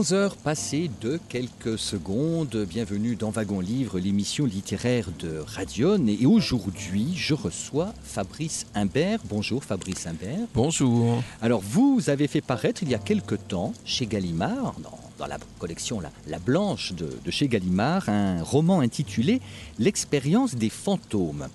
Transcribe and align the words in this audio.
11 0.00 0.12
heures 0.14 0.36
passées 0.36 0.90
de 1.02 1.20
quelques 1.28 1.78
secondes, 1.78 2.64
bienvenue 2.66 3.16
dans 3.16 3.28
Wagon 3.28 3.60
Livre, 3.60 3.98
l'émission 3.98 4.46
littéraire 4.46 5.10
de 5.18 5.40
Radion. 5.46 6.06
Et 6.06 6.24
aujourd'hui, 6.24 7.12
je 7.14 7.34
reçois 7.34 7.92
Fabrice 8.02 8.64
Imbert. 8.74 9.18
Bonjour 9.28 9.62
Fabrice 9.62 10.06
Imbert. 10.06 10.48
Bonjour. 10.54 11.22
Alors, 11.42 11.60
vous 11.60 12.08
avez 12.08 12.28
fait 12.28 12.40
paraître 12.40 12.82
il 12.82 12.88
y 12.88 12.94
a 12.94 12.98
quelque 12.98 13.34
temps, 13.34 13.74
chez 13.84 14.06
Gallimard, 14.06 14.74
dans, 14.82 14.98
dans 15.18 15.26
la 15.26 15.36
collection 15.58 16.00
La, 16.00 16.10
la 16.28 16.38
Blanche 16.38 16.94
de, 16.94 17.18
de 17.22 17.30
chez 17.30 17.48
Gallimard, 17.48 18.08
un 18.08 18.42
roman 18.42 18.80
intitulé 18.80 19.42
L'expérience 19.78 20.54
des 20.54 20.70
fantômes. 20.70 21.48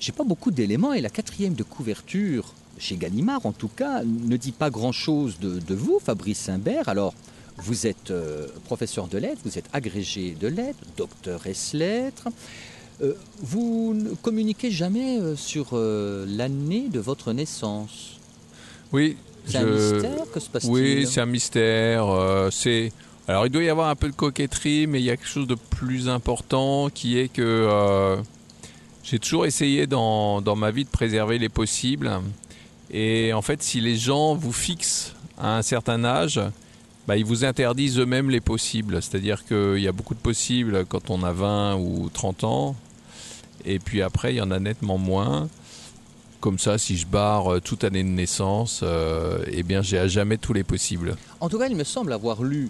J'ai 0.00 0.12
pas 0.12 0.24
beaucoup 0.24 0.52
d'éléments 0.52 0.94
et 0.94 1.02
la 1.02 1.10
quatrième 1.10 1.52
de 1.52 1.64
couverture 1.64 2.54
chez 2.78 2.96
Gallimard, 2.96 3.44
en 3.44 3.52
tout 3.52 3.68
cas, 3.68 4.02
ne 4.04 4.38
dit 4.38 4.52
pas 4.52 4.70
grand-chose 4.70 5.38
de, 5.38 5.58
de 5.58 5.74
vous, 5.74 6.00
Fabrice 6.02 6.48
Imbert. 6.48 6.88
Alors, 6.88 7.12
vous 7.58 7.86
êtes 7.86 8.10
euh, 8.10 8.46
professeur 8.64 9.08
de 9.08 9.18
lettres, 9.18 9.40
vous 9.44 9.58
êtes 9.58 9.68
agrégé 9.72 10.36
de 10.38 10.48
lettres, 10.48 10.80
docteur 10.96 11.46
S 11.46 11.72
lettres. 11.72 12.28
Euh, 13.02 13.14
vous 13.40 13.94
ne 13.94 14.14
communiquez 14.14 14.70
jamais 14.70 15.18
euh, 15.18 15.34
sur 15.34 15.70
euh, 15.72 16.24
l'année 16.28 16.88
de 16.88 17.00
votre 17.00 17.32
naissance. 17.32 18.18
Oui. 18.92 19.16
C'est 19.46 19.58
un 19.58 19.64
mystère 19.64 20.24
Que 20.32 20.38
se 20.38 20.48
passe-t-il 20.48 20.72
Oui, 20.72 21.06
c'est 21.06 21.20
un 21.20 21.26
mystère. 21.26 22.06
c'est 22.52 22.92
alors 23.26 23.46
il 23.46 23.50
doit 23.50 23.62
y 23.62 23.68
avoir 23.68 23.88
un 23.88 23.96
peu 23.96 24.08
de 24.08 24.14
coquetterie, 24.14 24.86
mais 24.86 25.00
il 25.00 25.04
y 25.04 25.10
a 25.10 25.16
quelque 25.16 25.28
chose 25.28 25.48
de 25.48 25.56
plus 25.56 26.08
important 26.08 26.90
qui 26.90 27.18
est 27.18 27.26
que 27.28 28.18
j'ai 29.02 29.18
toujours 29.18 29.46
essayé 29.46 29.88
dans, 29.88 30.40
dans 30.40 30.54
ma 30.54 30.70
vie 30.70 30.84
de 30.84 30.90
préserver 30.90 31.38
les 31.38 31.48
possibles. 31.48 32.20
Et 32.92 33.32
en 33.32 33.42
fait, 33.42 33.64
si 33.64 33.80
les 33.80 33.96
gens 33.96 34.36
vous 34.36 34.52
fixent 34.52 35.14
à 35.38 35.56
un 35.56 35.62
certain 35.62 36.04
âge, 36.04 36.40
bah, 37.06 37.16
ils 37.16 37.24
vous 37.24 37.44
interdisent 37.44 37.98
eux-mêmes 37.98 38.30
les 38.30 38.40
possibles. 38.40 39.02
C'est-à-dire 39.02 39.44
qu'il 39.44 39.78
y 39.78 39.88
a 39.88 39.92
beaucoup 39.92 40.14
de 40.14 40.20
possibles 40.20 40.84
quand 40.86 41.10
on 41.10 41.22
a 41.22 41.32
20 41.32 41.76
ou 41.76 42.10
30 42.12 42.44
ans. 42.44 42.76
Et 43.64 43.78
puis 43.78 44.02
après, 44.02 44.34
il 44.34 44.36
y 44.36 44.40
en 44.40 44.50
a 44.50 44.58
nettement 44.58 44.98
moins. 44.98 45.48
Comme 46.40 46.58
ça, 46.58 46.76
si 46.76 46.96
je 46.96 47.06
barre 47.06 47.54
euh, 47.54 47.60
toute 47.60 47.84
année 47.84 48.02
de 48.02 48.08
naissance, 48.08 48.80
euh, 48.82 49.44
eh 49.46 49.62
bien, 49.62 49.80
j'ai 49.80 49.98
à 49.98 50.08
jamais 50.08 50.38
tous 50.38 50.52
les 50.52 50.64
possibles. 50.64 51.16
En 51.40 51.48
tout 51.48 51.58
cas, 51.58 51.68
il 51.68 51.76
me 51.76 51.84
semble 51.84 52.12
avoir 52.12 52.42
lu, 52.42 52.68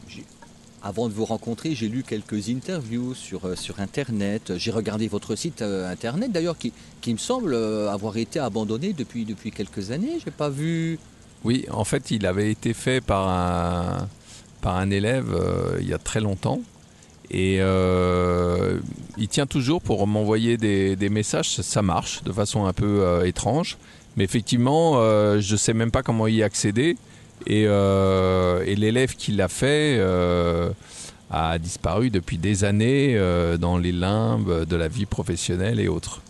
avant 0.82 1.08
de 1.08 1.14
vous 1.14 1.24
rencontrer, 1.24 1.74
j'ai 1.74 1.88
lu 1.88 2.02
quelques 2.02 2.48
interviews 2.48 3.14
sur, 3.14 3.46
euh, 3.46 3.54
sur 3.54 3.78
Internet. 3.78 4.54
J'ai 4.56 4.72
regardé 4.72 5.06
votre 5.06 5.36
site 5.36 5.62
euh, 5.62 5.90
Internet, 5.90 6.32
d'ailleurs, 6.32 6.58
qui, 6.58 6.72
qui 7.00 7.12
me 7.12 7.18
semble 7.18 7.54
avoir 7.54 8.16
été 8.16 8.40
abandonné 8.40 8.92
depuis, 8.92 9.24
depuis 9.24 9.52
quelques 9.52 9.90
années. 9.92 10.18
Je 10.18 10.26
n'ai 10.26 10.32
pas 10.36 10.48
vu... 10.48 10.98
Oui, 11.44 11.66
en 11.70 11.84
fait, 11.84 12.10
il 12.10 12.26
avait 12.26 12.50
été 12.50 12.74
fait 12.74 13.00
par 13.00 13.28
un, 13.28 14.08
par 14.62 14.76
un 14.76 14.90
élève 14.90 15.34
euh, 15.34 15.76
il 15.80 15.88
y 15.88 15.92
a 15.92 15.98
très 15.98 16.20
longtemps. 16.20 16.60
Et 17.30 17.58
euh, 17.60 18.78
il 19.16 19.28
tient 19.28 19.46
toujours 19.46 19.80
pour 19.80 20.06
m'envoyer 20.06 20.56
des, 20.56 20.96
des 20.96 21.08
messages. 21.08 21.60
Ça, 21.60 21.82
marche 21.82 22.22
de 22.24 22.32
façon 22.32 22.66
un 22.66 22.72
peu 22.72 23.02
euh, 23.02 23.24
étrange. 23.24 23.76
Mais 24.16 24.24
effectivement, 24.24 25.00
je 25.40 25.52
ne 25.52 25.56
sais 25.56 25.72
même 25.72 25.90
pas 25.90 26.02
comment 26.02 26.26
y 26.26 26.42
accéder. 26.42 26.96
Et, 27.46 27.64
euh, 27.66 28.64
et 28.66 28.76
l'élève 28.76 29.14
qui 29.16 29.32
l'a 29.32 29.48
fait 29.48 29.96
euh, 29.98 30.70
a 31.30 31.58
disparu 31.58 32.10
depuis 32.10 32.38
des 32.38 32.64
années 32.64 33.16
euh, 33.16 33.56
dans 33.56 33.78
les 33.78 33.92
limbes 33.92 34.64
de 34.64 34.76
la 34.76 34.88
vie 34.88 35.06
professionnelle 35.06 35.80
et 35.80 35.88
autres. 35.88 36.22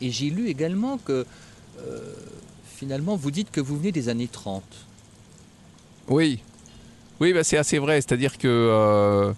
Et 0.00 0.10
j'ai 0.10 0.30
lu 0.30 0.48
également 0.48 0.98
que, 0.98 1.26
finalement, 2.64 3.16
vous 3.16 3.30
dites 3.30 3.50
que 3.50 3.60
vous 3.60 3.76
venez 3.76 3.92
des 3.92 4.08
années 4.08 4.28
30. 4.28 4.62
Oui, 6.08 6.40
oui, 7.20 7.32
bah, 7.32 7.44
c'est 7.44 7.56
assez 7.56 7.78
vrai. 7.78 8.00
C'est-à-dire 8.00 8.38
que 8.38 9.32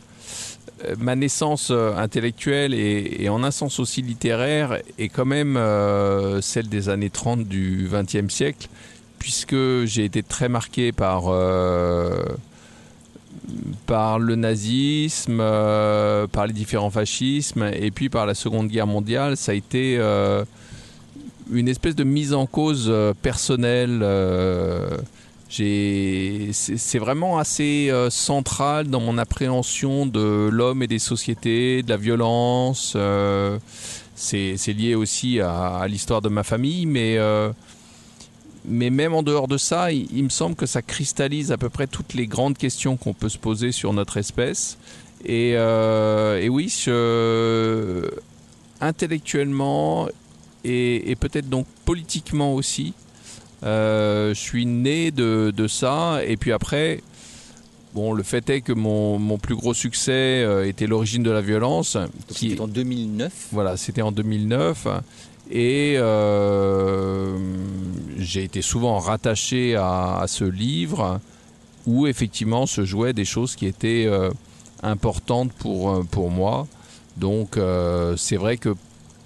euh, 0.85 0.95
ma 0.99 1.15
naissance 1.15 1.69
euh, 1.71 1.95
intellectuelle 1.97 2.75
et, 2.75 3.29
en 3.29 3.43
un 3.45 3.51
sens 3.51 3.79
aussi 3.79 4.03
littéraire 4.03 4.79
est 4.99 5.09
quand 5.09 5.27
même 5.27 5.57
euh, 5.57 6.41
celle 6.41 6.69
des 6.69 6.89
années 6.89 7.11
30 7.11 7.45
du 7.45 7.89
XXe 7.91 8.33
siècle, 8.33 8.69
puisque 9.19 9.85
j'ai 9.85 10.05
été 10.05 10.23
très 10.23 10.49
marqué 10.49 10.93
par, 10.93 11.25
par 13.87 14.19
le 14.19 14.35
nazisme, 14.37 15.39
par 15.39 16.47
les 16.47 16.53
différents 16.53 16.91
fascismes, 16.91 17.71
et 17.75 17.91
puis 17.91 18.09
par 18.09 18.25
la 18.25 18.35
Seconde 18.35 18.69
Guerre 18.69 18.87
mondiale. 18.87 19.37
Ça 19.37 19.53
a 19.53 19.55
été 19.55 20.01
une 21.53 21.69
espèce 21.69 21.95
de 21.95 22.05
mise 22.05 22.33
en 22.33 22.47
cause 22.47 22.91
personnelle. 23.21 24.03
C'est 25.51 26.99
vraiment 26.99 27.39
assez 27.39 27.89
euh, 27.91 28.09
central 28.09 28.87
dans 28.87 29.01
mon 29.01 29.19
appréhension 29.19 30.07
de 30.07 30.49
l'homme 30.51 30.83
et 30.83 30.87
des 30.87 31.01
sociétés, 31.01 31.83
de 31.83 31.91
la 31.91 31.97
violence. 31.97 32.95
euh, 32.97 33.59
c'est 34.15 34.73
lié 34.73 34.95
aussi 34.95 35.41
à, 35.41 35.85
l'histoire 35.89 36.23
de 36.23 36.29
ma 36.29 36.43
famille, 36.45 36.87
mais, 36.87 37.17
euh, 37.19 37.51
mais 38.65 38.91
même 38.91 39.15
en 39.15 39.23
dehors 39.23 39.49
de 39.49 39.57
ça, 39.57 39.91
il, 39.93 40.23
me 40.23 40.29
semble 40.29 40.55
que 40.55 40.67
ça 40.67 40.83
cristallise 40.83 41.53
à 41.53 41.57
peu 41.57 41.69
près 41.69 41.87
toutes 41.87 42.15
les 42.15 42.27
grandes 42.27 42.59
questions 42.59 42.97
qu'on 42.97 43.15
peut 43.15 43.31
se 43.31 43.39
poser 43.39 43.73
sur 43.73 43.93
notre 43.93 44.19
espèce. 44.19 44.79
Et, 45.25 45.57
oui, 46.49 46.73
intellectuellement 48.81 50.09
et, 50.65 51.17
peut-être 51.19 51.49
donc 51.49 51.67
politiquement 51.85 52.55
aussi, 52.55 52.93
je 53.63 54.33
suis 54.35 54.67
né 54.67 55.11
de, 55.11 55.53
de 55.55 55.69
ça. 55.69 56.21
Et 56.25 56.37
puis 56.37 56.53
après, 56.53 57.03
bon, 57.95 58.13
le 58.13 58.23
fait 58.23 58.49
est 58.51 58.61
que 58.61 58.73
mon, 58.73 59.19
mon 59.19 59.39
plus 59.39 59.57
gros 59.57 59.75
succès 59.75 60.43
euh, 60.45 60.67
était 60.67 60.87
l'origine 60.87 61.23
de 61.23 61.31
la 61.31 61.41
violence. 61.41 61.97
C'était 62.29 62.61
en 62.61 62.69
2009. 62.69 63.49
voilà, 63.53 63.77
c'était 63.77 64.03
en 64.03 64.13
2009. 64.13 64.87
Et 65.51 65.95
euh, 65.97 67.37
j'ai 68.19 68.45
été 68.45 68.63
souvent 68.63 68.99
rattaché 68.99 69.75
à, 69.75 70.19
à 70.21 70.27
ce 70.29 70.45
livre 70.45 71.21
où 71.87 72.07
effectivement 72.07 72.67
se 72.67 72.85
jouaient 72.85 73.13
des 73.13 73.25
choses 73.25 73.57
qui 73.57 73.67
étaient 73.67 74.07
euh, 74.07 74.31
importantes 74.83 75.53
pour, 75.53 75.91
euh, 75.91 76.03
pour 76.09 76.31
moi. 76.31 76.69
Donc 77.17 77.57
euh, 77.57 78.17
c'est 78.17 78.37
vrai 78.37 78.59
que 78.59 78.75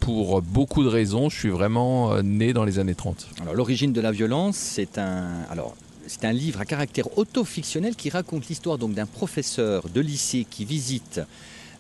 pour 0.05 0.43
beaucoup 0.43 0.85
de 0.85 0.89
raisons, 0.89 1.31
je 1.31 1.39
suis 1.39 1.49
vraiment 1.49 2.13
euh, 2.13 2.21
né 2.21 2.53
dans 2.53 2.65
les 2.65 2.79
années 2.79 2.95
30. 2.95 3.27
Alors, 3.41 3.55
l'origine 3.55 3.95
de 3.95 4.03
la 4.03 4.13
violence, 4.13 4.57
c'est 4.57 4.99
un, 4.99 5.45
alors, 5.51 5.75
c'est 6.07 6.27
un 6.27 6.33
livre 6.33 6.61
à 6.61 6.67
caractère 6.67 7.17
autofictionnel 7.17 7.97
qui 7.97 8.11
raconte 8.11 8.49
l'histoire 8.49 8.77
donc 8.77 8.93
d'un 8.93 9.07
professeur 9.07 9.89
de 9.89 10.01
lycée 10.03 10.47
qui 10.49 10.67
visite 10.67 11.23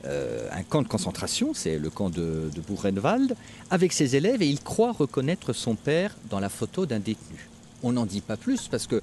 euh, 0.06 0.48
un 0.52 0.62
camp 0.62 0.80
de 0.80 0.88
concentration, 0.88 1.52
c'est 1.52 1.78
le 1.78 1.90
camp 1.90 2.08
de, 2.08 2.50
de 2.54 2.60
Buchenwald, 2.66 3.36
avec 3.70 3.92
ses 3.92 4.16
élèves 4.16 4.40
et 4.40 4.48
il 4.48 4.60
croit 4.60 4.92
reconnaître 4.92 5.52
son 5.52 5.74
père 5.74 6.16
dans 6.30 6.40
la 6.40 6.48
photo 6.48 6.86
d'un 6.86 7.00
détenu. 7.00 7.50
On 7.82 7.92
n'en 7.92 8.06
dit 8.06 8.22
pas 8.22 8.38
plus 8.38 8.68
parce 8.68 8.86
que 8.86 8.96
euh, 8.96 9.00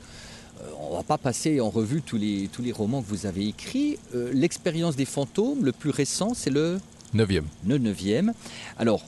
on 0.80 0.96
va 0.96 1.04
pas 1.04 1.20
passer 1.20 1.62
en 1.62 1.70
revue 1.70 2.02
tous 2.02 2.18
les, 2.18 2.50
tous 2.52 2.64
les 2.64 2.72
romans 2.72 3.04
que 3.04 3.08
vous 3.10 3.28
avez 3.28 3.48
écrits. 3.48 4.00
Euh, 4.16 4.32
L'expérience 4.34 4.96
des 4.96 5.06
fantômes, 5.06 5.64
le 5.64 5.74
plus 5.74 5.92
récent, 5.92 6.34
c'est 6.34 6.50
le 6.50 6.80
Neuvième. 7.14 7.46
le 7.68 7.78
9e. 7.78 8.32
Alors, 8.78 9.04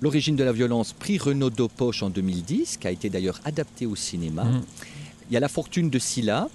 l'origine 0.00 0.36
de 0.36 0.44
la 0.44 0.52
violence, 0.52 0.92
prix 0.92 1.18
Renaudot 1.18 1.68
Poche 1.68 2.02
en 2.02 2.10
2010, 2.10 2.76
qui 2.78 2.86
a 2.86 2.90
été 2.90 3.08
d'ailleurs 3.10 3.40
adapté 3.44 3.86
au 3.86 3.96
cinéma. 3.96 4.44
Mhm. 4.44 4.62
Il 5.30 5.34
y 5.34 5.36
a 5.36 5.40
la 5.40 5.48
fortune 5.48 5.90
de 5.90 5.98
Scylla 5.98 6.48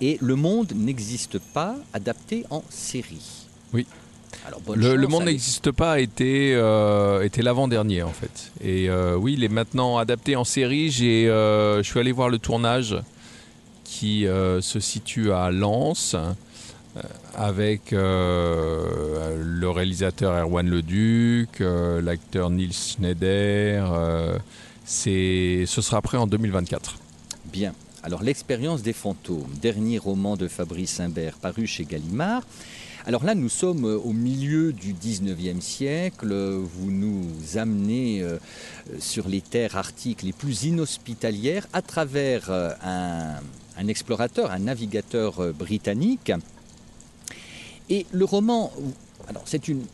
et 0.00 0.18
Le 0.20 0.34
monde 0.36 0.72
n'existe 0.74 1.38
pas, 1.38 1.76
adapté 1.92 2.44
en 2.50 2.64
série. 2.68 3.46
Oui. 3.72 3.86
Alors, 4.46 4.60
bonne 4.60 4.78
Le, 4.80 4.96
le 4.96 5.02
chance 5.02 5.10
monde 5.12 5.22
avec- 5.22 5.34
n'existe 5.34 5.70
pas 5.70 6.00
était, 6.00 6.52
euh, 6.54 7.22
était 7.22 7.42
l'avant-dernier 7.42 8.02
en 8.02 8.12
fait. 8.12 8.50
Et 8.62 8.88
euh, 8.90 9.16
oui, 9.16 9.34
il 9.34 9.44
est 9.44 9.48
maintenant 9.48 9.96
adapté 9.98 10.34
en 10.34 10.44
série. 10.44 10.90
J'ai, 10.90 11.28
euh, 11.28 11.82
je 11.82 11.88
suis 11.88 12.00
allé 12.00 12.10
voir 12.12 12.28
le 12.28 12.38
tournage 12.38 12.96
qui 13.84 14.26
euh, 14.26 14.60
se 14.60 14.80
situe 14.80 15.30
à 15.32 15.50
Lens. 15.52 16.16
Avec 17.34 17.90
le 17.92 19.68
réalisateur 19.68 20.32
Erwan 20.32 20.68
Leduc, 20.68 21.60
l'acteur 21.60 22.50
Nils 22.50 22.72
Schneider. 22.72 24.40
ce 24.84 25.64
sera 25.66 25.98
après 25.98 26.18
en 26.18 26.26
2024. 26.26 26.98
Bien. 27.52 27.74
Alors, 28.04 28.22
L'expérience 28.22 28.82
des 28.82 28.92
fantômes, 28.92 29.48
dernier 29.62 29.96
roman 29.96 30.36
de 30.36 30.46
Fabrice 30.46 31.00
Imbert 31.00 31.38
paru 31.38 31.66
chez 31.66 31.86
Gallimard. 31.86 32.42
Alors 33.06 33.24
là, 33.24 33.34
nous 33.34 33.48
sommes 33.48 33.84
au 33.84 34.12
milieu 34.12 34.72
du 34.74 34.92
19e 34.92 35.60
siècle. 35.60 36.34
Vous 36.34 36.90
nous 36.90 37.28
amenez 37.56 38.22
euh, 38.22 38.38
sur 38.98 39.28
les 39.28 39.40
terres 39.40 39.76
arctiques 39.76 40.22
les 40.22 40.32
plus 40.32 40.64
inhospitalières 40.64 41.66
à 41.72 41.80
travers 41.80 42.50
euh, 42.50 42.72
un, 42.82 43.88
explorateur, 43.88 44.50
un 44.50 44.58
navigateur 44.58 45.40
euh, 45.40 45.52
britannique. 45.52 46.32
Et 47.90 48.06
le 48.12 48.24
roman, 48.24 48.72
c'est 49.44 49.68
une 49.68 49.84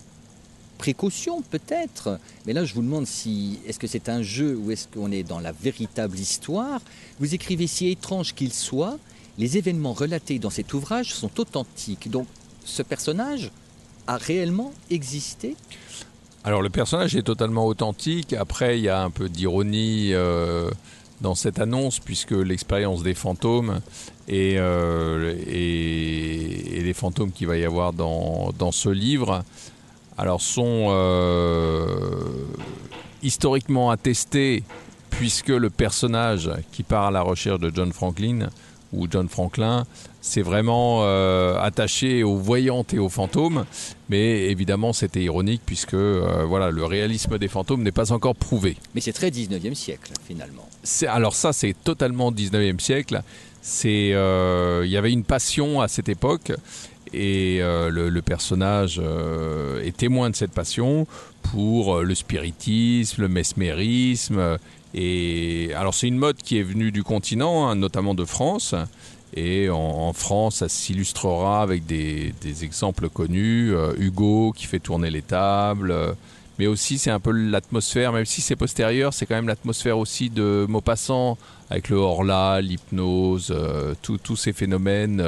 précaution 0.78 1.42
peut-être, 1.42 2.18
mais 2.46 2.54
là 2.54 2.64
je 2.64 2.72
vous 2.72 2.80
demande 2.80 3.06
si 3.06 3.58
est-ce 3.66 3.78
que 3.78 3.86
c'est 3.86 4.08
un 4.08 4.22
jeu 4.22 4.56
ou 4.56 4.70
est-ce 4.70 4.88
qu'on 4.88 5.12
est 5.12 5.22
dans 5.22 5.38
la 5.38 5.52
véritable 5.52 6.18
histoire? 6.18 6.80
Vous 7.18 7.34
écrivez 7.34 7.66
si 7.66 7.88
étrange 7.88 8.34
qu'il 8.34 8.52
soit, 8.52 8.98
les 9.36 9.58
événements 9.58 9.92
relatés 9.92 10.38
dans 10.38 10.48
cet 10.48 10.72
ouvrage 10.72 11.12
sont 11.12 11.38
authentiques. 11.38 12.10
Donc 12.10 12.26
ce 12.64 12.82
personnage 12.82 13.50
a 14.06 14.16
réellement 14.16 14.72
existé? 14.88 15.54
Alors 16.44 16.62
le 16.62 16.70
personnage 16.70 17.14
est 17.14 17.24
totalement 17.24 17.66
authentique. 17.66 18.32
Après 18.32 18.78
il 18.78 18.84
y 18.84 18.88
a 18.88 19.02
un 19.02 19.10
peu 19.10 19.28
d'ironie. 19.28 20.14
Euh, 20.14 20.70
dans 21.20 21.34
cette 21.34 21.58
annonce, 21.58 22.00
puisque 22.00 22.32
l'expérience 22.32 23.02
des 23.02 23.14
fantômes 23.14 23.80
et, 24.28 24.54
euh, 24.58 25.34
les 25.46 26.92
fantômes 26.94 27.32
qu'il 27.32 27.46
va 27.46 27.56
y 27.56 27.64
avoir 27.64 27.92
dans, 27.92 28.72
ce 28.72 28.88
livre 28.88 29.42
sont 30.38 30.88
euh, 30.90 32.06
historiquement 33.22 33.90
attestés 33.90 34.62
puisque 35.10 35.48
le 35.48 35.70
personnage 35.70 36.50
qui 36.72 36.82
part 36.82 37.06
à 37.06 37.10
la 37.10 37.22
recherche 37.22 37.60
de 37.60 37.70
John 37.74 37.92
Franklin 37.92 38.48
ou 38.92 39.06
John 39.10 39.28
Franklin 39.28 39.84
s'est 40.20 40.42
vraiment 40.42 41.00
euh, 41.02 41.58
attaché 41.60 42.22
aux 42.22 42.36
voyantes 42.36 42.92
et 42.92 42.98
aux 42.98 43.08
fantômes, 43.08 43.64
mais 44.08 44.50
évidemment 44.50 44.92
c'était 44.92 45.22
ironique 45.22 45.62
puisque 45.64 45.94
euh, 45.94 46.44
voilà 46.46 46.70
le 46.70 46.84
réalisme 46.84 47.38
des 47.38 47.48
fantômes 47.48 47.82
n'est 47.82 47.92
pas 47.92 48.12
encore 48.12 48.34
prouvé. 48.34 48.76
Mais 48.94 49.00
c'est 49.00 49.12
très 49.12 49.30
19e 49.30 49.74
siècle 49.74 50.12
finalement. 50.26 50.68
Alors 51.08 51.34
ça 51.34 51.52
c'est 51.52 51.74
totalement 51.84 52.32
19e 52.32 52.80
siècle. 52.80 53.22
C'est 53.62 54.08
il 54.08 54.90
y 54.90 54.96
avait 54.96 55.12
une 55.12 55.24
passion 55.24 55.80
à 55.80 55.88
cette 55.88 56.08
époque 56.08 56.52
et 57.12 57.58
euh, 57.60 57.90
le, 57.90 58.22
personnage 58.22 59.00
euh, 59.02 59.82
est 59.82 59.96
témoin 59.96 60.30
de 60.30 60.36
cette 60.36 60.52
passion 60.52 61.06
pour 61.42 61.96
euh, 61.96 62.02
le 62.02 62.14
spiritisme, 62.14 63.22
le 63.22 63.28
mesmérisme. 63.28 64.58
Alors 64.94 65.94
c'est 65.94 66.08
une 66.08 66.18
mode 66.18 66.36
qui 66.36 66.58
est 66.58 66.62
venue 66.62 66.92
du 66.92 67.02
continent, 67.02 67.68
hein, 67.68 67.76
notamment 67.76 68.14
de 68.14 68.24
France. 68.24 68.74
Et 69.36 69.70
en, 69.70 70.12
France, 70.12 70.56
ça 70.56 70.68
s'illustrera 70.68 71.62
avec 71.62 71.86
des, 71.86 72.34
exemples 72.62 73.08
connus. 73.08 73.72
Hugo 73.96 74.52
qui 74.52 74.66
fait 74.66 74.80
tourner 74.80 75.10
les 75.10 75.22
tables. 75.22 75.94
mais 76.58 76.66
aussi, 76.66 76.98
c'est 76.98 77.12
un 77.12 77.20
peu 77.20 77.30
l'atmosphère, 77.30 78.12
même 78.12 78.26
si 78.26 78.40
c'est 78.40 78.56
postérieur, 78.56 79.14
c'est 79.14 79.26
quand 79.26 79.36
même 79.36 79.46
l'atmosphère 79.46 79.98
aussi 79.98 80.30
de 80.30 80.66
Maupassant, 80.68 81.38
avec 81.70 81.90
le 81.90 81.96
horla, 81.96 82.60
l'hypnose, 82.60 83.54
tous 84.02 84.36
ces 84.36 84.52
phénomènes 84.52 85.24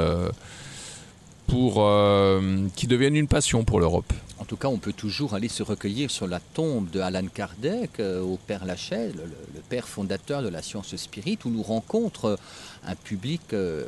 pour 1.47 1.75
euh, 1.79 2.67
qui 2.75 2.87
deviennent 2.87 3.15
une 3.15 3.27
passion 3.27 3.63
pour 3.63 3.79
l'Europe. 3.79 4.11
Tout 4.53 4.57
cas, 4.57 4.67
on 4.67 4.77
peut 4.77 4.93
toujours 4.93 5.33
aller 5.33 5.47
se 5.47 5.63
recueillir 5.63 6.11
sur 6.11 6.27
la 6.27 6.39
tombe 6.39 6.87
de 6.91 6.99
Alan 6.99 7.25
Kardec 7.25 7.99
euh, 7.99 8.21
au 8.21 8.37
Père 8.37 8.65
Lachaise, 8.65 9.15
le, 9.15 9.61
père 9.67 9.87
fondateur 9.87 10.43
de 10.43 10.47
la 10.47 10.61
science 10.61 10.95
spirit, 10.95 11.39
où 11.43 11.49
nous 11.49 11.63
rencontre 11.63 12.37
un 12.85 12.93
public 12.93 13.41
euh, 13.53 13.85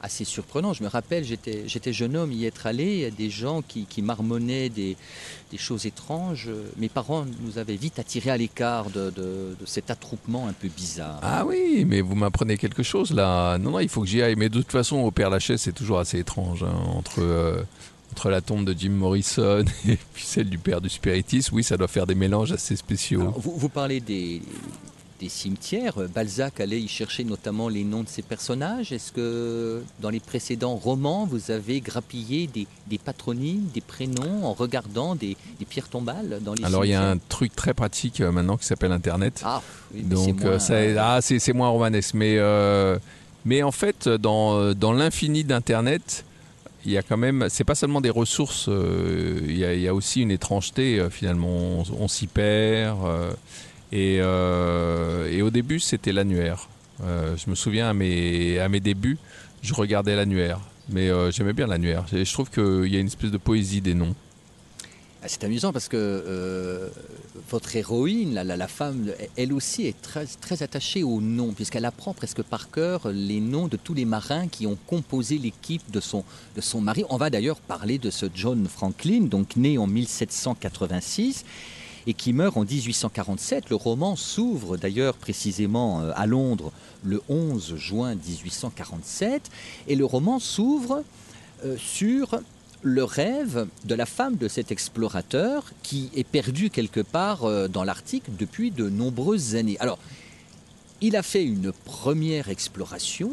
assez 0.00 0.22
surprenant. 0.22 0.74
Je 0.74 0.84
me 0.84 0.88
rappelle, 0.88 1.24
j'étais 1.24 1.92
jeune 1.92 2.16
homme 2.16 2.30
y 2.30 2.44
être 2.44 2.68
allé, 2.68 2.84
il 2.84 3.00
y 3.00 3.04
a 3.04 3.10
des 3.10 3.30
gens 3.30 3.62
qui, 3.62 4.00
marmonnaient 4.00 4.68
des, 4.68 4.96
choses 5.56 5.86
étranges. 5.86 6.50
Mes 6.76 6.88
parents 6.88 7.26
nous 7.40 7.58
avaient 7.58 7.74
vite 7.74 7.98
attirés 7.98 8.30
à 8.30 8.36
l'écart 8.36 8.90
de, 8.90 9.56
cet 9.64 9.90
attroupement 9.90 10.46
un 10.46 10.52
peu 10.52 10.68
bizarre. 10.68 11.18
Ah 11.22 11.44
oui, 11.44 11.84
mais 11.84 12.00
vous 12.00 12.14
m'apprenez 12.14 12.58
quelque 12.58 12.84
chose 12.84 13.12
là. 13.12 13.58
Non, 13.58 13.72
non, 13.72 13.80
il 13.80 13.88
faut 13.88 14.02
que 14.02 14.06
j'y 14.06 14.22
aille. 14.22 14.36
Mais 14.36 14.50
de 14.50 14.60
toute 14.60 14.70
façon, 14.70 14.98
au 14.98 15.10
Père 15.10 15.30
Lachaise, 15.30 15.60
c'est 15.60 15.74
toujours 15.74 15.98
assez 15.98 16.20
étrange. 16.20 16.62
Hein, 16.62 16.76
entre, 16.94 17.22
euh, 17.22 17.62
entre 18.16 18.30
la 18.30 18.40
tombe 18.40 18.64
de 18.64 18.74
Jim 18.76 18.90
Morrison 18.90 19.64
et 19.88 19.98
puis 20.14 20.24
celle 20.24 20.48
du 20.48 20.58
Père 20.58 20.80
du 20.80 20.88
Spiritisme, 20.88 21.54
oui, 21.54 21.62
ça 21.62 21.76
doit 21.76 21.88
faire 21.88 22.06
des 22.06 22.14
mélanges 22.14 22.52
assez 22.52 22.74
spéciaux. 22.74 23.32
vous 23.36 23.68
parlez 23.68 24.00
des 24.00 24.40
des 25.20 25.28
cimetières. 25.28 25.94
Balzac 26.14 26.60
allait 26.60 26.80
y 26.80 26.88
chercher 26.88 27.24
notamment 27.24 27.68
les 27.68 27.84
noms 27.84 28.02
de 28.02 28.08
ses 28.08 28.22
personnages. 28.22 28.92
Est-ce 28.92 29.12
que 29.12 29.82
dans 30.00 30.10
les 30.10 30.20
précédents 30.20 30.76
romans, 30.76 31.26
vous 31.26 31.50
avez 31.50 31.80
grappillé 31.80 32.48
des, 32.48 32.98
patronymes, 32.98 33.68
des 33.74 33.80
prénoms 33.80 34.44
en 34.44 34.52
regardant 34.52 35.14
des, 35.14 35.36
pierres 35.68 35.88
tombales 35.88 36.40
dans 36.42 36.54
les 36.54 36.64
Alors 36.64 36.84
il 36.84 36.90
y 36.90 36.94
a 36.94 37.08
un 37.08 37.18
truc 37.18 37.54
très 37.54 37.74
pratique 37.74 38.20
euh, 38.20 38.30
maintenant 38.30 38.56
qui 38.56 38.66
s'appelle 38.66 38.92
Internet. 38.92 39.42
Ah, 39.44 39.62
Donc 39.94 40.42
euh, 40.44 40.58
ah, 40.98 41.20
c'est 41.20 41.52
moins 41.52 41.68
romanesque. 41.68 42.14
Mais, 42.14 42.36
euh, 42.38 42.98
mais 43.44 43.62
en 43.62 43.72
fait, 43.72 44.08
dans, 44.08 44.74
dans 44.74 44.92
l'infini 44.92 45.44
d'Internet, 45.44 46.24
il 46.86 46.92
y 46.92 46.96
a 46.96 47.02
quand 47.02 47.18
même, 47.18 47.48
c'est 47.50 47.64
pas 47.64 47.74
seulement 47.74 48.00
des 48.00 48.10
ressources, 48.10 48.68
il, 48.68 49.56
y 49.58 49.88
a, 49.88 49.94
aussi 49.94 50.22
une 50.22 50.30
étrangeté 50.30 51.06
finalement. 51.10 51.84
On, 51.98 52.08
s'y 52.08 52.26
perd. 52.26 52.98
Euh, 53.92 55.30
et, 55.30 55.42
au 55.42 55.50
début, 55.50 55.80
c'était 55.80 56.12
l'annuaire. 56.12 56.68
Euh, 57.02 57.36
je 57.36 57.50
me 57.50 57.54
souviens 57.54 57.90
à 57.90 57.92
mes, 57.92 58.58
à 58.58 58.68
mes 58.68 58.80
débuts, 58.80 59.18
je 59.62 59.74
regardais 59.74 60.16
l'annuaire. 60.16 60.60
Mais 60.88 61.10
euh, 61.10 61.30
j'aimais 61.30 61.52
bien 61.52 61.66
l'annuaire. 61.66 62.06
Je 62.12 62.32
trouve 62.32 62.50
qu'il 62.50 62.86
y 62.92 62.96
a 62.96 63.00
une 63.00 63.08
espèce 63.08 63.30
de 63.30 63.38
poésie 63.38 63.80
des 63.80 63.94
noms. 63.94 64.14
Ah, 65.26 65.28
c'est 65.28 65.42
amusant 65.42 65.72
parce 65.72 65.88
que 65.88 66.88
votre 67.50 67.74
héroïne, 67.74 68.34
la, 68.34 68.68
femme, 68.68 69.10
elle 69.36 69.52
aussi 69.52 69.84
est 69.84 69.96
très, 70.00 70.62
attachée 70.62 71.02
aux 71.02 71.20
noms, 71.20 71.52
puisqu'elle 71.52 71.84
apprend 71.84 72.14
presque 72.14 72.42
par 72.42 72.70
cœur 72.70 73.08
les 73.08 73.40
noms 73.40 73.66
de 73.66 73.76
tous 73.76 73.92
les 73.92 74.04
marins 74.04 74.46
qui 74.46 74.68
ont 74.68 74.78
composé 74.86 75.38
l'équipe 75.38 75.82
de 75.90 75.98
son, 75.98 76.22
de 76.54 76.60
son 76.60 76.80
mari. 76.80 77.02
On 77.10 77.16
va 77.16 77.28
d'ailleurs 77.28 77.58
parler 77.58 77.98
de 77.98 78.08
ce 78.08 78.26
John 78.32 78.68
Franklin, 78.68 79.22
donc 79.22 79.56
né 79.56 79.78
en 79.78 79.88
1786 79.88 81.44
et 82.06 82.14
qui 82.14 82.32
meurt 82.32 82.56
en 82.56 82.64
1847. 82.64 83.68
Le 83.68 83.74
roman 83.74 84.14
s'ouvre 84.14 84.76
d'ailleurs 84.76 85.16
précisément 85.16 86.02
euh, 86.02 86.12
à 86.14 86.26
Londres 86.26 86.70
le 87.02 87.20
11 87.28 87.74
juin 87.74 88.14
1847 88.14 89.50
et 89.88 89.96
le 89.96 90.04
roman 90.04 90.38
s'ouvre 90.38 91.02
euh, 91.64 91.76
sur 91.78 92.38
le 92.82 93.04
rêve 93.04 93.66
de 93.84 93.94
la 93.94 94.06
femme 94.06 94.36
de 94.36 94.48
cet 94.48 94.70
explorateur 94.70 95.64
qui 95.82 96.10
est 96.14 96.24
perdu 96.24 96.70
quelque 96.70 97.00
part 97.00 97.44
euh, 97.44 97.68
dans 97.68 97.84
l'Arctique 97.84 98.36
depuis 98.36 98.70
de 98.70 98.88
nombreuses 98.88 99.56
années. 99.56 99.76
Alors, 99.80 99.98
il 101.00 101.16
a 101.16 101.22
fait 101.22 101.44
une 101.44 101.72
première 101.72 102.48
exploration 102.48 103.32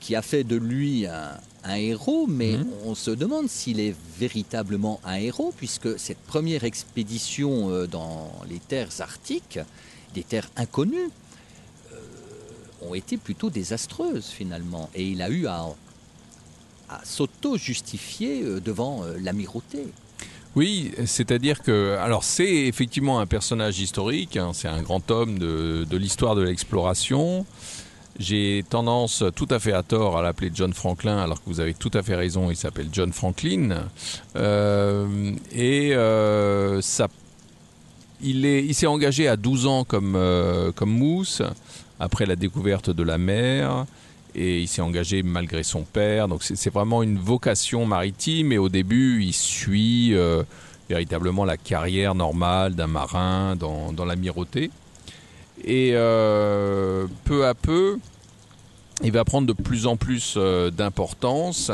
qui 0.00 0.16
a 0.16 0.22
fait 0.22 0.44
de 0.44 0.56
lui 0.56 1.06
un, 1.06 1.38
un 1.64 1.74
héros, 1.74 2.26
mais 2.26 2.56
mhm. 2.56 2.66
on 2.84 2.94
se 2.94 3.10
demande 3.10 3.48
s'il 3.48 3.80
est 3.80 3.94
véritablement 4.18 5.00
un 5.04 5.16
héros, 5.16 5.52
puisque 5.56 5.98
cette 5.98 6.18
première 6.18 6.64
expédition 6.64 7.70
euh, 7.70 7.86
dans 7.86 8.32
les 8.48 8.58
terres 8.58 9.00
arctiques, 9.00 9.58
des 10.14 10.22
terres 10.22 10.50
inconnues, 10.56 11.10
euh, 11.92 11.96
ont 12.82 12.94
été 12.94 13.16
plutôt 13.16 13.50
désastreuses 13.50 14.26
finalement. 14.26 14.90
Et 14.94 15.04
il 15.04 15.22
a 15.22 15.28
eu 15.28 15.46
à, 15.46 15.66
s'auto-justifier 17.04 18.42
euh, 18.42 18.60
devant 18.60 19.04
l'amirauté. 19.20 19.86
Oui, 20.56 20.90
c'est-à-dire 21.06 21.62
que, 21.62 21.96
alors 22.00 22.24
c'est 22.24 22.66
effectivement 22.66 23.20
un 23.20 23.26
personnage 23.26 23.78
historique, 23.78 24.36
hein, 24.36 24.50
c'est 24.52 24.66
un 24.66 24.82
grand 24.82 25.08
homme 25.10 25.38
de, 25.38 25.96
l'histoire 25.96 26.34
de 26.34 26.42
l'exploration. 26.42 27.46
J'ai 28.18 28.64
tendance 28.68 29.22
tout 29.36 29.46
à 29.50 29.60
fait 29.60 29.72
à 29.72 29.84
tort 29.84 30.18
à 30.18 30.22
l'appeler 30.22 30.50
John 30.52 30.74
Franklin, 30.74 31.18
alors 31.18 31.38
que 31.42 31.48
vous 31.48 31.60
avez 31.60 31.72
tout 31.72 31.90
à 31.94 32.02
fait 32.02 32.16
raison, 32.16 32.50
il 32.50 32.56
s'appelle 32.56 32.88
John 32.92 33.12
Franklin. 33.12 33.88
Euh, 34.34 35.32
et 35.52 35.94
euh, 35.94 36.80
ça, 36.80 37.06
il 38.20 38.74
s'est 38.74 38.86
il 38.86 38.88
engagé 38.88 39.28
à 39.28 39.36
12 39.36 39.66
ans 39.66 39.84
comme, 39.84 40.16
euh, 40.16 40.72
comme 40.72 40.90
mousse, 40.90 41.42
après 42.00 42.26
la 42.26 42.34
découverte 42.34 42.90
de 42.90 43.02
la 43.04 43.18
mer. 43.18 43.86
Et 44.34 44.60
il 44.60 44.68
s'est 44.68 44.82
engagé 44.82 45.22
malgré 45.22 45.62
son 45.62 45.82
père. 45.82 46.28
Donc 46.28 46.42
c'est 46.42 46.72
vraiment 46.72 47.02
une 47.02 47.18
vocation 47.18 47.86
maritime. 47.86 48.52
Et 48.52 48.58
au 48.58 48.68
début, 48.68 49.22
il 49.22 49.32
suit 49.32 50.14
véritablement 50.88 51.44
la 51.44 51.56
carrière 51.56 52.14
normale 52.14 52.74
d'un 52.74 52.86
marin 52.86 53.56
dans, 53.56 54.04
l'amirauté. 54.04 54.70
Et 55.64 55.92
peu 55.92 57.46
à 57.46 57.54
peu, 57.54 57.98
il 59.02 59.12
va 59.12 59.24
prendre 59.24 59.46
de 59.46 59.52
plus 59.52 59.86
en 59.86 59.96
plus 59.96 60.34
euh, 60.36 60.70
d'importance 60.70 61.70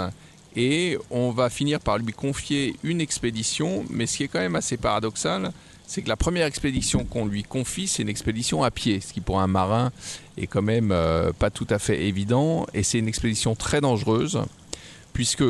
et 0.55 0.97
on 1.11 1.33
va 1.33 1.51
finir 1.51 1.81
par 1.81 1.99
lui 1.99 2.13
confier 2.13 2.77
une 2.83 3.01
expédition, 3.01 3.85
mais 3.91 4.07
ce 4.07 4.19
qui 4.19 4.23
est 4.23 4.29
quand 4.29 4.39
même 4.39 4.57
assez 4.57 4.77
paradoxal, 4.77 5.53
c'est 5.87 6.03
que 6.03 6.09
la 6.09 6.17
première 6.17 6.47
expédition 6.47 7.05
qu'on 7.05 7.27
lui 7.27 7.43
confie, 7.43 7.87
c'est 7.87 8.03
une 8.03 8.09
expédition 8.09 8.63
à 8.63 8.71
pied, 8.71 9.01
ce 9.01 9.13
qui 9.13 9.21
pour 9.21 9.41
un 9.41 9.47
marin 9.47 9.93
est 10.37 10.47
quand 10.47 10.63
même 10.63 10.91
euh, 10.93 11.33
pas 11.33 11.51
tout 11.51 11.67
à 11.71 11.79
fait 11.79 12.07
évident, 12.07 12.67
et 12.75 12.83
c'est 12.83 12.99
une 12.99 13.09
expédition 13.09 13.55
très 13.55 13.81
dangereuse, 13.81 14.41
puisque 15.13 15.45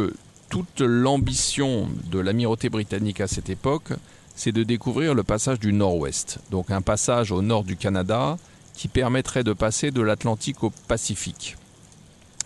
toute 0.48 0.80
l'ambition 0.80 1.88
de 2.10 2.18
l'amirauté 2.18 2.68
britannique 2.68 3.20
à 3.20 3.26
cette 3.26 3.50
époque, 3.50 3.92
c'est 4.34 4.52
de 4.52 4.62
découvrir 4.62 5.14
le 5.14 5.22
passage 5.22 5.58
du 5.58 5.72
nord-ouest, 5.72 6.38
donc 6.50 6.70
un 6.70 6.82
passage 6.82 7.32
au 7.32 7.40
nord 7.40 7.64
du 7.64 7.76
Canada 7.76 8.36
qui 8.74 8.88
permettrait 8.88 9.42
de 9.42 9.54
passer 9.54 9.90
de 9.90 10.02
l'Atlantique 10.02 10.62
au 10.62 10.70
Pacifique. 10.86 11.56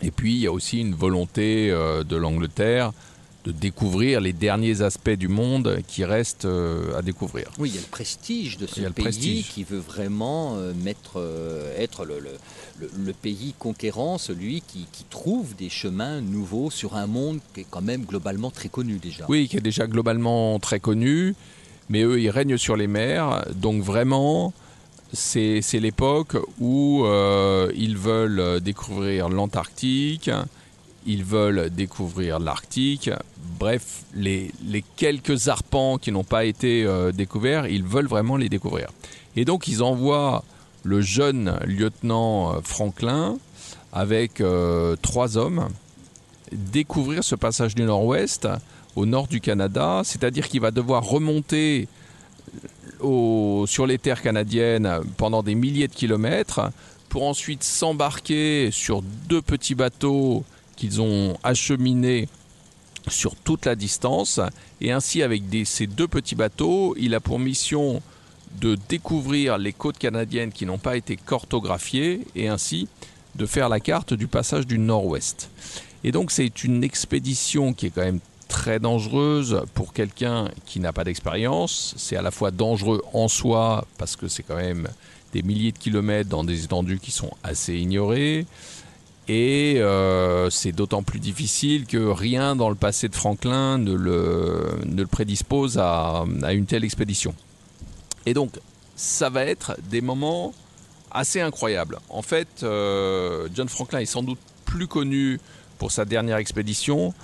Et 0.00 0.12
puis 0.12 0.34
il 0.34 0.38
y 0.38 0.46
a 0.46 0.52
aussi 0.52 0.78
une 0.78 0.94
volonté 0.94 1.70
euh, 1.70 2.04
de 2.04 2.16
l'Angleterre 2.16 2.92
de 3.44 3.52
découvrir 3.52 4.20
les 4.20 4.32
derniers 4.32 4.82
aspects 4.82 5.10
du 5.10 5.28
monde 5.28 5.78
qui 5.88 6.04
restent 6.04 6.44
euh, 6.44 6.96
à 6.98 7.02
découvrir. 7.02 7.50
Oui, 7.58 7.70
il 7.70 7.74
y 7.74 7.78
a 7.78 7.80
le 7.80 7.86
prestige 7.86 8.58
de 8.58 8.66
ce 8.66 8.80
pays 8.90 9.42
qui 9.42 9.64
veut 9.64 9.78
vraiment 9.78 10.56
euh, 10.56 10.74
mettre, 10.74 11.22
être 11.78 12.04
le, 12.04 12.20
le, 12.80 13.12
pays 13.12 13.54
conquérant, 13.58 14.18
celui 14.18 14.60
qui, 14.60 14.86
qui, 14.92 15.04
trouve 15.04 15.54
des 15.56 15.68
chemins 15.70 16.20
nouveaux 16.20 16.70
sur 16.70 16.96
un 16.96 17.06
monde 17.06 17.40
qui 17.54 17.60
est 17.60 17.66
quand 17.68 17.82
même 17.82 18.04
globalement 18.04 18.50
très 18.50 18.68
connu 18.68 18.98
déjà. 18.98 19.24
Oui, 19.28 19.48
qui 19.48 19.56
est 19.56 19.60
déjà 19.60 19.86
globalement 19.86 20.58
très 20.58 20.80
connu, 20.80 21.34
mais 21.88 22.02
eux, 22.02 22.20
ils 22.20 22.30
règnent 22.30 22.58
sur 22.58 22.76
les 22.76 22.86
mers, 22.86 23.44
donc 23.56 23.82
vraiment, 23.82 24.52
c'est 25.12 25.60
l'époque 25.80 26.36
où 26.58 27.04
euh, 27.04 27.72
ils 27.74 27.96
veulent 27.96 28.60
découvrir 28.60 29.28
l'Antarctique, 29.28 30.30
ils 31.10 31.24
veulent 31.24 31.70
découvrir 31.70 32.38
l'Arctique. 32.38 33.10
Bref, 33.58 34.04
les, 34.14 34.52
quelques 34.96 35.48
arpents 35.48 35.98
qui 35.98 36.12
n'ont 36.12 36.24
pas 36.24 36.44
été 36.44 36.84
euh, 36.84 37.12
découverts, 37.12 37.66
ils 37.66 37.84
veulent 37.84 38.06
vraiment 38.06 38.36
les 38.36 38.48
découvrir. 38.48 38.88
Et 39.36 39.44
donc 39.44 39.68
ils 39.68 39.82
envoient 39.82 40.44
le 40.82 41.00
jeune 41.00 41.58
lieutenant 41.66 42.54
euh, 42.54 42.60
Franklin 42.62 43.36
avec 43.92 44.40
trois 45.02 45.36
hommes 45.36 45.68
découvrir 46.52 47.24
ce 47.24 47.34
passage 47.34 47.74
du 47.74 47.82
nord-ouest 47.82 48.46
au 48.94 49.04
nord 49.04 49.26
du 49.26 49.40
Canada, 49.40 50.02
c'est-à-dire 50.04 50.48
qu'il 50.48 50.60
va 50.60 50.70
devoir 50.70 51.02
remonter 51.02 51.88
sur 53.66 53.86
les 53.86 53.98
terres 53.98 54.22
canadiennes 54.22 55.00
pendant 55.16 55.42
des 55.42 55.54
milliers 55.54 55.88
de 55.88 55.94
kilomètres 55.94 56.70
pour 57.08 57.26
ensuite 57.26 57.64
s'embarquer 57.64 58.70
sur 58.70 59.02
deux 59.02 59.42
petits 59.42 59.74
bateaux 59.74 60.44
qu'ils 60.80 61.02
ont 61.02 61.36
acheminés 61.42 62.26
sur 63.06 63.36
toute 63.36 63.66
la 63.66 63.74
distance. 63.74 64.40
Et 64.80 64.92
ainsi, 64.92 65.22
avec 65.22 65.42
ces 65.66 65.86
deux 65.86 66.08
petits 66.08 66.34
bateaux, 66.34 66.94
il 66.98 67.14
a 67.14 67.20
pour 67.20 67.38
mission 67.38 68.00
de 68.62 68.78
découvrir 68.88 69.58
les 69.58 69.74
côtes 69.74 69.98
canadiennes 69.98 70.52
qui 70.52 70.64
n'ont 70.64 70.78
pas 70.78 70.96
été 70.96 71.16
cartographiées 71.16 72.26
et 72.34 72.48
ainsi 72.48 72.88
de 73.34 73.44
faire 73.44 73.68
la 73.68 73.78
carte 73.78 74.14
du 74.14 74.26
passage 74.26 74.66
du 74.66 74.78
nord-ouest. 74.78 75.50
Et 76.02 76.12
donc 76.12 76.30
c'est 76.30 76.64
une 76.64 76.82
expédition 76.82 77.74
qui 77.74 77.86
est 77.86 77.90
quand 77.90 78.00
même 78.00 78.20
très 78.48 78.80
dangereuse 78.80 79.62
pour 79.74 79.92
quelqu'un 79.92 80.48
qui 80.64 80.80
n'a 80.80 80.92
pas 80.92 81.04
d'expérience. 81.04 81.94
C'est 81.98 82.16
à 82.16 82.22
la 82.22 82.30
fois 82.30 82.50
dangereux 82.50 83.02
en 83.12 83.28
soi 83.28 83.86
parce 83.98 84.16
que 84.16 84.28
c'est 84.28 84.42
quand 84.42 84.56
même 84.56 84.88
des 85.32 85.42
milliers 85.42 85.72
de 85.72 85.78
kilomètres 85.78 86.30
dans 86.30 86.42
des 86.42 86.64
étendues 86.64 86.98
qui 86.98 87.12
sont 87.12 87.30
assez 87.44 87.74
ignorées. 87.76 88.46
Et 89.32 89.76
euh, 89.76 90.50
c'est 90.50 90.72
d'autant 90.72 91.04
plus 91.04 91.20
difficile 91.20 91.86
que 91.86 91.98
rien 91.98 92.56
dans 92.56 92.68
le 92.68 92.74
passé 92.74 93.08
de 93.08 93.14
Franklin 93.14 93.78
ne 93.78 93.92
le, 93.92 95.06
prédispose 95.06 95.78
à, 95.78 96.24
à, 96.42 96.52
une 96.52 96.66
telle 96.66 96.82
expédition. 96.82 97.32
Et 98.26 98.34
donc, 98.34 98.58
ça 98.96 99.30
va 99.30 99.44
être 99.44 99.76
des 99.88 100.00
moments 100.00 100.52
assez 101.12 101.40
incroyables. 101.40 102.00
En 102.08 102.22
fait, 102.22 102.48
euh, 102.64 103.48
John 103.54 103.68
Franklin 103.68 104.00
est 104.00 104.06
sans 104.06 104.24
doute 104.24 104.40
plus 104.64 104.88
connu 104.88 105.38
pour 105.78 105.92
sa 105.92 106.04
dernière 106.04 106.38
expédition, 106.38 107.14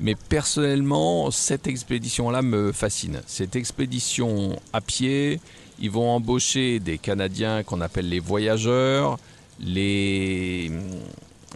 mais 0.00 0.16
personnellement, 0.16 1.30
cette 1.30 1.66
expédition-là 1.66 2.42
me 2.42 2.72
fascine. 2.72 3.22
Cette 3.26 3.56
expédition 3.56 4.60
à 4.74 4.82
pied, 4.82 5.40
ils 5.78 5.90
vont 5.90 6.10
embaucher 6.10 6.78
des 6.78 6.98
Canadiens 6.98 7.62
qu'on 7.62 7.80
appelle 7.80 8.10
les 8.10 8.20
voyageurs. 8.20 9.18
Les, 9.60 10.70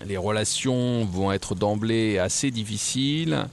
les 0.07 0.17
relations 0.17 1.05
vont 1.05 1.33
être 1.33 1.55
d'emblée 1.55 2.19
assez 2.19 2.51
difficiles. 2.51 3.47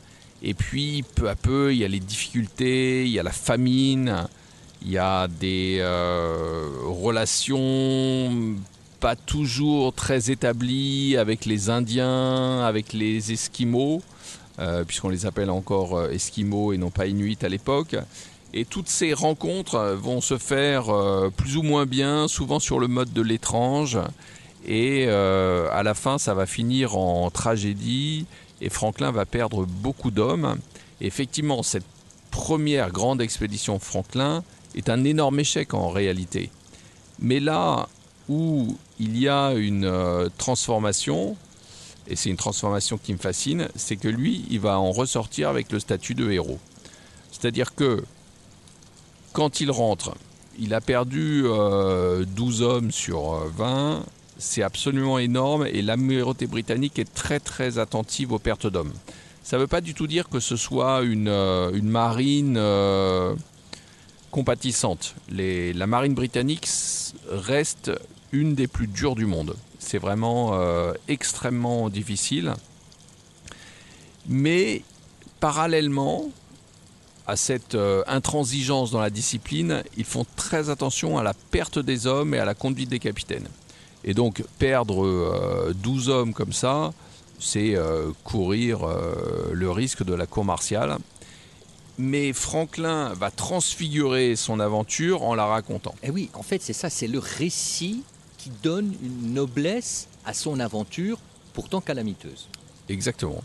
Et 0.44 0.54
puis, 0.54 1.04
peu 1.16 1.30
à 1.30 1.36
peu, 1.36 1.74
il 1.74 1.80
y 1.80 1.86
a 1.86 1.88
les 1.88 2.00
difficultés, 2.00 3.06
il 3.06 3.12
y 3.12 3.20
a 3.20 3.24
la 3.24 3.32
famine, 3.32 4.28
il 4.84 4.92
y 4.92 4.98
a 4.98 5.28
des 5.28 5.78
euh, 5.80 6.70
relations 6.86 8.56
pas 9.00 9.16
toujours 9.16 9.94
très 9.94 10.32
établies 10.32 11.18
avec 11.18 11.46
les 11.46 11.70
Indiens, 11.70 12.62
avec 12.62 12.94
les 12.94 13.32
Esquimaux. 13.32 14.02
Euh, 14.58 14.86
puisqu'on 14.86 15.10
les 15.10 15.26
appelle 15.26 15.50
encore 15.50 15.98
euh, 15.98 16.12
Esquimaux 16.12 16.72
et 16.72 16.78
non 16.78 16.90
pas 16.90 17.08
Inuits 17.08 17.40
à 17.42 17.50
l'époque. 17.50 17.98
Et 18.54 18.64
toutes 18.64 18.88
ces 18.88 19.14
rencontres 19.14 19.98
vont 20.00 20.22
se 20.22 20.38
faire 20.38 20.86
plus 21.36 21.58
ou 21.58 21.62
moins 21.62 21.86
bien, 21.86 22.30
souvent 22.30 22.60
sur 22.60 22.80
le 22.80 22.88
mode 22.88 23.12
de 23.12 23.22
l'étrange. 23.22 24.00
Et 24.68 25.08
à 25.08 25.84
la 25.84 25.94
fin, 25.94 26.18
ça 26.18 26.34
va 26.34 26.46
finir 26.46 26.98
en 26.98 27.30
tragédie 27.30 28.26
et 28.62 28.70
Franklin 28.70 29.12
va 29.12 29.26
perdre 29.26 29.66
beaucoup 29.66 30.12
d'hommes. 30.12 30.58
Effectivement, 31.02 31.62
cette 31.62 31.86
première 32.32 32.92
grande 32.92 33.22
expédition 33.22 33.80
Franklin 33.80 34.44
est 34.76 34.90
un 34.90 35.04
énorme 35.04 35.40
échec 35.40 35.74
en 35.74 35.90
réalité. 35.90 36.50
Mais 37.20 37.40
là 37.40 37.88
où 38.28 38.76
il 39.00 39.18
y 39.18 39.30
a 39.30 39.54
une 39.54 40.30
transformation, 40.38 41.38
et 42.08 42.16
c'est 42.16 42.30
une 42.30 42.38
transformation 42.38 42.98
qui 42.98 43.14
me 43.14 43.18
fascine, 43.18 43.68
c'est 43.76 43.96
que 43.96 44.08
lui, 44.08 44.46
il 44.50 44.60
va 44.60 44.80
en 44.80 44.92
ressortir 44.92 45.50
avec 45.50 45.72
le 45.72 45.80
statut 45.80 46.14
de 46.14 46.32
héros. 46.32 46.60
C'est-à-dire 47.32 47.76
que 47.76 48.04
quand 49.34 49.60
il 49.60 49.72
rentre, 49.72 50.16
il 50.58 50.74
a 50.74 50.82
perdu 50.82 51.44
12 51.44 51.50
euh, 51.50 52.26
hommes 52.62 52.92
sur 52.92 53.46
20, 53.58 54.04
c'est 54.38 54.64
absolument 54.64 55.18
énorme 55.20 55.66
et 55.66 55.82
l'amirauté 55.82 56.48
britannique 56.48 57.00
est 57.00 57.14
très 57.14 57.40
très 57.40 57.80
attentive 57.80 58.32
aux 58.32 58.40
pertes 58.40 58.68
d'hommes. 58.68 58.94
Ça 59.44 59.58
ne 59.58 59.62
veut 59.62 59.68
pas 59.68 59.82
du 59.82 59.94
tout 59.94 60.08
dire 60.08 60.28
que 60.28 60.40
ce 60.40 60.56
soit 60.56 61.04
une, 61.04 61.28
euh, 61.28 61.80
marine 61.82 62.56
euh, 62.58 63.36
compatissante. 64.32 65.16
La 65.30 65.88
marine 65.88 66.16
britannique 66.16 66.68
reste 67.30 67.92
une 68.32 68.56
des 68.56 68.68
plus 68.68 68.88
dures 68.88 69.16
du 69.16 69.26
monde. 69.26 69.56
C'est 69.80 70.00
vraiment 70.00 70.52
euh, 70.54 70.94
extrêmement 71.08 71.90
difficile. 71.90 72.54
Mais 74.28 74.82
parallèlement 75.40 76.26
à 77.28 77.36
cette 77.36 77.78
intransigeance 78.08 78.92
dans 78.92 79.00
la 79.00 79.10
discipline, 79.10 79.84
ils 79.98 80.06
font 80.06 80.26
très 80.36 80.70
attention 80.70 81.18
à 81.18 81.24
la 81.24 81.34
perte 81.34 81.80
des 81.80 82.06
hommes 82.08 82.34
et 82.36 82.40
à 82.40 82.46
la 82.46 82.54
conduite 82.54 82.90
des 82.90 83.00
capitaines. 83.00 83.48
Et 84.06 84.14
donc 84.14 84.44
perdre 84.60 85.74
12 85.74 86.10
euh, 86.10 86.12
hommes 86.14 86.34
comme 86.34 86.54
ça, 86.54 86.94
c'est 87.40 87.76
courir 88.24 88.88
le 89.52 89.70
risque 89.70 90.04
de 90.04 90.14
la 90.14 90.26
cour 90.26 90.46
martiale. 90.46 90.98
Mais 91.98 92.32
Franklin 92.32 93.14
va 93.14 93.30
transfigurer 93.30 94.36
son 94.36 94.60
aventure 94.60 95.24
en 95.24 95.36
la 95.36 95.46
racontant. 95.46 95.94
Et 96.02 96.08
eh 96.08 96.12
oui, 96.12 96.30
en 96.34 96.44
fait, 96.44 96.62
c'est 96.62 96.74
ça, 96.74 96.90
c'est 96.90 97.08
le 97.08 97.20
récit 97.20 98.04
qui 98.38 98.52
donne 98.64 98.94
une 99.02 99.34
noblesse 99.34 100.08
à 100.26 100.34
son 100.34 100.60
aventure, 100.60 101.18
pourtant 101.54 101.82
calamiteuse. 101.82 102.48
Exactement. 102.90 103.44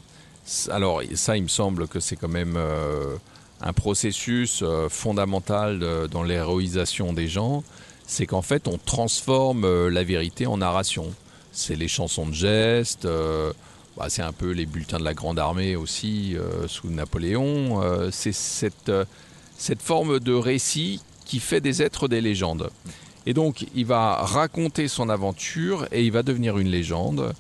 Alors 0.71 1.02
ça, 1.14 1.37
il 1.37 1.45
me 1.45 1.49
semble 1.49 1.88
que 1.88 2.00
c'est 2.00 2.17
quand 2.17 2.29
même 2.29 2.55
euh, 2.57 3.17
un 3.61 3.73
processus 3.73 4.61
euh, 4.62 4.88
fondamental 4.88 6.09
dans 6.11 6.23
l'héroïsation 6.23 7.12
des 7.12 7.29
gens. 7.29 7.62
C'est 8.11 8.26
qu'en 8.26 8.43
fait, 8.43 8.67
on 8.67 8.76
transforme 8.76 9.64
euh, 9.64 9.88
la 9.88 10.02
vérité 10.02 10.45
en 10.49 10.57
narration. 10.57 11.14
C'est 11.52 11.76
les 11.76 11.87
chansons 11.87 12.26
de 12.26 12.35
gestes. 12.35 13.07
Bah, 13.97 14.07
c'est 14.09 14.23
un 14.23 14.33
peu 14.33 14.50
les 14.50 14.67
bulletins 14.67 14.99
de 14.99 15.05
la 15.05 15.14
Grande 15.14 15.38
Armée 15.38 15.76
aussi 15.76 16.37
sous 16.69 16.88
Napoléon. 16.88 17.83
c'est 18.12 18.33
cette, 18.33 18.93
cette 19.59 19.83
forme 19.83 20.21
de 20.21 20.33
récit 20.33 21.00
qui 21.25 21.40
fait 21.40 21.61
des 21.61 21.83
êtres 21.83 22.07
des 22.07 22.21
légendes. 22.21 22.71
Et 23.26 23.35
donc, 23.35 23.67
il 23.75 23.87
va 23.87 24.17
raconter 24.17 24.88
son 24.88 25.09
aventure 25.09 25.87
et 25.93 26.05
il 26.05 26.12
va 26.12 26.23
devenir 26.23 26.59
une 26.59 26.69
légende. 26.69 27.33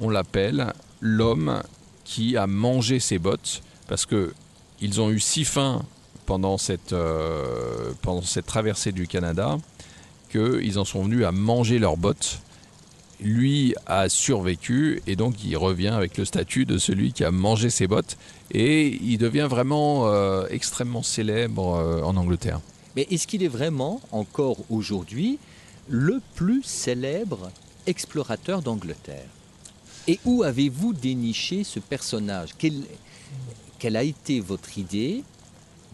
On 0.00 0.10
l'appelle 0.10 0.72
l'homme 1.00 1.62
qui 2.04 2.36
a 2.36 2.46
mangé 2.46 3.00
ses 3.00 3.18
bottes 3.18 3.62
parce 3.86 4.06
que 4.06 4.32
ils 4.80 5.00
ont 5.00 5.10
eu 5.10 5.20
si 5.20 5.44
faim 5.44 5.82
pendant 6.26 6.58
cette, 6.58 6.92
euh, 6.92 7.92
pendant 8.02 8.22
cette 8.22 8.46
traversée 8.46 8.92
du 8.92 9.06
Canada 9.06 9.58
qu'ils 10.28 10.78
en 10.78 10.84
sont 10.84 11.02
venus 11.02 11.24
à 11.24 11.32
manger 11.32 11.78
leurs 11.78 11.96
bottes. 11.96 12.40
lui 13.20 13.74
a 13.86 14.08
survécu 14.08 15.02
et 15.06 15.16
donc 15.16 15.42
il 15.44 15.56
revient 15.56 15.88
avec 15.88 16.16
le 16.18 16.24
statut 16.24 16.64
de 16.66 16.78
celui 16.78 17.12
qui 17.12 17.24
a 17.24 17.30
mangé 17.30 17.68
ses 17.68 17.86
bottes 17.86 18.16
et 18.52 18.88
il 19.02 19.18
devient 19.18 19.48
vraiment 19.50 20.06
euh, 20.06 20.46
extrêmement 20.50 21.02
célèbre 21.02 21.74
euh, 21.74 22.02
en 22.02 22.16
Angleterre. 22.16 22.60
Mais 22.96 23.06
est-ce 23.10 23.26
qu'il 23.26 23.42
est 23.42 23.48
vraiment, 23.48 24.00
encore 24.12 24.58
aujourd'hui, 24.70 25.38
le 25.88 26.20
plus 26.34 26.62
célèbre 26.62 27.50
explorateur 27.86 28.62
d'Angleterre? 28.62 29.28
Et 30.06 30.18
où 30.24 30.42
avez-vous 30.42 30.94
déniché 30.94 31.64
ce 31.64 31.80
personnage? 31.80 32.50
Quelle, 32.56 32.82
quelle 33.78 33.96
a 33.96 34.02
été 34.02 34.40
votre 34.40 34.78
idée? 34.78 35.22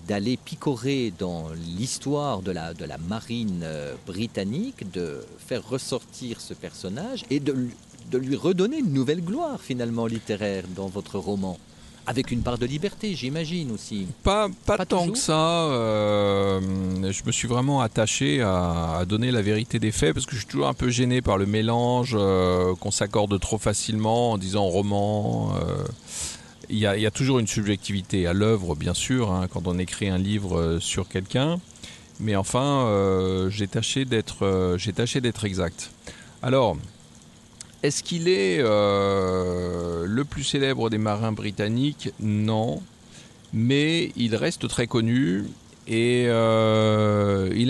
D'aller 0.06 0.36
picorer 0.36 1.12
dans 1.18 1.48
l'histoire 1.50 2.42
de 2.42 2.52
la, 2.52 2.74
de 2.74 2.84
la 2.84 2.98
marine 2.98 3.62
euh, 3.62 3.94
britannique, 4.06 4.90
de 4.92 5.24
faire 5.38 5.66
ressortir 5.66 6.40
ce 6.40 6.54
personnage 6.54 7.24
et 7.30 7.40
de, 7.40 7.68
de 8.10 8.18
lui 8.18 8.36
redonner 8.36 8.78
une 8.78 8.92
nouvelle 8.92 9.22
gloire 9.22 9.60
finalement 9.60 10.06
littéraire 10.06 10.64
dans 10.76 10.88
votre 10.88 11.18
roman 11.18 11.58
avec 12.06 12.30
une 12.30 12.42
part 12.42 12.58
de 12.58 12.66
liberté, 12.66 13.14
j'imagine 13.14 13.70
aussi. 13.70 14.06
Pas, 14.22 14.48
pas, 14.66 14.84
tant 14.84 15.08
que 15.08 15.18
ça. 15.18 15.68
Euh, 15.70 16.60
je 17.10 17.24
me 17.24 17.32
suis 17.32 17.48
vraiment 17.48 17.80
attaché 17.80 18.42
à, 18.42 18.96
à, 18.98 19.04
donner 19.04 19.30
la 19.30 19.42
vérité 19.42 19.78
des 19.78 19.92
faits 19.92 20.12
parce 20.12 20.26
que 20.26 20.32
je 20.32 20.38
suis 20.38 20.46
toujours 20.46 20.68
un 20.68 20.74
peu 20.74 20.90
gêné 20.90 21.22
par 21.22 21.38
le 21.38 21.46
mélange 21.46 22.14
euh, 22.18 22.74
qu'on 22.76 22.90
s'accorde 22.90 23.38
trop 23.40 23.58
facilement 23.58 24.32
en 24.32 24.38
disant 24.38 24.64
roman. 24.64 25.54
Euh, 25.56 25.84
il 26.68 26.78
y, 26.78 26.86
a, 26.86 27.10
toujours 27.10 27.38
une 27.38 27.46
subjectivité 27.46 28.26
à 28.26 28.32
l'œuvre, 28.32 28.74
bien 28.74 28.94
sûr, 28.94 29.32
hein, 29.32 29.48
quand 29.50 29.66
on 29.66 29.78
écrit 29.78 30.08
un 30.08 30.18
livre 30.18 30.58
euh, 30.58 30.80
sur 30.80 31.08
quelqu'un. 31.08 31.60
Mais 32.20 32.36
enfin, 32.36 32.86
euh, 32.86 33.50
j'ai 33.50 33.66
tâché 33.66 34.04
d'être, 34.04 34.44
euh, 34.44 34.78
j'ai 34.78 34.92
tâché 34.92 35.20
d'être 35.20 35.44
exact. 35.44 35.90
Alors, 36.42 36.76
est-ce 37.82 38.02
qu'il 38.02 38.28
est, 38.28 38.58
le 38.62 40.22
plus 40.24 40.44
célèbre 40.44 40.90
des 40.90 40.98
marins 40.98 41.32
britanniques? 41.32 42.10
Non, 42.20 42.82
mais 43.52 44.12
il 44.16 44.36
reste 44.36 44.68
très 44.68 44.86
connu 44.86 45.44
et 45.86 46.24
il 46.24 46.28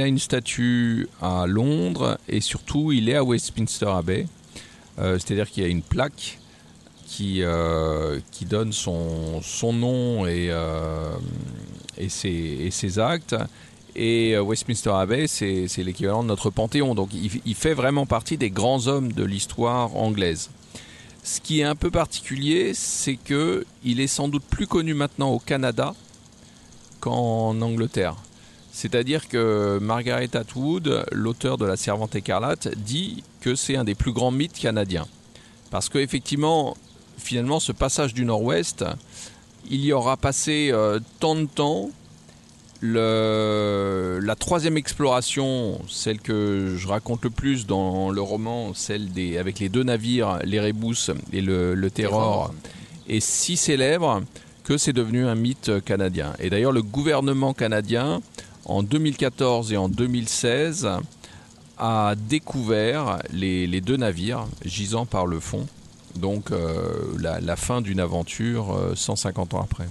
a 0.01 0.07
une 0.07 0.19
statue 0.19 1.09
à 1.21 1.47
Londres 1.47 2.19
et 2.29 2.41
surtout 2.41 2.93
il 2.93 3.09
est 3.09 3.17
à 3.17 3.25
Westminster 3.25 3.87
Abbey. 3.87 4.27
C'est-à-dire 4.99 5.51
qu'il 5.51 5.65
y 5.65 5.67
a 5.67 5.69
une 5.69 5.83
plaque 5.83 6.39
qui, 7.07 7.43
euh, 7.43 8.19
qui 8.31 8.45
donne 8.45 8.73
son, 8.73 9.41
son 9.43 9.73
nom 9.73 10.27
et, 10.27 10.49
euh, 10.51 11.17
et, 11.99 12.09
ses, 12.09 12.29
et, 12.29 12.71
ses, 12.71 12.99
actes. 12.99 13.37
Et 13.95 14.35
euh, 14.35 14.43
Westminster 14.43 14.91
Abbey, 14.91 15.27
c'est 15.27 15.69
l'équivalent 15.79 16.23
de 16.23 16.29
notre 16.29 16.51
Panthéon. 16.51 16.95
Donc 16.95 17.11
il, 17.13 17.55
fait 17.55 17.75
vraiment 17.75 18.07
partie 18.07 18.37
des 18.37 18.51
grands 18.51 18.87
hommes 18.87 19.13
de 19.13 19.25
l'histoire 19.25 19.95
anglaise. 19.97 20.51
Ce 21.23 21.41
qui 21.41 21.61
est 21.61 21.65
un 21.65 21.77
peu 21.77 21.91
particulier, 21.91 22.73
c'est 22.75 23.17
que 23.17 23.65
il 23.83 24.01
est 24.01 24.09
sans 24.09 24.29
doute 24.29 24.45
plus 24.45 24.67
connu 24.67 24.95
maintenant 24.95 25.31
au 25.31 25.39
Canada 25.39 25.95
qu'en 27.01 27.61
Angleterre. 27.61 28.17
C'est-à-dire 28.73 29.29
que 29.29 29.79
Margaret 29.81 30.37
Atwood, 30.37 31.07
l'auteur 31.13 31.59
de 31.59 31.65
La 31.65 31.77
Servante 31.77 32.17
écarlate, 32.17 32.77
dit 32.77 33.23
que 33.41 33.55
c'est 33.55 33.77
un 33.77 33.85
des 33.85 33.95
plus 33.95 34.13
grands 34.13 34.33
mythes 34.33 34.59
canadiens. 34.59 35.07
Parce 35.71 35.89
qu'effectivement, 35.89 36.77
finalement, 37.25 37.59
ce 37.59 37.73
passage 37.73 38.15
du 38.15 38.25
Nord-Ouest, 38.25 38.85
il 39.71 39.85
y 39.85 39.93
aura 39.93 40.17
passé 40.17 40.71
euh, 40.73 41.01
tant 41.21 41.35
de 41.35 41.47
temps. 41.47 41.91
Le, 42.81 44.21
la 44.23 44.35
troisième 44.35 44.77
exploration, 44.77 45.81
celle 45.89 46.21
que 46.21 46.77
je 46.77 46.87
raconte 46.87 47.25
le 47.25 47.31
plus 47.31 47.67
dans 47.67 48.11
le 48.11 48.21
roman, 48.21 48.75
celle 48.75 49.11
des, 49.11 49.39
avec 49.39 49.59
les 49.59 49.71
deux 49.71 49.85
navires, 49.85 50.39
l'Erebus 50.45 51.11
et 51.33 51.41
le, 51.41 51.75
le 51.75 51.91
Terror, 51.91 52.53
est 53.09 53.21
si 53.21 53.57
célèbre 53.57 54.23
que 54.65 54.77
c'est 54.77 54.93
devenu 54.93 55.27
un 55.27 55.35
mythe 55.35 55.83
canadien. 55.85 56.35
Et 56.41 56.51
d'ailleurs, 56.51 56.73
le 56.73 56.83
gouvernement 56.83 57.55
canadien, 57.55 58.21
en 58.67 58.83
2014 58.83 59.73
et 59.73 59.79
en 59.79 59.89
2016, 59.89 60.89
a 61.79 62.15
découvert 62.29 63.19
les, 63.33 63.67
les 63.67 63.81
deux 63.81 63.97
navires 63.97 64.47
gisant 64.65 65.07
par 65.07 65.27
le 65.27 65.41
fond 65.41 65.67
donc 66.17 66.51
euh, 66.51 67.17
la, 67.21 67.57
fin 67.57 67.81
d'une 67.81 68.01
aventure 68.01 68.75
euh, 68.75 68.95
150 68.95 69.55
ans 69.55 69.63
après. 69.63 69.89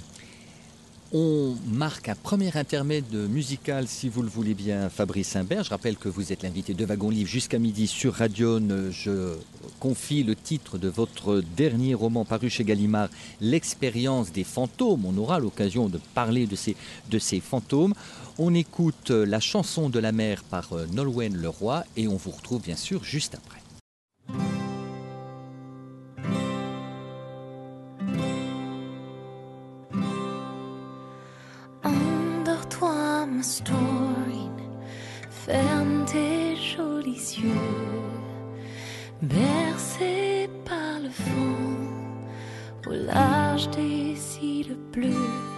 On 1.15 1.55
marque 1.67 2.09
un 2.09 2.15
premier 2.15 2.57
intermède 2.57 3.13
musical, 3.13 3.87
si 3.87 4.09
vous 4.09 4.23
le 4.23 4.29
voulez 4.29 4.55
bien, 4.55 4.89
Fabrice 4.89 5.35
Imbert. 5.35 5.63
Je 5.63 5.69
rappelle 5.69 5.95
que 5.95 6.09
vous 6.09 6.33
êtes 6.33 6.41
l'invité 6.41 6.73
de 6.73 6.83
Wagon 6.85 7.11
Livre 7.11 7.29
jusqu'à 7.29 7.59
midi 7.59 7.85
sur 7.85 8.15
Radion. 8.15 8.89
Je 8.89 9.35
confie 9.79 10.23
le 10.23 10.35
titre 10.35 10.79
de 10.79 10.87
votre 10.87 11.43
dernier 11.55 11.93
roman 11.93 12.25
paru 12.25 12.49
chez 12.49 12.63
Gallimard, 12.63 13.09
L'expérience 13.41 14.31
des 14.31 14.43
fantômes. 14.43 15.05
On 15.05 15.15
aura 15.19 15.37
l'occasion 15.37 15.87
de 15.87 15.99
parler 16.15 16.47
de 16.47 16.55
ces, 16.55 16.75
de 17.11 17.19
ces 17.19 17.41
fantômes. 17.41 17.93
On 18.39 18.55
écoute 18.55 19.11
la 19.11 19.39
chanson 19.39 19.89
de 19.89 19.99
la 19.99 20.11
mer 20.11 20.43
par 20.43 20.71
Nolwenn 20.93 21.37
Leroy 21.37 21.83
et 21.95 22.07
on 22.07 22.15
vous 22.15 22.31
retrouve 22.31 22.63
bien 22.63 22.75
sûr 22.75 23.03
juste 23.03 23.35
après. 23.35 23.62
Bercé 39.23 40.49
par 40.65 40.99
le 41.01 41.09
vent, 41.09 42.87
au 42.87 42.91
large 42.91 43.69
des 43.71 44.17
îles 44.41 44.77
bleues, 44.91 45.52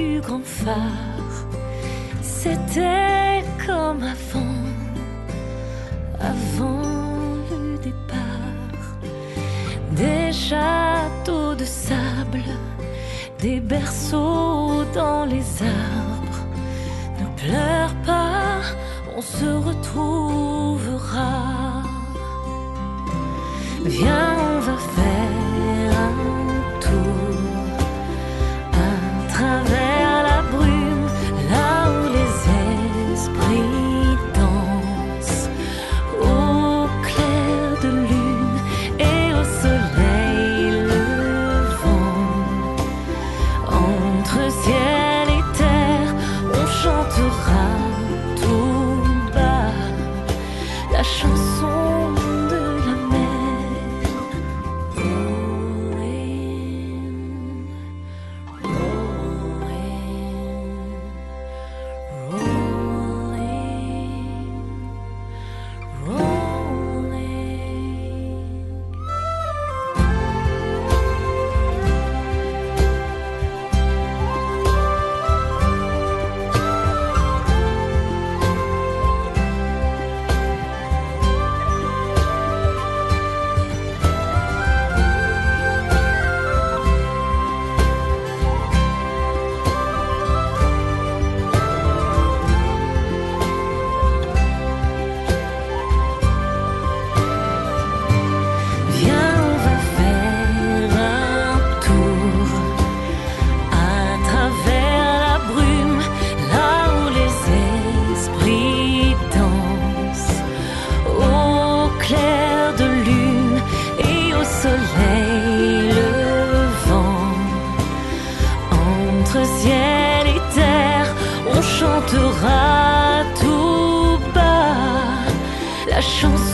du 0.00 0.20
grand 0.20 0.46
phare. 0.62 1.36
C'était 2.22 3.42
comme 3.66 4.02
avant, 4.16 4.62
avant 6.32 6.82
le 7.50 7.76
départ. 7.88 8.86
Des 10.00 10.32
châteaux 10.32 11.54
de 11.62 11.66
sable, 11.86 12.48
des 13.44 13.60
berceaux 13.60 14.84
dans 15.00 15.24
les 15.34 15.46
arbres. 15.84 16.42
Ne 17.20 17.26
pleure 17.42 17.94
pas, 18.10 18.60
on 19.16 19.22
se 19.36 19.50
retrouvera. 19.68 21.32
Viens, 23.96 24.34
on 24.52 24.58
va 24.68 24.76
faire 24.96 25.19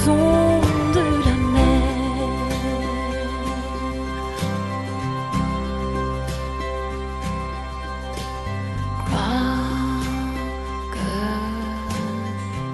de 0.06 1.04
la 1.24 1.34
mer. 1.52 1.66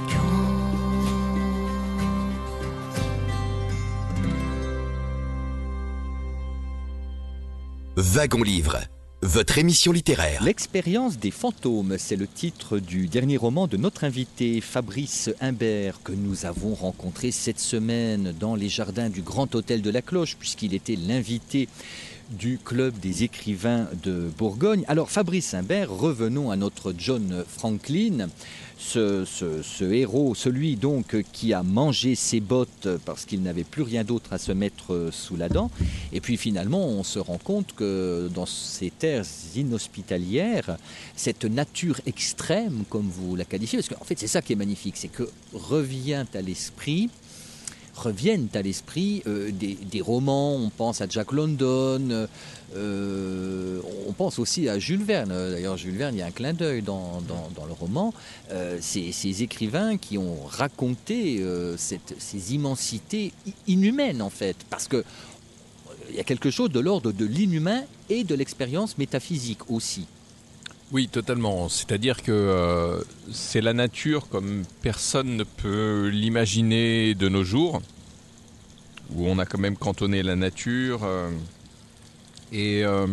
Tu 0.09 0.19
Wagon 7.97 8.43
Livre, 8.43 8.92
votre 9.33 9.57
émission 9.57 9.93
littéraire. 9.93 10.43
L'expérience 10.43 11.19
des 11.19 11.31
fantômes, 11.31 11.97
c'est 11.97 12.17
le 12.17 12.27
titre 12.27 12.79
du 12.79 13.07
dernier 13.07 13.39
roman 13.39 13.67
de 13.67 13.79
notre 13.79 14.05
invité 14.05 14.61
Fabrice 14.61 15.31
Imbert 15.41 16.03
que 16.05 16.13
nous 16.13 16.45
avons 16.45 16.75
rencontré 16.75 17.31
cette 17.31 17.59
semaine 17.59 18.35
dans 18.39 18.55
les 18.55 18.69
jardins 18.69 19.09
du 19.09 19.23
Grand 19.23 19.55
Hôtel 19.55 19.81
de 19.81 19.89
la 19.89 20.03
Cloche 20.03 20.37
puisqu'il 20.39 20.75
était 20.75 20.97
l'invité 20.97 21.71
du 22.31 22.59
club 22.63 22.99
des 22.99 23.25
écrivains 23.25 23.89
de 24.03 24.31
Bourgogne. 24.37 24.85
Alors 24.87 25.11
Fabrice 25.11 25.55
Imbert, 25.55 25.91
revenons 25.91 26.51
à 26.51 26.57
notre 26.57 26.95
John 26.97 27.43
Franklin, 27.49 28.29
ce, 28.83 29.93
héros, 29.93 30.35
celui 30.35 30.77
donc 30.77 31.17
qui 31.33 31.53
a 31.53 31.63
mangé 31.63 32.15
ses 32.15 32.41
bottes 32.41 32.89
parce 33.05 33.25
qu'il 33.25 33.43
n'avait 33.43 33.65
plus 33.65 33.83
rien 33.83 34.05
d'autre 34.05 34.33
à 34.33 34.39
se 34.39 34.53
mettre 34.53 35.09
sous 35.13 35.37
la 35.37 35.49
dent. 35.49 35.71
Et 36.13 36.21
puis 36.21 36.37
finalement, 36.37 36.87
on 36.87 37.03
se 37.03 37.19
rend 37.19 37.39
compte 37.39 37.73
que 37.75 38.29
dans 38.35 38.47
ces 38.47 38.91
terres 38.91 39.25
inhospitalières, 39.55 40.77
cette 41.17 41.45
nature 41.45 42.01
extrême, 42.07 42.85
comme 42.89 43.09
vous 43.09 43.37
la 43.37 43.45
qualifiez, 43.45 43.79
parce 43.79 43.89
qu'en 43.89 44.05
fait 44.05 44.19
c'est 44.19 44.27
ça 44.27 44.43
qui 44.43 44.53
est 44.53 44.57
magnifique, 44.57 44.97
c'est 44.97 45.09
que 45.09 45.29
revient 45.55 46.25
à 46.35 46.41
l'esprit 46.41 47.09
reviennent 47.95 48.49
à 48.55 48.63
l'esprit 48.63 49.23
euh, 49.27 49.51
des, 49.51 50.01
romans, 50.01 50.57
on 50.57 50.71
pense 50.71 51.01
à 51.01 51.07
Jack 51.09 51.33
London, 51.33 52.27
euh, 52.75 53.81
on 54.07 54.13
pense 54.13 54.39
aussi 54.39 54.69
à 54.69 54.79
Jules 54.79 55.03
Verne. 55.03 55.31
D'ailleurs, 55.31 55.77
Jules 55.77 55.97
Verne, 55.97 56.15
il 56.15 56.19
y 56.19 56.23
a 56.23 56.27
un 56.27 56.31
clin 56.31 56.53
d'œil 56.53 56.83
dans, 56.83 57.23
le 57.67 57.73
roman. 57.73 58.15
Euh, 58.51 58.79
ces, 58.81 59.43
écrivains 59.43 59.99
qui 59.99 60.19
ont 60.19 60.39
raconté 60.47 61.45
ces 61.77 62.55
immensités 62.55 63.33
inhumaines, 63.67 64.23
en 64.23 64.31
fait, 64.31 64.57
parce 64.71 64.89
que 64.89 65.05
il 66.11 66.17
y 66.17 66.21
a 66.21 66.25
quelque 66.25 66.51
chose 66.51 66.71
de 66.71 66.81
l'ordre 66.81 67.11
de 67.13 67.25
l'inhumain 67.25 67.85
et 68.11 68.25
de 68.25 68.35
l'expérience 68.35 68.99
métaphysique 68.99 69.71
aussi. 69.71 70.07
Oui, 70.93 71.09
totalement. 71.09 71.71
C'est-à-dire 71.71 72.23
que 72.23 72.33
euh, 72.33 73.03
c'est 73.33 73.63
la 73.63 73.73
nature 73.73 74.29
comme 74.29 74.65
personne 74.83 75.37
ne 75.39 75.45
peut 75.45 76.11
l'imaginer 76.13 77.15
de 77.15 77.31
nos 77.31 77.45
jours, 77.45 77.81
où 79.15 79.27
on 79.27 79.39
a 79.39 79.47
quand 79.47 79.59
même 79.59 79.77
cantonné 79.79 80.23
la 80.23 80.37
nature. 80.37 81.01
euh, 81.05 81.31
et 82.53 82.85
euh, 82.85 83.07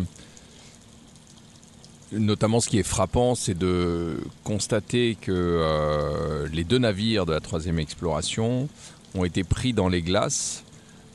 notamment 2.12 2.60
ce 2.60 2.68
qui 2.68 2.78
est 2.78 2.82
frappant, 2.82 3.34
c'est 3.34 3.56
de 3.56 4.18
constater 4.44 5.16
que 5.18 6.46
les 6.52 6.64
deux 6.64 6.76
navires 6.78 7.24
de 7.24 7.32
la 7.32 7.40
troisième 7.40 7.78
exploration 7.78 8.68
ont 9.14 9.24
été 9.24 9.42
pris 9.42 9.72
dans 9.72 9.88
les 9.88 10.02
glaces 10.02 10.64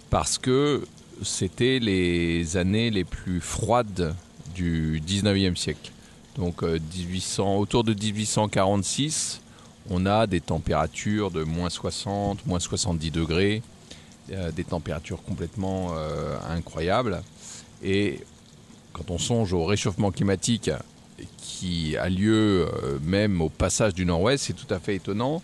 parce 0.10 0.40
que 0.40 0.84
c'était 1.22 1.78
les 1.78 2.58
années 2.58 2.90
les 2.90 3.04
plus 3.04 3.40
froides 3.40 4.16
du 4.56 5.00
19e 5.06 5.56
siècle. 5.56 5.92
Donc 6.38 6.64
euh, 6.64 6.80
1800, 6.98 7.58
autour 7.58 7.84
de 7.84 7.94
1846, 7.94 9.42
on 9.90 10.06
a 10.06 10.28
des 10.28 10.42
températures 10.42 11.32
de 11.32 11.44
moins 11.44 11.70
60, 11.70 12.46
moins 12.46 12.60
70 12.60 13.12
degrés, 13.12 13.62
euh, 14.32 14.52
des 14.52 14.64
températures 14.64 15.24
complètement 15.24 15.92
euh, 15.96 16.38
incroyables. 16.50 17.22
Et 17.84 18.22
quand 18.94 19.12
on 19.12 19.18
songe 19.18 19.54
au 19.54 19.66
réchauffement 19.66 20.12
climatique 20.12 20.72
qui 21.38 21.96
a 21.96 22.10
lieu 22.10 22.68
même 23.02 23.42
au 23.42 23.48
passage 23.48 23.94
du 23.94 24.06
nord-ouest, 24.06 24.46
c'est 24.46 24.54
tout 24.54 24.72
à 24.74 24.80
fait 24.80 24.96
étonnant. 24.96 25.42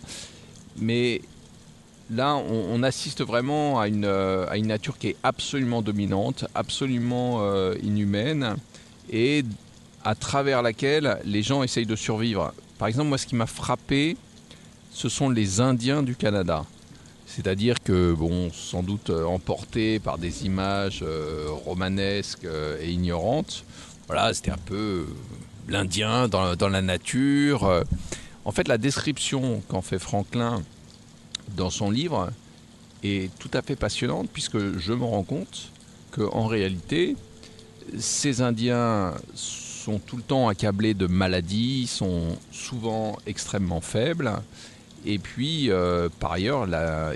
Mais 0.78 1.22
là, 2.10 2.36
on, 2.36 2.82
assiste 2.82 3.22
vraiment 3.22 3.80
à 3.80 3.88
une, 3.88 4.04
à 4.04 4.56
une 4.56 4.66
nature 4.66 4.98
qui 4.98 5.08
est 5.08 5.16
absolument 5.22 5.80
dominante, 5.80 6.44
absolument 6.54 7.42
inhumaine, 7.82 8.56
et 9.10 9.44
à 10.04 10.14
travers 10.14 10.62
laquelle 10.62 11.18
les 11.24 11.42
gens 11.42 11.62
essayent 11.62 11.86
de 11.86 11.96
survivre. 11.96 12.52
Par 12.78 12.88
exemple, 12.88 13.08
moi, 13.08 13.18
ce 13.18 13.26
qui 13.26 13.36
m'a 13.36 13.46
frappé, 13.46 14.16
ce 14.92 15.08
sont 15.08 15.30
les 15.30 15.60
Indiens 15.60 16.02
du 16.02 16.16
Canada. 16.16 16.64
C'est-à-dire 17.26 17.82
que, 17.82 18.12
bon, 18.12 18.50
sans 18.52 18.82
doute 18.82 19.08
euh, 19.08 19.24
emportés 19.24 19.98
par 19.98 20.18
des 20.18 20.44
images 20.44 21.00
euh, 21.02 21.46
romanesques 21.64 22.44
euh, 22.44 22.78
et 22.82 22.90
ignorantes, 22.90 23.64
voilà, 24.06 24.34
c'était 24.34 24.50
un 24.50 24.58
peu 24.58 25.06
l'Indien 25.68 26.28
dans, 26.28 26.56
dans 26.56 26.68
la 26.68 26.82
nature. 26.82 27.84
En 28.44 28.52
fait, 28.52 28.68
la 28.68 28.76
description 28.76 29.62
qu'en 29.68 29.80
fait 29.80 29.98
Franklin 29.98 30.62
dans 31.56 31.70
son 31.70 31.90
livre 31.90 32.30
est 33.02 33.30
tout 33.38 33.50
à 33.54 33.62
fait 33.62 33.76
passionnante, 33.76 34.28
puisque 34.30 34.76
je 34.76 34.92
me 34.92 35.04
rends 35.04 35.22
compte 35.22 35.70
qu'en 36.10 36.46
réalité, 36.46 37.16
ces 37.98 38.42
Indiens 38.42 39.14
sont 39.34 39.61
tout 40.06 40.16
le 40.16 40.22
temps 40.22 40.48
accablés 40.48 40.94
de 40.94 41.06
maladies, 41.06 41.86
sont 41.86 42.36
souvent 42.52 43.16
extrêmement 43.26 43.80
faibles. 43.80 44.32
Et 45.04 45.18
puis, 45.18 45.70
euh, 45.70 46.08
par 46.20 46.32
ailleurs, 46.32 46.66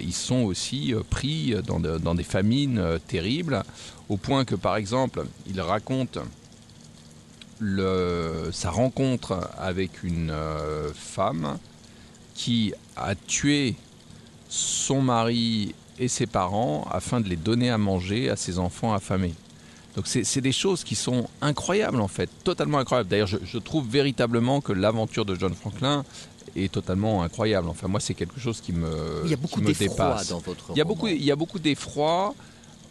ils 0.00 0.12
sont 0.12 0.42
aussi 0.42 0.92
euh, 0.92 1.02
pris 1.08 1.54
dans, 1.66 1.78
de- 1.78 1.98
dans 1.98 2.14
des 2.16 2.24
famines 2.24 2.78
euh, 2.78 2.98
terribles, 2.98 3.62
au 4.08 4.16
point 4.16 4.44
que, 4.44 4.56
par 4.56 4.76
exemple, 4.76 5.24
il 5.46 5.60
raconte 5.60 6.18
sa 8.52 8.70
rencontre 8.70 9.48
avec 9.56 10.02
une 10.02 10.30
femme 10.94 11.58
qui 12.34 12.74
a 12.96 13.14
tué 13.14 13.76
son 14.50 15.00
mari 15.00 15.74
et 15.98 16.08
ses 16.08 16.26
parents 16.26 16.86
afin 16.90 17.20
de 17.20 17.28
les 17.30 17.36
donner 17.36 17.70
à 17.70 17.78
manger 17.78 18.28
à 18.28 18.36
ses 18.36 18.58
enfants 18.58 18.92
affamés. 18.92 19.32
Donc 19.96 20.06
c'est 20.06 20.40
des 20.42 20.52
choses 20.52 20.84
qui 20.84 20.94
sont 20.94 21.26
incroyables 21.40 22.00
en 22.02 22.08
fait, 22.08 22.28
totalement 22.44 22.78
incroyables. 22.78 23.08
D'ailleurs, 23.08 23.26
je, 23.26 23.38
je 23.42 23.58
trouve 23.58 23.88
véritablement 23.88 24.60
que 24.60 24.72
l'aventure 24.72 25.24
de 25.24 25.34
John 25.34 25.54
Franklin 25.54 26.04
est 26.54 26.70
totalement 26.70 27.22
incroyable. 27.22 27.68
Enfin, 27.68 27.88
moi, 27.88 27.98
c'est 28.00 28.14
quelque 28.14 28.38
chose 28.38 28.60
qui 28.60 28.72
me, 28.72 29.22
Il 29.24 29.30
y 29.30 29.34
a 29.34 29.36
beaucoup 29.36 29.60
d'effroi 29.60 29.88
dépasse. 29.88 30.28
dans 30.28 30.38
votre 30.40 30.64
Il 30.74 30.76
y 30.76 30.80
a 30.80 30.84
roman. 30.84 30.94
beaucoup, 30.94 31.06
il 31.08 31.24
y 31.24 31.30
a 31.30 31.36
beaucoup 31.36 31.58
d'effroi. 31.58 32.34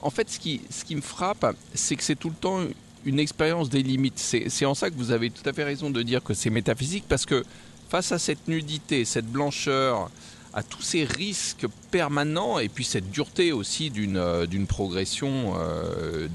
En 0.02 0.10
fait, 0.10 0.30
ce 0.30 0.40
qui, 0.40 0.62
ce 0.70 0.84
qui 0.84 0.96
me 0.96 1.02
frappe, 1.02 1.56
c'est 1.74 1.96
que 1.96 2.04
c'est 2.04 2.16
tout 2.16 2.30
le 2.30 2.36
temps 2.36 2.60
une 3.06 3.20
expérience 3.20 3.70
des 3.70 3.84
limites. 3.84 4.18
C'est 4.18 4.50
c'est 4.50 4.66
en 4.66 4.74
ça 4.74 4.90
que 4.90 4.96
vous 4.96 5.12
avez 5.12 5.30
tout 5.30 5.48
à 5.48 5.54
fait 5.54 5.64
raison 5.64 5.90
de 5.92 6.02
dire 6.02 6.24
que 6.24 6.34
c'est 6.34 6.50
métaphysique, 6.50 7.06
parce 7.08 7.26
que 7.26 7.44
face 7.90 8.12
à 8.12 8.20
cette 8.20 8.48
nudité, 8.48 9.06
cette 9.06 9.28
blancheur, 9.28 10.10
à 10.56 10.64
tous 10.64 10.82
ces 10.82 11.04
risques 11.04 11.68
permanents, 11.92 12.60
et 12.60 12.70
puis 12.70 12.86
cette 12.86 13.12
dureté 13.12 13.52
aussi 13.52 13.90
d'une 13.90 14.16
euh, 14.18 14.46
d'une 14.46 14.68
progression 14.68 15.54
euh, 15.58 16.28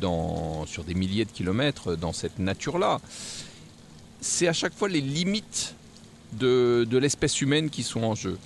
sur 0.67 0.85
des 0.85 0.95
milliers 0.95 1.25
de 1.25 1.31
kilomètres 1.33 1.97
dans 1.97 2.13
cette 2.13 2.39
nature-là, 2.39 3.01
c'est 4.21 4.47
à 4.47 4.53
chaque 4.53 4.77
fois 4.77 4.89
les 4.89 5.01
limites 5.01 5.75
de, 6.35 6.87
de 6.89 6.99
l'espèce 6.99 7.41
humaine 7.41 7.71
qui 7.71 7.83
sont 7.83 8.05
en 8.05 8.15
jeu 8.15 8.39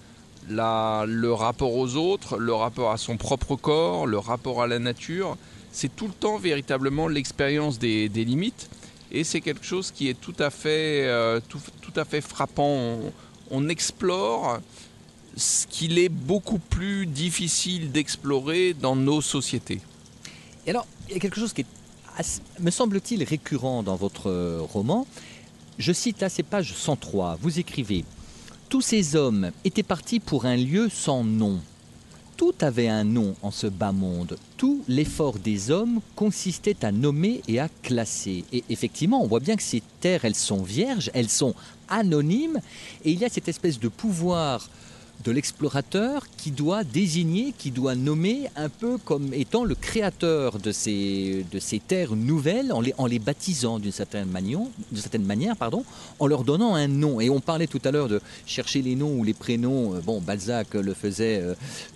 la- 0.48 1.04
le 1.08 1.32
rapport 1.32 1.74
aux 1.74 1.96
autres, 1.96 2.38
le 2.38 2.54
rapport 2.54 2.92
à 2.92 2.96
son 2.96 3.16
propre 3.16 3.56
corps, 3.56 4.06
le 4.06 4.18
rapport 4.18 4.62
à 4.62 4.66
la 4.66 4.78
nature, 4.78 5.36
c'est 5.72 5.94
tout 5.96 6.06
le 6.06 6.12
temps 6.12 6.38
véritablement 6.38 7.08
l'expérience 7.08 7.78
des, 7.78 8.08
des 8.08 8.24
limites. 8.24 8.68
Et 9.10 9.24
c'est 9.24 9.40
quelque 9.40 9.64
chose 9.64 9.90
qui 9.90 10.08
est 10.08 10.20
tout 10.20 10.34
à 10.38 10.50
fait, 10.50 11.06
euh, 11.06 11.40
tout, 11.48 11.60
tout 11.80 11.92
à 11.96 12.04
fait 12.04 12.20
frappant. 12.20 13.00
On 13.50 13.68
explore 13.68 14.60
ce 15.36 15.66
qu'il 15.66 15.98
est 15.98 16.08
beaucoup 16.08 16.58
plus 16.58 17.06
difficile 17.06 17.90
d'explorer 17.90 18.74
dans 18.74 18.96
nos 18.96 19.20
sociétés. 19.20 19.80
Et 20.66 20.70
alors, 20.70 20.86
il 21.08 21.14
y 21.14 21.16
a 21.16 21.20
quelque 21.20 21.40
chose 21.40 21.52
qui 21.52 21.62
est, 21.62 22.40
me 22.60 22.70
semble-t-il, 22.70 23.22
récurrent 23.24 23.82
dans 23.82 23.96
votre 23.96 24.30
euh, 24.30 24.60
roman. 24.60 25.06
Je 25.78 25.92
cite 25.92 26.20
là 26.20 26.28
ces 26.28 26.42
pages 26.42 26.74
103. 26.74 27.38
Vous 27.40 27.58
écrivez 27.58 28.04
Tous 28.68 28.80
ces 28.80 29.16
hommes 29.16 29.50
étaient 29.64 29.82
partis 29.82 30.20
pour 30.20 30.46
un 30.46 30.56
lieu 30.56 30.88
sans 30.88 31.24
nom. 31.24 31.60
Tout 32.36 32.54
avait 32.60 32.88
un 32.88 33.04
nom 33.04 33.36
en 33.42 33.50
ce 33.50 33.68
bas 33.68 33.92
monde. 33.92 34.38
Tout 34.56 34.82
l'effort 34.88 35.38
des 35.38 35.70
hommes 35.70 36.00
consistait 36.16 36.84
à 36.84 36.90
nommer 36.90 37.42
et 37.46 37.60
à 37.60 37.68
classer. 37.82 38.44
Et 38.52 38.64
effectivement, 38.70 39.22
on 39.22 39.28
voit 39.28 39.40
bien 39.40 39.56
que 39.56 39.62
ces 39.62 39.82
terres, 40.00 40.24
elles 40.24 40.34
sont 40.34 40.62
vierges, 40.62 41.10
elles 41.14 41.28
sont 41.28 41.54
anonymes, 41.88 42.60
et 43.04 43.12
il 43.12 43.18
y 43.18 43.24
a 43.24 43.28
cette 43.28 43.48
espèce 43.48 43.78
de 43.78 43.88
pouvoir 43.88 44.68
de 45.24 45.32
l'explorateur 45.32 46.26
qui 46.36 46.50
doit 46.50 46.84
désigner, 46.84 47.54
qui 47.56 47.70
doit 47.70 47.94
nommer 47.94 48.50
un 48.56 48.68
peu 48.68 48.98
comme 48.98 49.32
étant 49.32 49.64
le 49.64 49.74
créateur 49.74 50.58
de 50.58 50.70
ces, 50.70 51.44
terres 51.88 52.14
nouvelles 52.14 52.72
en 52.72 53.06
les, 53.06 53.18
baptisant 53.18 53.78
d'une 53.78 53.92
certaine, 53.92 54.28
manière, 54.28 54.60
certaine 54.94 55.24
manière, 55.24 55.56
pardon, 55.56 55.84
en 56.18 56.26
leur 56.26 56.44
donnant 56.44 56.74
un 56.74 56.88
nom. 56.88 57.20
Et 57.20 57.30
on 57.30 57.40
parlait 57.40 57.66
tout 57.66 57.80
à 57.84 57.90
l'heure 57.90 58.08
de 58.08 58.20
chercher 58.46 58.82
les 58.82 58.96
noms 58.96 59.14
ou 59.14 59.24
les 59.24 59.34
prénoms. 59.34 60.00
Bon, 60.04 60.20
Balzac 60.20 60.74
le 60.74 60.92
faisait 60.92 61.40
euh, 61.40 61.54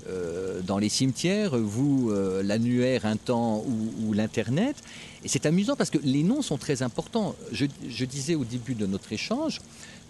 euh, 0.09 0.61
dans 0.67 0.79
les 0.79 0.89
cimetières, 0.89 1.57
vous, 1.57 2.11
euh, 2.11 2.43
l'annuaire, 2.43 3.05
un 3.05 3.17
temps 3.17 3.63
ou, 4.07 4.13
l'Internet. 4.15 4.77
Et 5.25 5.29
c'est 5.29 5.45
amusant 5.47 5.77
parce 5.77 5.91
que 5.91 5.99
les 6.03 6.23
noms 6.23 6.43
sont 6.43 6.57
très 6.57 6.83
importants. 6.83 7.35
Je 7.53 8.05
disais 8.05 8.35
au 8.35 8.45
début 8.45 8.75
de 8.75 8.87
notre 8.87 9.13
échange, 9.13 9.61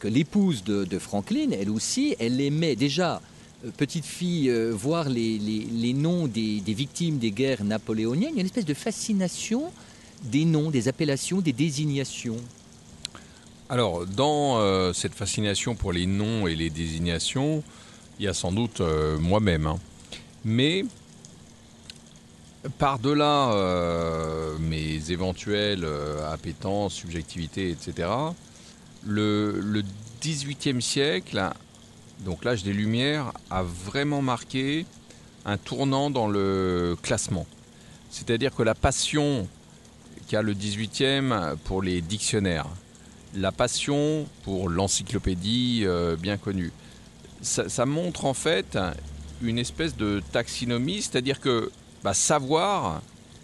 l'épouse 0.07 0.63
de, 0.65 0.99
Franklin, 0.99 1.51
elle 1.51 1.71
aussi, 1.71 2.15
elle 2.21 2.41
aimait 2.41 2.77
déjà, 2.77 3.21
euh, 3.65 3.71
petite 3.77 4.05
fille, 4.05 4.51
euh, 4.51 4.71
voir 4.71 5.09
les, 5.09 5.93
noms 5.95 6.29
des, 6.29 6.63
victimes 6.67 7.19
des 7.19 7.33
guerres 7.33 7.65
napoléoniennes. 7.65 8.31
Il 8.33 8.37
y 8.37 8.39
a 8.39 8.41
une 8.43 8.47
espèce 8.47 8.65
de 8.65 8.75
fascination 8.75 9.73
des 10.25 10.45
noms, 10.45 10.71
des 10.71 10.89
appellations, 10.89 11.41
des 11.41 11.53
désignations. 11.53 12.39
Alors, 13.71 14.07
dans 14.07 14.59
euh, 14.59 14.95
cette 14.95 15.15
fascination 15.15 15.75
pour 15.75 15.93
les 15.93 16.07
noms 16.07 16.47
et 16.47 16.57
les 16.57 16.71
désignations, 16.71 17.63
il 18.19 18.25
y 18.25 18.29
a 18.29 18.33
sans 18.33 18.51
doute 18.51 18.81
euh, 18.81 19.19
moi-même. 19.19 19.67
Hein. 19.67 19.79
Mais 20.43 20.87
par-delà 22.79 23.53
euh, 23.53 24.57
mes 24.59 25.11
éventuelles 25.11 25.87
appétences, 26.31 26.95
subjectivité, 26.95 27.71
etc., 27.71 28.09
le, 29.05 29.61
le 29.61 29.83
18e 30.23 30.81
siècle, 30.81 31.51
donc 32.25 32.45
l'âge 32.45 32.63
des 32.63 32.73
Lumières, 32.73 33.33
a 33.51 33.63
vraiment 33.63 34.23
marqué 34.23 34.87
un 35.45 35.57
tournant 35.57 36.11
dans 36.11 36.29
le 36.29 36.97
classement. 37.03 37.47
C'est-à-dire 38.11 38.55
que 38.55 38.63
la 38.63 38.75
passion 38.75 39.47
qu'a 40.29 40.43
le 40.43 40.55
18e 40.55 41.57
pour 41.65 41.83
les 41.83 42.01
dictionnaires, 42.01 42.67
la 43.35 43.53
passion 43.53 44.27
pour 44.45 44.69
l'encyclopédie 44.69 45.83
euh, 45.85 46.17
bien 46.17 46.37
connue, 46.37 46.73
ça, 47.41 47.87
montre 47.87 48.25
en 48.25 48.35
fait 48.35 48.77
une 49.43 49.59
espèce 49.59 49.97
de 49.97 50.21
taxinomie, 50.33 51.03
c'est-à-dire 51.03 51.41
que 51.41 51.71
bah, 52.03 52.15
savoir, 52.15 53.01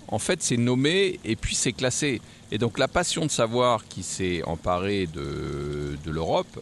en 0.09 0.19
fait, 0.19 0.43
c'est 0.43 0.57
nommé 0.57 1.19
et 1.25 1.37
puis 1.37 1.55
c'est 1.55 1.73
classé. 1.73 2.21
Et 2.53 2.59
donc 2.59 2.79
la 2.79 2.89
passion 2.89 3.27
de 3.27 3.31
savoir 3.31 3.87
qui 3.89 4.03
s'est 4.03 4.43
emparée 4.45 5.07
de, 5.07 5.97
l'Europe, 6.07 6.61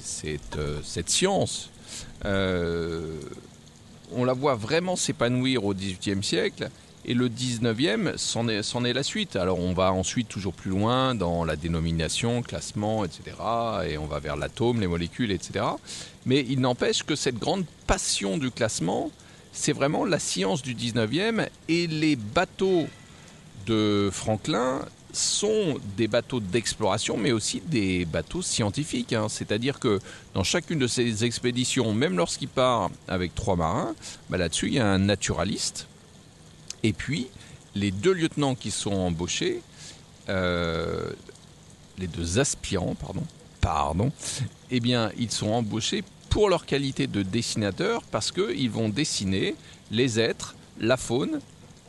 cette, 0.00 0.56
euh, 0.56 0.80
cette, 0.82 1.08
science, 1.08 1.70
euh, 2.24 3.20
on 4.12 4.24
la 4.24 4.32
voit 4.32 4.54
vraiment 4.54 4.96
s'épanouir 4.96 5.64
au 5.64 5.74
XVIIIe 5.74 6.22
siècle. 6.22 6.70
Et 7.04 7.14
le 7.14 7.28
19e, 7.28 8.18
c'en 8.18 8.48
est, 8.48 8.92
la 8.92 9.02
suite. 9.02 9.36
Alors 9.36 9.60
on 9.60 9.72
va 9.72 9.92
ensuite 9.92 10.28
toujours 10.28 10.52
plus 10.52 10.70
loin 10.70 11.14
dans 11.14 11.44
la 11.44 11.56
dénomination, 11.56 12.42
classement, 12.42 13.04
etc. 13.04 13.36
Et 13.88 13.96
on 13.96 14.06
va 14.06 14.18
vers 14.18 14.36
l'atome, 14.36 14.80
les 14.80 14.86
molécules, 14.86 15.30
etc. 15.30 15.64
Mais 16.26 16.44
il 16.48 16.60
n'empêche 16.60 17.04
que 17.04 17.14
cette 17.14 17.38
grande 17.38 17.64
passion 17.86 18.36
du 18.36 18.50
classement, 18.50 19.10
c'est 19.58 19.72
vraiment 19.72 20.04
la 20.04 20.18
science 20.18 20.62
du 20.62 20.74
19e. 20.74 21.48
Et 21.68 21.86
les 21.86 22.16
bateaux 22.16 22.86
de 23.66 24.08
Franklin 24.12 24.84
sont 25.12 25.78
des 25.96 26.06
bateaux 26.06 26.40
d'exploration, 26.40 27.16
mais 27.16 27.32
aussi 27.32 27.60
des 27.66 28.04
bateaux 28.04 28.40
scientifiques. 28.40 29.12
Hein. 29.12 29.28
C'est-à-dire 29.28 29.80
que 29.80 30.00
dans 30.34 30.44
chacune 30.44 30.78
de 30.78 30.86
ces 30.86 31.24
expéditions, 31.24 31.92
même 31.92 32.16
lorsqu'il 32.16 32.48
part 32.48 32.90
avec 33.08 33.34
trois 33.34 33.56
marins, 33.56 33.94
bah 34.30 34.38
là-dessus, 34.38 34.68
il 34.68 34.74
y 34.74 34.78
a 34.78 34.86
un 34.86 34.98
naturaliste. 34.98 35.88
Et 36.84 36.92
puis, 36.92 37.26
les 37.74 37.90
deux 37.90 38.12
lieutenants 38.12 38.54
qui 38.54 38.70
sont 38.70 38.92
embauchés, 38.92 39.60
euh, 40.28 41.10
les 41.98 42.06
deux 42.06 42.38
aspirants, 42.38 42.94
pardon, 42.94 43.24
pardon, 43.60 44.12
eh 44.70 44.78
bien, 44.78 45.10
ils 45.18 45.32
sont 45.32 45.50
embauchés 45.50 46.04
pour 46.30 46.48
leur 46.48 46.66
qualité 46.66 47.06
de 47.06 47.22
dessinateur 47.22 48.02
parce 48.10 48.32
qu'ils 48.32 48.70
vont 48.70 48.88
dessiner 48.88 49.54
les 49.90 50.20
êtres, 50.20 50.54
la 50.80 50.96
faune 50.96 51.40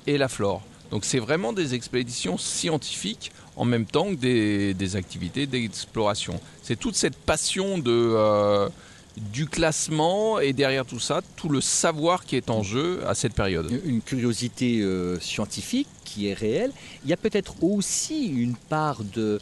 et 0.08 0.18
la 0.18 0.28
flore. 0.28 0.62
Donc 0.92 1.06
c'est 1.06 1.20
vraiment 1.20 1.54
des 1.54 1.76
expéditions 1.76 2.38
scientifiques 2.38 3.32
en 3.56 3.66
même 3.66 3.86
temps 3.86 4.10
que 4.16 4.72
des, 4.72 4.96
activités 4.96 5.46
d'exploration. 5.46 6.40
C'est 6.64 6.78
toute 6.78 6.96
cette 6.96 7.18
passion 7.18 7.78
de, 7.78 7.92
euh, 7.92 8.70
du 9.18 9.46
classement 9.46 10.40
et 10.40 10.54
derrière 10.54 10.86
tout 10.86 11.00
ça, 11.00 11.22
tout 11.36 11.50
le 11.50 11.62
savoir 11.62 12.26
qui 12.26 12.38
est 12.38 12.50
en 12.50 12.64
jeu 12.64 13.02
à 13.06 13.16
cette 13.16 13.34
période. 13.34 13.70
Une 13.86 14.02
curiosité 14.02 14.82
euh, 14.82 15.20
scientifique 15.20 15.88
qui 16.06 16.28
est 16.28 16.34
réelle. 16.34 16.72
Il 17.04 17.10
y 17.10 17.14
a 17.14 17.18
peut-être 17.18 17.62
aussi 17.62 18.28
une 18.28 18.56
part 18.56 19.04
de, 19.04 19.40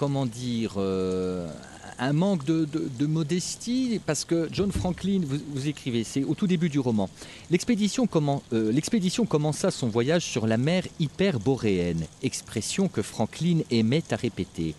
comment 0.00 0.24
dire, 0.24 0.76
euh, 0.78 1.46
un 1.98 2.14
manque 2.14 2.46
de, 2.46 2.64
de, 2.64 2.90
de, 2.98 3.06
modestie, 3.06 4.00
parce 4.06 4.24
que 4.24 4.48
John 4.50 4.72
Franklin, 4.72 5.20
vous, 5.26 5.68
écrivez, 5.68 6.04
c'est 6.04 6.24
au 6.24 6.34
tout 6.34 6.46
début 6.46 6.70
du 6.70 6.78
roman, 6.78 7.10
l'expédition 7.50 8.08
euh, 8.14 9.26
commença 9.26 9.70
son 9.70 9.88
voyage 9.88 10.24
sur 10.24 10.46
la 10.46 10.56
mer 10.56 10.84
hyperboréenne, 11.00 12.06
expression 12.22 12.88
que 12.88 13.02
Franklin 13.02 13.58
aimait 13.70 14.10
à 14.10 14.16
répéter. 14.16 14.74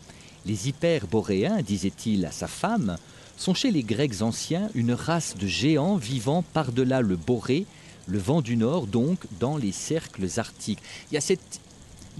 Les 0.48 0.70
hyperboréens, 0.70 1.62
disait-il 1.62 2.26
à 2.26 2.32
sa 2.32 2.48
femme, 2.48 2.98
sont 3.38 3.54
chez 3.54 3.70
les 3.70 3.84
Grecs 3.84 4.24
anciens 4.24 4.72
une 4.74 4.94
race 4.94 5.36
de 5.40 5.46
géants 5.46 5.98
vivant 5.98 6.44
par-delà 6.54 7.02
le 7.02 7.16
Boré, 7.16 7.68
le 8.08 8.18
vent 8.18 8.42
du 8.42 8.58
Nord, 8.58 8.88
donc 8.88 9.20
dans 9.40 9.58
les 9.58 9.72
cercles 9.72 10.26
arctiques. 10.38 10.82
Il 11.12 11.14
y 11.14 11.18
a 11.20 11.22
cette 11.22 11.62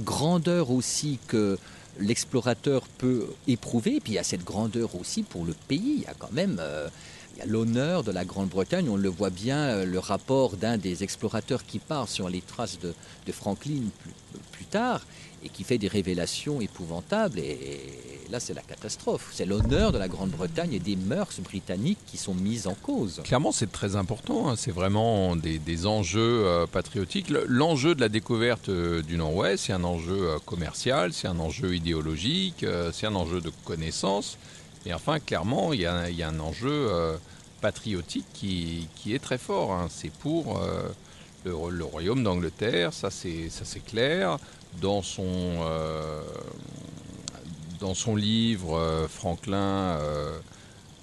grandeur 0.04 0.70
aussi 0.70 1.18
que 1.28 1.58
l'explorateur 2.00 2.84
peut 2.98 3.28
éprouver, 3.48 3.96
et 3.96 4.00
puis 4.00 4.14
il 4.14 4.16
y 4.16 4.20
a 4.20 4.24
cette 4.24 4.44
grandeur 4.44 4.96
aussi 4.96 5.24
pour 5.24 5.46
le 5.46 5.54
pays. 5.68 5.96
Il 5.98 6.02
y 6.04 6.08
a 6.08 6.14
quand 6.18 6.32
même 6.32 6.58
euh, 6.60 6.88
l'honneur 7.46 8.04
de 8.04 8.12
la 8.12 8.26
Grande-Bretagne, 8.26 8.90
on 8.90 8.98
le 8.98 9.10
voit 9.10 9.30
bien, 9.30 9.58
euh, 9.58 9.86
le 9.86 10.00
rapport 10.00 10.58
d'un 10.58 10.78
des 10.78 11.04
explorateurs 11.04 11.66
qui 11.66 11.80
part 11.80 12.10
sur 12.10 12.30
les 12.30 12.42
traces 12.42 12.80
de, 12.80 12.94
Franklin 13.32 13.84
plus 14.52 14.66
tard, 14.66 15.02
et 15.44 15.50
qui 15.50 15.64
fait 15.64 15.78
des 15.78 15.88
révélations 15.88 16.62
épouvantables. 16.62 17.40
Et, 17.40 17.80
là, 18.32 18.40
c'est 18.40 18.54
la 18.54 18.62
catastrophe. 18.62 19.30
C'est 19.34 19.46
l'honneur 19.46 19.92
de 19.92 19.98
la 19.98 20.08
Grande-Bretagne 20.08 20.74
et 20.74 20.80
des 20.80 20.96
mœurs 20.96 21.40
britanniques 21.42 22.00
qui 22.08 22.18
sont 22.18 22.34
mises 22.34 22.66
en 22.68 22.76
cause. 22.76 23.22
Clairement, 23.24 23.52
c'est 23.52 23.72
très 23.72 23.96
important. 23.96 24.50
Hein. 24.50 24.56
C'est 24.56 24.72
vraiment 24.72 25.36
des, 25.36 25.86
enjeux 25.86 26.46
euh, 26.46 26.66
patriotiques. 26.68 27.28
L'enjeu 27.48 27.94
de 27.96 28.02
la 28.02 28.10
découverte 28.10 28.70
euh, 28.70 29.02
du 29.02 29.18
Nord-Ouest, 29.18 29.66
c'est 29.66 29.74
un 29.74 29.84
enjeu 29.84 30.30
euh, 30.30 30.40
commercial, 30.46 31.12
c'est 31.14 31.28
un 31.28 31.40
enjeu 31.40 31.76
idéologique, 31.76 32.66
c'est 32.94 33.08
un 33.08 33.16
enjeu 33.16 33.42
de 33.42 33.52
connaissance. 33.66 34.38
Et 34.86 34.94
enfin, 34.94 35.20
clairement, 35.20 35.74
il 35.74 35.82
y 35.82 35.86
a, 35.86 36.28
un 36.28 36.40
enjeu 36.40 36.90
patriotique 37.62 38.26
qui, 38.34 38.88
est 39.10 39.22
très 39.22 39.38
fort. 39.38 39.74
Hein. 39.74 39.88
C'est 39.90 40.12
pour 40.12 40.60
le, 41.44 41.84
royaume 41.84 42.24
d'Angleterre, 42.24 42.94
ça 42.94 43.10
c'est 43.12 43.86
clair 43.86 44.38
dans 44.80 45.02
son, 45.02 45.26
euh, 45.28 46.22
dans 47.80 47.94
son 47.94 48.16
livre, 48.16 48.78
euh, 48.78 49.08
Franklin 49.08 49.98
euh, 50.00 50.38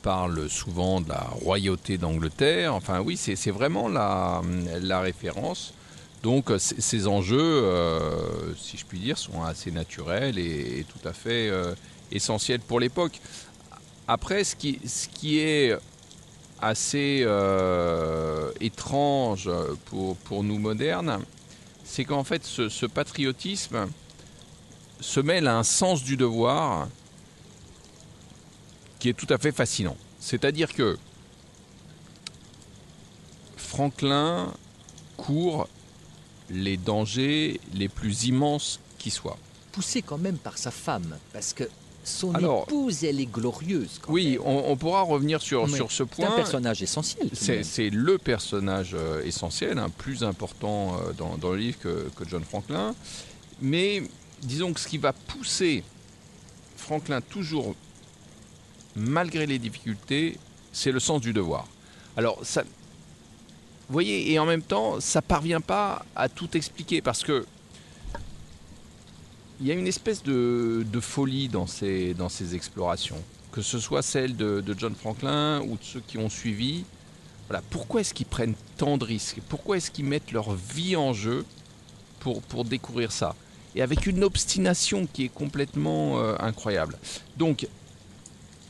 parle 0.02 0.48
souvent 0.48 1.00
de 1.00 1.08
la 1.08 1.26
royauté 1.42 1.98
d'Angleterre. 1.98 2.74
Enfin 2.74 3.00
oui, 3.00 3.16
c'est 3.16 3.50
vraiment 3.50 3.88
la, 3.88 4.42
la, 4.80 5.00
référence. 5.00 5.74
Donc 6.22 6.50
ces 6.58 7.06
enjeux, 7.06 7.64
si 8.56 8.76
je 8.76 8.84
puis 8.84 8.98
dire, 8.98 9.18
sont 9.18 9.42
assez 9.44 9.70
naturels 9.70 10.38
et, 10.38 10.84
tout 10.88 11.06
à 11.06 11.12
fait 11.12 11.50
essentiels 12.10 12.60
pour 12.60 12.80
l'époque. 12.80 13.20
Après, 14.08 14.42
ce 14.42 14.56
qui, 14.56 14.80
ce 14.84 15.06
qui 15.08 15.38
est 15.38 15.76
assez 16.60 17.24
étrange 18.60 19.50
pour, 19.86 20.16
pour 20.16 20.42
nous 20.42 20.58
modernes, 20.58 21.20
c'est 21.88 22.04
qu'en 22.04 22.22
fait 22.22 22.44
ce, 22.44 22.86
patriotisme 22.86 23.88
se 25.00 25.20
mêle 25.20 25.48
à 25.48 25.56
un 25.56 25.62
sens 25.62 26.04
du 26.04 26.16
devoir 26.16 26.88
qui 28.98 29.08
est 29.08 29.14
tout 29.14 29.26
à 29.30 29.38
fait 29.38 29.52
fascinant. 29.52 29.96
C'est-à-dire 30.20 30.74
que 30.74 30.98
Franklin 33.56 34.52
court 35.16 35.68
les 36.50 36.76
dangers 36.76 37.60
les 37.72 37.88
plus 37.88 38.24
immenses 38.24 38.80
qui 38.98 39.10
soient. 39.10 39.38
Poussé 39.72 40.02
quand 40.02 40.18
même 40.18 40.38
par 40.38 40.58
sa 40.58 40.70
femme, 40.70 41.16
parce 41.32 41.54
que 41.54 41.64
son 42.08 42.34
Alors, 42.34 42.64
épouse, 42.64 43.04
elle 43.04 43.20
est 43.20 43.26
glorieuse. 43.26 44.00
oui, 44.08 44.38
on, 44.44 44.64
on, 44.70 44.76
pourra 44.76 45.02
revenir 45.02 45.40
sur, 45.40 45.66
Mais 45.68 45.76
sur 45.76 45.92
ce 45.92 46.02
point. 46.02 46.26
C'est 46.26 46.32
un 46.32 46.36
personnage 46.36 46.82
essentiel. 46.82 47.30
C'est 47.34 47.90
le 47.90 48.18
personnage 48.18 48.94
euh, 48.94 49.22
essentiel, 49.24 49.78
hein, 49.78 49.90
plus 49.96 50.24
important 50.24 50.96
euh, 50.96 51.12
dans, 51.12 51.36
dans, 51.36 51.52
le 51.52 51.58
livre 51.58 51.78
que, 51.78 52.08
que, 52.16 52.28
John 52.28 52.42
Franklin. 52.42 52.94
Mais 53.60 54.02
disons 54.42 54.72
que 54.72 54.80
ce 54.80 54.88
qui 54.88 54.98
va 54.98 55.12
pousser 55.12 55.84
Franklin 56.76 57.20
toujours, 57.20 57.74
malgré 58.96 59.46
les 59.46 59.58
difficultés, 59.58 60.38
c'est 60.72 60.92
le 60.92 61.00
sens 61.00 61.20
du 61.20 61.32
devoir. 61.32 61.66
Alors, 62.16 62.40
ça. 62.42 62.62
Vous 62.62 63.92
voyez, 63.92 64.32
et 64.32 64.38
en 64.38 64.44
même 64.44 64.62
temps, 64.62 65.00
ça 65.00 65.22
parvient 65.22 65.62
pas 65.62 66.04
à 66.14 66.28
tout 66.28 66.56
expliquer 66.56 67.00
parce 67.00 67.22
que 67.22 67.46
il 69.60 69.66
y 69.66 69.72
a 69.72 69.74
une 69.74 69.86
espèce 69.86 70.22
de, 70.22 70.84
folie 71.00 71.48
dans 71.48 71.66
ces, 71.66 72.14
explorations, 72.54 73.22
que 73.52 73.62
ce 73.62 73.78
soit 73.78 74.02
celle 74.02 74.36
de, 74.36 74.62
John 74.76 74.94
Franklin 74.94 75.60
ou 75.62 75.76
de 75.76 75.82
ceux 75.82 76.00
qui 76.00 76.18
ont 76.18 76.28
suivi. 76.28 76.84
Voilà, 77.48 77.62
pourquoi 77.70 78.02
est-ce 78.02 78.12
qu'ils 78.12 78.26
prennent 78.26 78.54
tant 78.76 78.98
de 78.98 79.04
risques? 79.04 79.38
Pourquoi 79.48 79.78
est-ce 79.78 79.90
qu'ils 79.90 80.04
mettent 80.04 80.32
leur 80.32 80.54
vie 80.54 80.96
en 80.96 81.12
jeu 81.12 81.44
pour, 82.20 82.42
pour 82.42 82.64
découvrir 82.64 83.10
ça? 83.10 83.34
Et 83.74 83.82
avec 83.82 84.06
une 84.06 84.22
obstination 84.22 85.08
qui 85.10 85.24
est 85.24 85.28
complètement 85.30 86.18
euh, 86.18 86.34
incroyable. 86.40 86.98
Donc, 87.36 87.66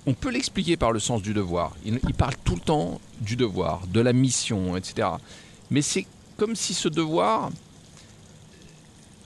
on 0.07 0.15
peut 0.15 0.31
l'expliquer 0.31 0.77
par 0.77 0.93
le 0.93 1.01
sens 1.01 1.23
du 1.23 1.35
devoir. 1.35 1.75
Il, 1.85 1.99
il 2.07 2.15
parle 2.15 2.35
tout 2.45 2.55
le 2.55 2.61
temps 2.61 3.01
du 3.21 3.37
devoir, 3.37 3.87
de 3.89 4.01
la 4.01 4.13
mission, 4.13 4.77
etc. 4.77 5.09
Mais 5.71 5.83
c'est 5.83 6.07
comme 6.37 6.55
si 6.55 6.73
ce 6.73 6.89
devoir 6.89 7.51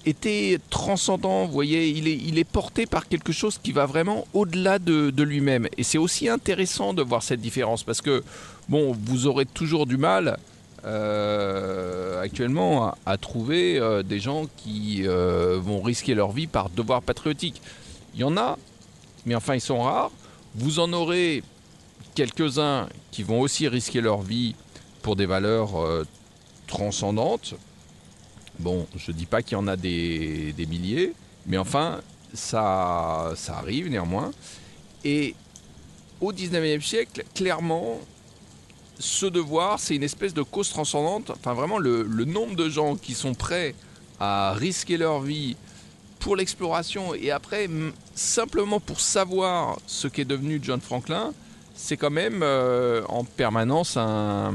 était 0.06 0.58
transcendant, 0.70 1.46
vous 1.46 1.52
voyez, 1.52 1.88
il 1.88 2.38
est, 2.38 2.44
porté 2.44 2.86
par 2.86 3.08
quelque 3.08 3.32
chose 3.32 3.58
qui 3.62 3.72
va 3.72 3.86
vraiment 3.86 4.26
au-delà 4.34 4.78
de, 4.78 5.22
lui-même. 5.22 5.68
Et 5.76 5.82
c'est 5.82 5.98
aussi 5.98 6.28
intéressant 6.28 6.92
de 6.94 7.02
voir 7.02 7.22
cette 7.22 7.40
différence, 7.40 7.84
parce 7.84 8.00
que, 8.00 8.22
bon, 8.68 8.96
vous 9.04 9.26
aurez 9.26 9.46
toujours 9.46 9.86
du 9.86 9.96
mal 9.96 10.38
euh, 10.84 12.20
actuellement 12.20 12.94
à, 13.06 13.16
trouver 13.16 13.78
euh, 13.78 14.02
des 14.02 14.18
gens 14.18 14.46
qui 14.56 15.02
euh, 15.06 15.58
vont 15.60 15.80
risquer 15.80 16.14
leur 16.14 16.32
vie 16.32 16.48
par 16.48 16.70
devoir 16.70 17.02
patriotique. 17.02 17.62
Il 18.14 18.20
y 18.20 18.24
en 18.24 18.36
a, 18.36 18.58
mais 19.24 19.36
enfin 19.36 19.54
ils 19.54 19.60
sont 19.60 19.82
rares. 19.82 20.10
Vous 20.56 20.80
en 20.80 20.92
aurez 20.92 21.44
quelques-uns 22.14 22.88
qui 23.12 23.22
vont 23.22 23.40
aussi 23.40 23.68
risquer 23.68 24.00
leur 24.00 24.22
vie 24.22 24.56
pour 25.02 25.14
des 25.14 25.24
valeurs 25.24 25.70
transcendantes. 26.66 27.54
Bon, 28.58 28.86
je 28.96 29.10
ne 29.10 29.16
dis 29.16 29.26
pas 29.26 29.42
qu'il 29.42 29.52
y 29.52 29.60
en 29.60 29.66
a 29.66 29.76
des, 29.76 30.54
milliers, 30.68 31.12
mais 31.46 31.58
enfin, 31.58 32.00
ça, 32.32 33.32
ça 33.36 33.56
arrive 33.56 33.88
néanmoins. 33.88 34.30
Et 35.04 35.34
au 36.20 36.32
19e 36.32 36.80
siècle, 36.80 37.24
clairement, 37.34 37.98
ce 38.98 39.26
devoir, 39.26 39.80
c'est 39.80 39.96
une 39.96 40.04
espèce 40.04 40.34
de 40.34 40.42
cause 40.42 40.70
transcendante. 40.70 41.30
Enfin, 41.30 41.54
vraiment, 41.54 41.78
le, 41.78 42.04
nombre 42.24 42.54
de 42.54 42.68
gens 42.68 42.96
qui 42.96 43.14
sont 43.14 43.34
prêts 43.34 43.74
à 44.20 44.52
risquer 44.52 44.96
leur 44.96 45.20
vie 45.20 45.56
pour 46.20 46.36
l'exploration 46.36 47.14
et 47.14 47.32
après, 47.32 47.68
simplement 48.14 48.78
pour 48.78 49.00
savoir 49.00 49.78
ce 49.88 50.06
qu'est 50.06 50.24
devenu 50.24 50.60
John 50.62 50.80
Franklin, 50.80 51.32
c'est 51.74 51.96
quand 51.96 52.10
même 52.10 52.42
euh, 52.42 53.02
en 53.08 53.24
permanence 53.24 53.96
un, 53.96 54.54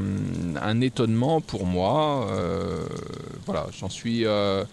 étonnement 0.80 1.40
pour 1.40 1.66
moi. 1.66 2.28
Euh, 2.30 2.86
voilà, 3.46 3.66
j'en 3.78 3.88
suis, 3.88 4.24
euh, 4.24 4.64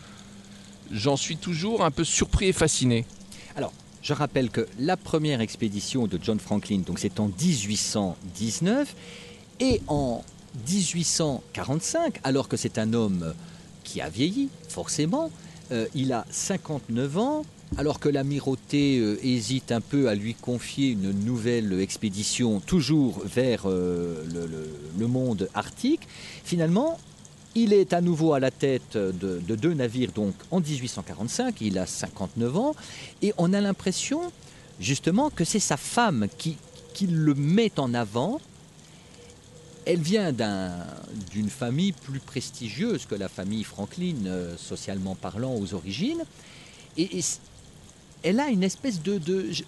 j'en 0.92 1.18
suis 1.18 1.38
toujours 1.38 1.84
un 1.84 1.92
peu 1.92 2.04
surpris 2.04 2.48
et 2.48 2.54
fasciné. 2.54 3.06
Alors, 3.56 3.74
je 4.02 4.14
rappelle 4.14 4.50
que 4.50 4.68
la 4.80 4.98
première 4.98 5.42
expédition 5.42 6.08
de 6.08 6.20
John 6.22 6.40
Franklin, 6.40 6.80
donc 6.86 7.00
c'est 7.00 7.20
en 7.20 7.28
1819, 7.28 8.96
et 9.60 9.82
en 9.88 10.24
1845, 10.68 12.20
alors 12.24 12.48
que 12.48 12.58
c'est 12.58 12.78
un 12.78 12.94
homme 12.94 13.34
qui 13.84 14.02
a 14.02 14.10
vieilli, 14.10 14.50
forcément, 14.68 15.32
il 15.94 16.14
a 16.14 16.26
59 16.30 17.18
ans, 17.18 17.46
alors 17.78 18.00
que 18.00 18.10
l'amirauté 18.10 19.00
euh, 19.00 19.18
hésite 19.24 19.72
un 19.72 19.82
peu 19.82 20.08
à 20.08 20.16
lui 20.16 20.34
confier 20.36 20.90
une 20.92 21.12
nouvelle 21.12 21.80
expédition, 21.82 22.60
toujours 22.60 23.22
vers 23.26 23.64
euh, 23.66 24.24
le, 24.98 25.08
monde 25.08 25.50
arctique, 25.54 26.08
finalement, 26.44 26.98
il 27.54 27.74
est 27.74 27.94
à 27.94 28.02
nouveau 28.02 28.34
à 28.34 28.40
la 28.40 28.52
tête 28.52 28.98
de, 28.98 29.40
de 29.46 29.56
deux 29.56 29.74
navires, 29.74 30.12
donc 30.12 30.34
en 30.52 30.60
1845, 30.60 31.62
il 31.62 31.78
a 31.78 31.86
59 31.86 32.58
ans, 32.58 32.76
et 33.22 33.34
on 33.38 33.54
a 33.54 33.62
l'impression 33.62 34.32
justement 34.80 35.30
que 35.30 35.44
c'est 35.44 35.60
sa 35.60 35.78
femme 35.78 36.28
qui, 36.38 36.58
qui 36.94 37.08
le 37.08 37.34
met 37.34 37.72
en 37.80 37.94
avant. 37.94 38.40
Elle 39.86 40.00
vient 40.02 40.32
d'un- 40.34 40.74
d'une 41.32 41.50
famille 41.50 41.92
plus 41.92 42.20
prestigieuse 42.20 43.06
que 43.06 43.16
la 43.16 43.30
famille 43.30 43.64
Franklin, 43.64 44.16
euh, 44.26 44.56
socialement 44.58 45.16
parlant, 45.16 45.56
aux 45.56 45.74
origines. 45.76 46.24
Elle 48.26 48.40
a 48.40 48.48
une 48.50 48.64
espèce 48.64 49.02
de... 49.04 49.22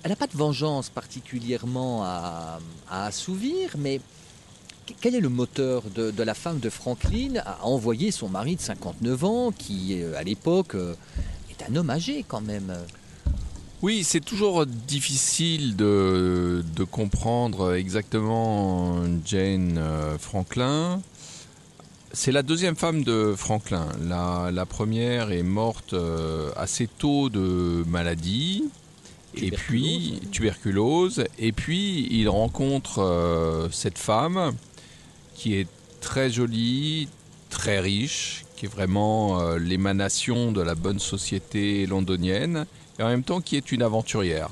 elle 0.03 0.09
n'a 0.09 0.15
pas 0.15 0.25
de 0.25 0.35
vengeance 0.35 0.89
particulièrement 0.89 2.03
à, 2.03 2.59
assouvir, 2.89 3.75
mais 3.77 4.01
que- 4.87 4.93
quel 4.99 5.13
est 5.13 5.19
le 5.19 5.29
moteur 5.29 5.83
de, 5.95 6.23
la 6.23 6.33
femme 6.33 6.59
de 6.59 6.71
Franklin 6.71 7.35
à 7.45 7.63
envoyer 7.65 8.09
son 8.09 8.29
mari 8.29 8.55
de 8.55 8.61
59 8.61 9.23
ans, 9.23 9.51
qui 9.51 10.01
euh, 10.01 10.17
à 10.17 10.23
l'époque 10.23 10.73
euh, 10.73 10.95
est 11.51 11.69
un 11.69 11.75
homme 11.75 11.91
âgé 11.91 12.25
quand 12.27 12.41
même? 12.41 12.73
Oui, 13.83 14.03
c'est 14.03 14.21
toujours 14.21 14.65
difficile 14.65 15.75
de, 15.75 16.63
comprendre 16.89 17.75
exactement 17.75 19.03
Jane 19.23 19.77
euh, 19.77 20.17
Franklin. 20.17 20.99
C'est 22.13 22.31
la 22.31 22.41
deuxième 22.41 22.75
femme 22.75 23.03
de 23.03 23.33
Franklin. 23.37 23.87
La, 24.07 24.49
la 24.51 24.65
première 24.65 25.31
est 25.31 25.43
morte 25.43 25.93
euh, 25.93 26.51
assez 26.55 26.87
tôt 26.87 27.29
de 27.29 27.83
maladie. 27.87 28.63
Et 29.35 29.51
puis, 29.51 30.21
tuberculose. 30.31 31.25
Et 31.37 31.51
puis, 31.51 32.07
il 32.09 32.27
rencontre 32.29 32.99
euh, 32.99 33.69
cette 33.71 33.97
femme 33.97 34.53
qui 35.35 35.55
est 35.55 35.67
très 36.01 36.29
jolie, 36.29 37.07
très 37.49 37.79
riche, 37.79 38.45
qui 38.55 38.65
est 38.65 38.69
vraiment 38.69 39.39
euh, 39.39 39.59
l'émanation 39.59 40.51
de 40.51 40.61
la 40.61 40.75
bonne 40.75 40.99
société 40.99 41.85
londonienne 41.85 42.65
et 42.97 43.03
en 43.03 43.09
même 43.09 43.23
temps 43.23 43.41
qui 43.41 43.57
est 43.57 43.71
une 43.71 43.83
aventurière. 43.83 44.49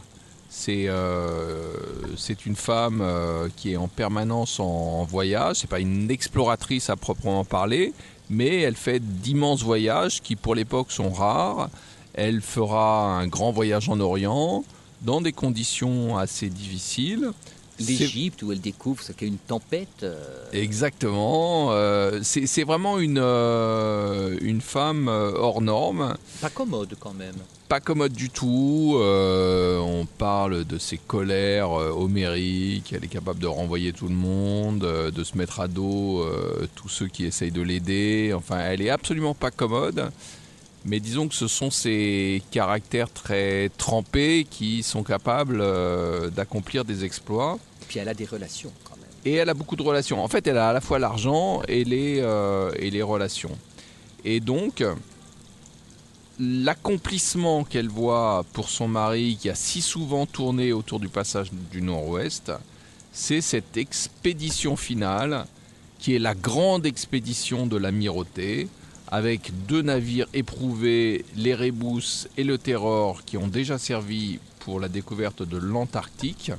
C'est 0.57 0.87
euh, 0.87 1.73
c'est 2.15 2.45
une 2.45 2.55
femme 2.55 3.01
euh, 3.01 3.49
qui 3.57 3.73
est 3.73 3.75
en 3.75 3.89
permanence 3.89 4.61
en, 4.61 4.63
en 4.63 5.03
voyage. 5.03 5.57
C'est 5.57 5.69
pas 5.69 5.81
une 5.81 6.09
exploratrice 6.09 6.89
à 6.89 6.95
proprement 6.95 7.43
parler, 7.43 7.93
mais 8.29 8.61
elle 8.61 8.77
fait 8.77 9.01
d'immenses 9.01 9.63
voyages 9.63 10.21
qui 10.21 10.37
pour 10.37 10.55
l'époque 10.55 10.93
sont 10.93 11.11
rares. 11.11 11.69
Elle 12.13 12.39
fera 12.39 13.19
un 13.19 13.27
grand 13.27 13.51
voyage 13.51 13.89
en 13.89 13.99
Orient 13.99 14.63
dans 15.01 15.19
des 15.19 15.33
conditions 15.33 16.17
assez 16.17 16.49
difficiles. 16.49 17.31
L'Égypte 17.79 18.41
où 18.43 18.51
elle 18.51 18.61
découvre 18.61 19.01
ce 19.03 19.11
qu'est 19.11 19.27
une 19.27 19.38
tempête. 19.38 20.03
euh, 20.03 20.15
Exactement. 20.53 21.69
euh, 21.71 22.19
c'est 22.23 22.63
vraiment 22.63 22.99
une, 22.99 23.19
euh, 23.21 24.38
une 24.41 24.61
femme 24.61 25.07
hors 25.09 25.61
norme. 25.61 26.15
pas 26.41 26.49
commode 26.49 26.95
quand 26.99 27.13
même. 27.13 27.36
pas 27.67 27.80
commode 27.80 28.13
du 28.13 28.30
tout. 28.30 28.95
euh, 28.99 29.78
on 29.80 30.05
parle 30.05 30.63
de 30.65 30.78
ses 30.78 30.97
colères 30.97 31.71
homériques. 31.71 32.93
Elle 32.95 33.03
est 33.03 33.07
capable 33.09 33.39
de 33.39 33.47
renvoyer 33.47 33.91
tout 33.91 34.07
le 34.07 34.15
monde, 34.15 34.80
de 35.13 35.23
se 35.23 35.38
mettre 35.38 35.59
à 35.59 35.67
dos 35.67 36.26
tous 36.76 36.89
ceux 36.89 37.07
qui 37.07 37.26
essayent 37.26 37.51
de 37.51 37.61
l'aider. 37.61 38.32
Enfin, 38.36 38.59
elle 38.59 38.82
est 38.82 38.89
absolument 38.89 39.34
pas 39.34 39.51
commode. 39.51 40.11
Mais 40.86 40.99
disons 40.99 41.27
que 41.27 41.33
ce 41.33 41.47
sont 41.47 41.71
ces 41.71 42.43
caractères 42.51 43.11
très 43.11 43.69
trempés 43.77 44.45
qui 44.49 44.83
sont 44.83 45.03
capables 45.03 45.59
euh, 45.59 46.29
d'accomplir 46.29 46.86
des 46.86 47.03
exploits. 47.03 47.57
Puis 47.88 47.99
elle 47.99 48.07
a 48.07 48.13
des 48.13 48.25
relations 48.25 48.71
quand 48.83 48.95
même. 48.97 49.09
Et 49.25 49.33
elle 49.33 49.49
a 49.49 49.55
beaucoup 49.55 49.75
de 49.75 49.81
relations. 49.81 50.23
En 50.23 50.27
fait, 50.27 50.45
elle 50.45 50.57
a 50.57 50.69
à 50.69 50.73
la 50.73 50.81
fois 50.81 50.99
l'argent 50.99 51.63
et 51.67 51.83
les, 51.83 52.19
euh, 52.19 52.71
et 52.77 52.91
les 52.91 53.01
relations. 53.01 53.57
Et 54.23 54.39
donc, 54.39 54.83
l'accomplissement 56.39 57.63
qu'elle 57.63 57.89
voit 57.89 58.45
pour 58.53 58.69
son 58.69 58.88
mari, 58.88 59.38
qui 59.39 59.49
a 59.49 59.55
si 59.55 59.81
souvent 59.81 60.25
tourné 60.25 60.73
autour 60.73 60.99
du 60.99 61.09
passage 61.09 61.51
du 61.71 61.81
Nord-Ouest, 61.81 62.51
c'est 63.11 63.41
cette 63.41 63.77
expédition 63.77 64.75
finale, 64.75 65.45
qui 65.99 66.15
est 66.15 66.19
la 66.19 66.36
grande 66.36 66.86
expédition 66.86 67.65
de 67.65 67.77
l'amirauté, 67.77 68.67
avec 69.08 69.51
deux 69.68 69.82
navires 69.82 70.28
éprouvés, 70.34 71.26
l'Erebus 71.36 72.28
et 72.38 72.43
le 72.43 72.58
Terror, 72.58 73.24
qui 73.24 73.38
ont 73.38 73.47
déjà 73.47 73.78
servi 73.78 74.39
pour 74.60 74.80
la 74.80 74.89
découverte 74.89 75.43
de 75.43 75.58
l'Antarctique. 75.58 76.51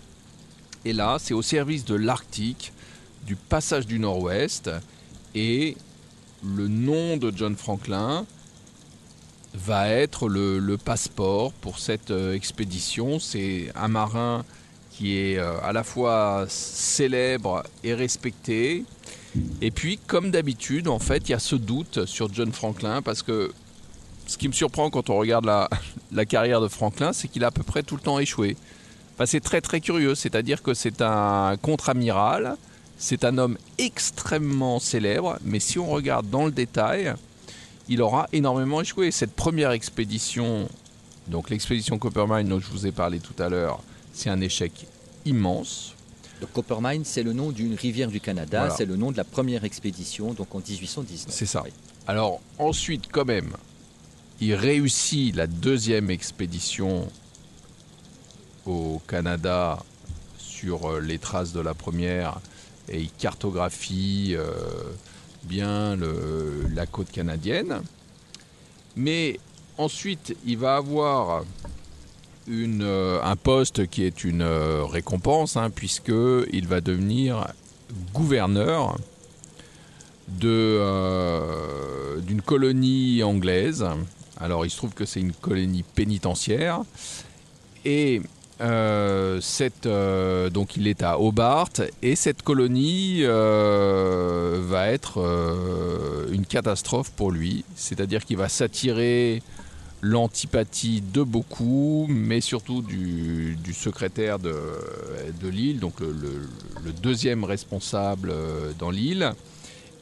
Et 0.85 0.93
là, 0.93 1.17
c'est 1.19 1.35
au 1.35 1.43
service 1.43 1.85
de 1.85 1.97
l'Arctique, 1.97 2.73
du 3.27 3.35
passage 3.35 3.87
du 3.87 3.99
Nord-Ouest, 3.99 4.71
et 5.35 5.77
le 6.45 6.69
nom 6.69 7.17
de 7.17 7.33
John 7.35 7.57
Franklin 7.57 8.25
va 9.55 9.89
être 9.89 10.29
le, 10.29 10.77
passeport 10.77 11.53
pour 11.53 11.79
cette 11.79 12.11
euh, 12.11 12.35
expédition. 12.35 13.19
C'est 13.19 13.73
un 13.75 13.89
marin 13.89 14.45
qui 14.93 15.17
est 15.17 15.39
euh, 15.39 15.59
à 15.63 15.73
la 15.73 15.83
fois 15.83 16.47
célèbre 16.49 17.63
et 17.83 17.95
respecté. 17.95 18.85
Et 19.61 19.70
puis, 19.70 19.99
comme 20.07 20.30
d'habitude, 20.30 20.89
en 20.89 20.99
fait, 20.99 21.28
il 21.28 21.32
y 21.32 21.34
a 21.34 21.39
ce 21.39 21.57
doute 21.57 22.07
sur 22.07 22.32
John 22.32 22.53
Franklin, 22.53 23.03
parce 23.03 23.22
que 23.22 23.53
ce 24.26 24.37
qui 24.39 24.49
me 24.49 24.53
surprend 24.53 24.91
quand 24.91 25.11
on 25.11 25.16
regarde 25.16 25.47
la, 26.12 26.24
carrière 26.24 26.61
de 26.61 26.68
Franklin, 26.68 27.12
c'est 27.12 27.28
qu'il 27.28 27.45
a 27.45 27.49
à 27.49 27.51
peu 27.51 27.62
près 27.62 27.82
tout 27.82 27.97
le 27.97 28.03
temps 28.03 28.18
échoué. 28.18 28.57
Enfin, 29.14 29.26
c'est 29.26 29.41
très 29.41 29.61
très 29.61 29.80
curieux, 29.80 30.14
c'est-à-dire 30.14 30.62
que 30.62 30.74
c'est 30.74 31.01
un 31.01 31.57
contre-amiral, 31.61 32.57
C'est 32.99 33.24
un 33.24 33.37
homme 33.37 33.59
extrêmement 33.76 34.78
célèbre, 34.78 35.39
mais 35.45 35.61
si 35.61 35.78
on 35.78 35.87
regarde 35.87 36.30
dans 36.30 36.47
le 36.47 36.51
détail, 36.51 37.14
il 37.89 38.01
aura 38.01 38.26
énormément 38.32 38.80
échoué. 38.80 39.11
Cette 39.11 39.34
première 39.34 39.72
expédition, 39.72 40.68
donc 41.28 41.51
l'expédition 41.51 41.99
Coppermine 41.99 42.49
dont 42.49 42.61
je 42.61 42.70
vous 42.70 42.87
ai 42.87 42.93
parlé 42.93 43.20
tout 43.20 43.41
à 43.43 43.49
l'heure, 43.49 43.82
c'est 44.12 44.30
un 44.30 44.41
échec 44.41 44.87
immense. 45.26 45.96
Donc 46.41 46.53
Coppermine, 46.53 47.05
c'est 47.05 47.22
le 47.22 47.32
nom 47.32 47.51
d'une 47.51 47.74
rivière 47.74 48.11
du 48.11 48.20
Canada, 48.20 48.61
Voilà. 48.61 48.74
c'est 48.74 48.84
le 48.84 48.97
nom 48.97 49.11
de 49.11 49.16
la 49.16 49.24
première 49.24 49.64
expédition, 49.64 50.34
donc 50.34 50.55
en 50.55 50.59
1819. 50.59 51.34
C'est 51.34 51.47
ça. 51.47 51.62
Oui. 51.64 51.70
Alors 52.07 52.41
ensuite, 52.59 53.05
quand 53.11 53.24
même, 53.24 53.53
il 54.41 54.55
réussit 54.55 55.34
la 55.34 55.47
deuxième 55.47 56.11
expédition 56.11 57.09
au 58.66 59.01
Canada 59.07 59.78
sur 60.39 60.91
euh, 60.93 61.01
les 61.01 61.18
traces 61.18 61.53
de 61.53 61.61
la 61.61 61.72
première 61.74 62.41
et 62.89 63.01
il 63.01 63.11
cartographie 63.11 64.34
euh, 64.37 64.51
bien 65.45 65.97
le- 65.97 66.66
la 66.74 66.87
côte 66.87 67.11
canadienne. 67.11 67.80
Mais 68.97 69.41
ensuite, 69.78 70.37
il 70.45 70.59
va 70.59 70.76
avoir 70.76 71.45
euh, 72.49 73.19
un 73.25 73.35
poste 73.35 73.89
qui 73.89 74.05
est 74.05 74.23
une 74.23 74.43
euh, 74.43 74.85
récompense, 74.85 75.57
hein, 75.57 75.71
puisqu'il 75.71 76.67
va 76.69 76.81
devenir 76.81 77.49
gouverneur 78.15 78.97
de, 80.29 80.49
euh, 80.81 82.21
d'une 82.21 82.43
colonie 82.43 83.23
anglaise. 83.25 83.85
Alors 84.39 84.65
il 84.65 84.71
se 84.71 84.77
trouve 84.77 84.93
que 84.93 85.05
c'est 85.05 85.21
une 85.21 85.33
colonie 85.33 85.83
pénitentiaire. 85.83 86.83
Et 87.85 88.23
cette, 89.41 89.87
donc 89.87 90.77
il 90.77 90.89
est 90.89 91.03
à 91.03 91.21
Hobart. 91.21 91.71
Et 92.03 92.17
cette 92.17 92.43
colonie 92.43 93.23
va 93.23 94.89
être 94.89 95.19
une 96.33 96.45
catastrophe 96.47 97.11
pour 97.13 97.31
lui. 97.31 97.65
C'est-à-dire 97.77 98.25
qu'il 98.25 98.37
va 98.37 98.49
s'attirer 98.49 99.43
l'antipathie 100.07 101.01
de 101.01 101.23
beaucoup, 101.23 102.07
mais 102.09 102.41
surtout 102.41 102.83
du, 102.83 103.57
secrétaire 103.75 104.39
de, 104.39 104.55
de 105.41 105.49
l'île, 105.49 105.81
donc 105.81 106.01
le, 106.01 106.93
deuxième 107.03 107.45
responsable 107.45 108.31
euh, 108.33 108.73
dans 108.79 108.91
l'île. 108.91 109.33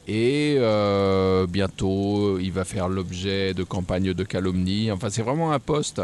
Et 0.07 0.57
euh, 0.59 1.47
bientôt, 1.47 2.39
il 2.39 2.53
va 2.53 2.65
faire 2.65 2.89
l'objet 2.89 3.55
de 3.55 3.65
campagnes 3.65 4.13
de 4.13 4.25
calomnie. 4.25 4.91
Enfin, 4.93 5.09
c'est 5.09 5.23
vraiment 5.23 5.53
un 5.53 5.59
poste 5.59 6.03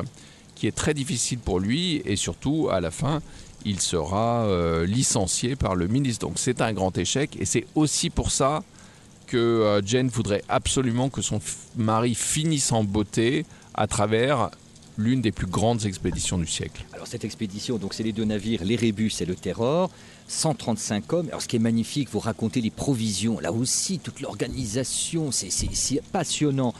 qui 0.55 0.67
est 0.67 0.75
très 0.75 0.95
difficile 0.95 1.39
pour 1.39 1.61
lui. 1.61 2.01
Et 2.07 2.17
surtout, 2.17 2.69
à 2.71 2.81
la 2.81 2.91
fin, 2.91 3.21
il 3.67 3.79
sera 3.81 4.45
euh, 4.45 4.87
licencié 4.87 5.55
par 5.55 5.75
le 5.75 5.87
ministre. 5.87 6.27
Donc, 6.27 6.39
c'est 6.39 6.63
un 6.63 6.73
grand 6.73 6.97
échec. 6.97 7.37
Et 7.39 7.45
c'est 7.45 7.67
aussi 7.75 8.09
pour 8.09 8.31
ça 8.31 8.63
que 9.27 9.81
Jane 9.85 10.09
voudrait 10.09 10.43
absolument 10.49 11.09
que 11.09 11.23
son 11.23 11.41
mari 11.77 12.15
finisse 12.15 12.73
en 12.73 12.83
beauté 12.83 13.45
à 13.75 13.87
travers 13.87 14.51
l'une 14.99 15.21
des 15.21 15.33
plus 15.33 15.47
grandes 15.47 15.87
expéditions 15.87 16.39
du 16.39 16.47
siècle. 16.47 16.85
Alors 16.93 17.07
cette 17.07 17.25
expédition, 17.25 17.79
donc 17.79 17.95
c'est 17.95 18.03
les 18.03 18.13
deux 18.13 18.25
navires, 18.25 18.65
l'Erebus 18.65 19.13
et 19.21 19.25
le 19.25 19.35
Terror, 19.35 19.91
135 20.29 21.13
hommes. 21.13 21.29
Alors 21.29 21.43
ce 21.43 21.49
qui 21.49 21.57
est 21.57 21.61
magnifique, 21.61 22.09
vous 22.11 22.19
racontez 22.19 22.61
les 22.61 22.71
provisions, 22.71 23.41
là 23.41 23.53
aussi 23.53 23.99
toute 23.99 24.21
l'organisation, 24.21 25.31
c'est 25.33 26.03
passionnant. 26.13 26.75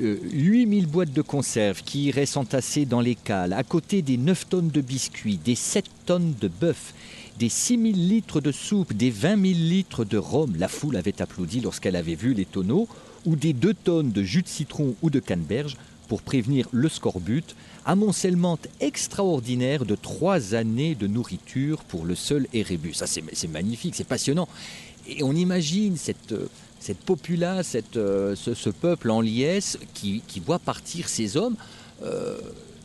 Euh, 0.00 0.20
8000 0.30 0.86
boîtes 0.86 1.12
de 1.12 1.22
conserve 1.22 1.82
qui 1.82 2.04
iraient 2.04 2.26
s'entasser 2.26 2.84
dans 2.84 3.00
les 3.00 3.16
cales, 3.16 3.52
à 3.52 3.64
côté 3.64 4.00
des 4.00 4.16
9 4.16 4.48
tonnes 4.48 4.68
de 4.68 4.80
biscuits, 4.80 5.40
des 5.44 5.56
7 5.56 5.84
tonnes 6.06 6.34
de 6.40 6.46
bœuf, 6.46 6.94
des 7.38 7.48
6000 7.48 8.08
litres 8.08 8.40
de 8.40 8.52
soupe, 8.52 8.92
des 8.92 9.10
20 9.10 9.30
000 9.30 9.42
litres 9.42 10.04
de 10.04 10.16
rhum. 10.16 10.54
La 10.56 10.68
foule 10.68 10.96
avait 10.96 11.20
applaudi 11.20 11.60
lorsqu'elle 11.60 11.96
avait 11.96 12.14
vu 12.14 12.32
les 12.32 12.44
tonneaux, 12.44 12.86
ou 13.26 13.34
des 13.34 13.52
2 13.52 13.74
tonnes 13.74 14.12
de 14.12 14.22
jus 14.22 14.42
de 14.42 14.48
citron 14.48 14.94
ou 15.02 15.10
de 15.10 15.18
canneberge 15.18 15.76
pour 16.08 16.22
prévenir 16.22 16.66
le 16.72 16.88
scorbut, 16.88 17.54
amoncellement 17.84 18.58
extraordinaire 18.80 19.84
de 19.84 19.94
trois 19.94 20.54
années 20.54 20.94
de 20.94 21.06
nourriture 21.06 21.84
pour 21.84 22.04
le 22.04 22.14
seul 22.14 22.46
Erebus. 22.52 22.94
Ça, 22.94 23.06
c'est 23.06 23.48
magnifique, 23.48 23.94
c'est 23.94 24.04
passionnant. 24.04 24.48
Et 25.06 25.22
on 25.22 25.32
imagine 25.32 25.96
cette, 25.96 26.32
euh, 26.32 26.48
populace, 27.06 27.76
euh, 27.96 28.34
ce, 28.34 28.70
peuple 28.70 29.10
en 29.10 29.20
liesse 29.20 29.78
qui, 29.94 30.22
qui 30.26 30.40
voit 30.40 30.58
partir 30.58 31.08
ces 31.08 31.36
hommes 31.36 31.56
euh, 32.02 32.38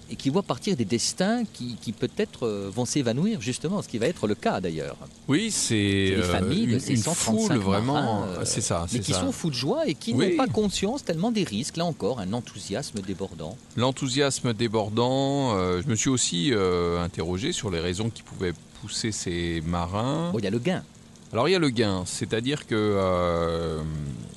et 0.09 0.15
qui 0.15 0.29
voit 0.29 0.43
partir 0.43 0.75
des 0.75 0.85
destins 0.85 1.43
qui, 1.53 1.75
qui 1.81 1.91
peut-être 1.91 2.45
euh, 2.45 2.69
vont 2.73 2.85
s'évanouir, 2.85 3.41
justement, 3.41 3.81
ce 3.81 3.87
qui 3.87 3.97
va 3.97 4.07
être 4.07 4.27
le 4.27 4.35
cas 4.35 4.59
d'ailleurs. 4.61 4.97
Oui, 5.27 5.49
c'est 5.51 5.73
les 5.75 6.11
euh, 6.17 6.23
familles 6.31 6.67
de 6.67 6.73
une, 6.73 6.79
ces 6.79 6.91
une 6.91 6.97
135 6.97 7.47
foule 7.53 7.57
vraiment. 7.57 8.23
euh, 8.25 8.41
c'est 8.45 8.61
ça, 8.61 8.85
Mais 8.93 8.99
qui 8.99 9.13
ça. 9.13 9.21
sont 9.21 9.31
fous 9.31 9.49
de 9.49 9.55
joie 9.55 9.87
et 9.87 9.95
qui 9.95 10.13
Oui. 10.13 10.31
n'ont 10.31 10.37
pas 10.37 10.47
conscience 10.47 11.03
tellement 11.03 11.31
des 11.31 11.43
risques. 11.43 11.77
Là 11.77 11.85
encore, 11.85 12.19
un 12.19 12.33
enthousiasme 12.33 12.99
débordant. 13.01 13.57
L'enthousiasme 13.77 14.53
débordant. 14.53 15.55
euh, 15.57 15.81
je 15.83 15.87
me 15.89 15.95
suis 15.95 16.09
aussi 16.09 16.51
interrogé 16.99 17.51
sur 17.51 17.69
les 17.71 17.79
raisons 17.79 18.09
qui 18.09 18.23
pouvaient 18.23 18.53
pousser 18.81 19.11
ces 19.11 19.61
marins. 19.65 20.31
Bon, 20.31 20.39
il 20.39 20.43
y 20.43 20.47
a 20.47 20.51
le 20.51 20.59
gain. 20.59 20.83
Alors 21.31 21.49
il 21.49 21.53
y 21.53 21.55
a 21.55 21.59
le 21.59 21.69
gain, 21.69 22.03
c'est-à-dire 22.05 22.67
que 22.67 22.75
euh, 22.75 23.81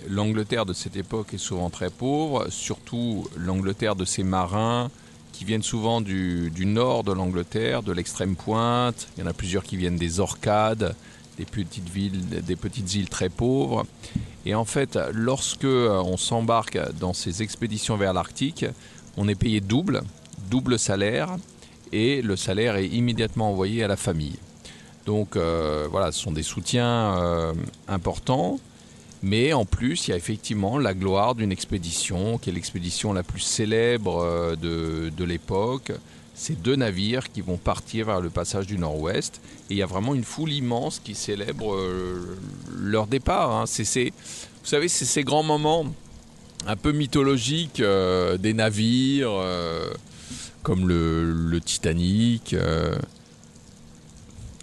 l'Angleterre 0.08 0.64
de 0.64 0.72
cette 0.72 0.96
époque 0.96 1.34
est 1.34 1.38
souvent 1.38 1.68
très 1.68 1.90
pauvre, 1.90 2.46
surtout 2.48 3.28
l'Angleterre 3.36 3.96
de 3.96 4.06
ces 4.06 4.22
marins 4.22 4.90
qui 5.36 5.44
viennent 5.44 5.62
souvent 5.62 6.00
du, 6.00 6.50
nord 6.64 7.04
de 7.04 7.12
l'Angleterre, 7.12 7.82
de 7.82 7.92
l'extrême 7.92 8.36
pointe. 8.36 9.08
Il 9.16 9.20
y 9.20 9.22
en 9.22 9.26
a 9.26 9.34
plusieurs 9.34 9.64
qui 9.64 9.76
viennent 9.76 9.96
des 9.96 10.18
Orcades, 10.18 10.94
des 11.36 11.44
petites 11.44 11.90
villes, 11.90 12.26
des 12.26 12.56
petites 12.56 12.94
îles 12.94 13.10
très 13.10 13.28
pauvres. 13.28 13.84
Et 14.46 14.54
en 14.54 14.64
fait, 14.64 14.98
lorsque 15.12 15.64
euh, 15.64 16.00
on 16.02 16.16
s'embarque 16.16 16.78
dans 16.98 17.12
ces 17.12 17.42
expéditions 17.42 17.98
vers 17.98 18.14
l'Arctique, 18.14 18.64
on 19.18 19.28
est 19.28 19.34
payé 19.34 19.60
double, 19.60 20.02
double 20.50 20.78
salaire, 20.78 21.36
et 21.92 22.22
le 22.22 22.36
salaire 22.36 22.76
est 22.76 22.88
immédiatement 22.88 23.50
envoyé 23.50 23.84
à 23.84 23.88
la 23.88 23.96
famille. 23.96 24.38
Donc 25.04 25.36
euh, 25.36 25.86
voilà, 25.90 26.12
ce 26.12 26.20
sont 26.20 26.32
des 26.32 26.42
soutiens 26.42 27.18
euh, 27.18 27.52
importants. 27.88 28.58
Mais 29.22 29.52
en 29.52 29.64
plus, 29.64 30.06
il 30.06 30.10
y 30.10 30.14
a 30.14 30.16
effectivement 30.16 30.78
la 30.78 30.94
gloire 30.94 31.34
d'une 31.34 31.50
expédition, 31.52 32.38
qui 32.38 32.50
est 32.50 32.52
l'expédition 32.52 33.12
la 33.12 33.22
plus 33.22 33.40
célèbre 33.40 34.22
euh, 34.22 34.56
de, 34.56 35.10
de 35.16 35.24
l'époque. 35.24 35.92
Ces 36.34 36.54
deux 36.54 36.76
navires 36.76 37.32
qui 37.32 37.40
vont 37.40 37.56
partir 37.56 38.06
vers 38.06 38.20
le 38.20 38.28
passage 38.28 38.66
du 38.66 38.78
Nord-Ouest. 38.78 39.40
Et 39.70 39.74
il 39.74 39.76
y 39.78 39.82
a 39.82 39.86
vraiment 39.86 40.14
une 40.14 40.24
foule 40.24 40.52
immense 40.52 41.00
qui 41.02 41.14
célèbre 41.14 41.74
euh, 41.74 42.36
leur 42.78 43.06
départ. 43.06 43.50
hein. 43.52 43.64
Vous 43.64 44.70
savez, 44.70 44.88
c'est 44.88 45.04
ces 45.06 45.24
grands 45.24 45.42
moments 45.42 45.86
un 46.66 46.76
peu 46.76 46.92
mythologiques 46.92 47.80
euh, 47.80 48.36
des 48.36 48.52
navires, 48.52 49.32
comme 50.62 50.88
le, 50.88 51.58
Titanic. 51.64 52.54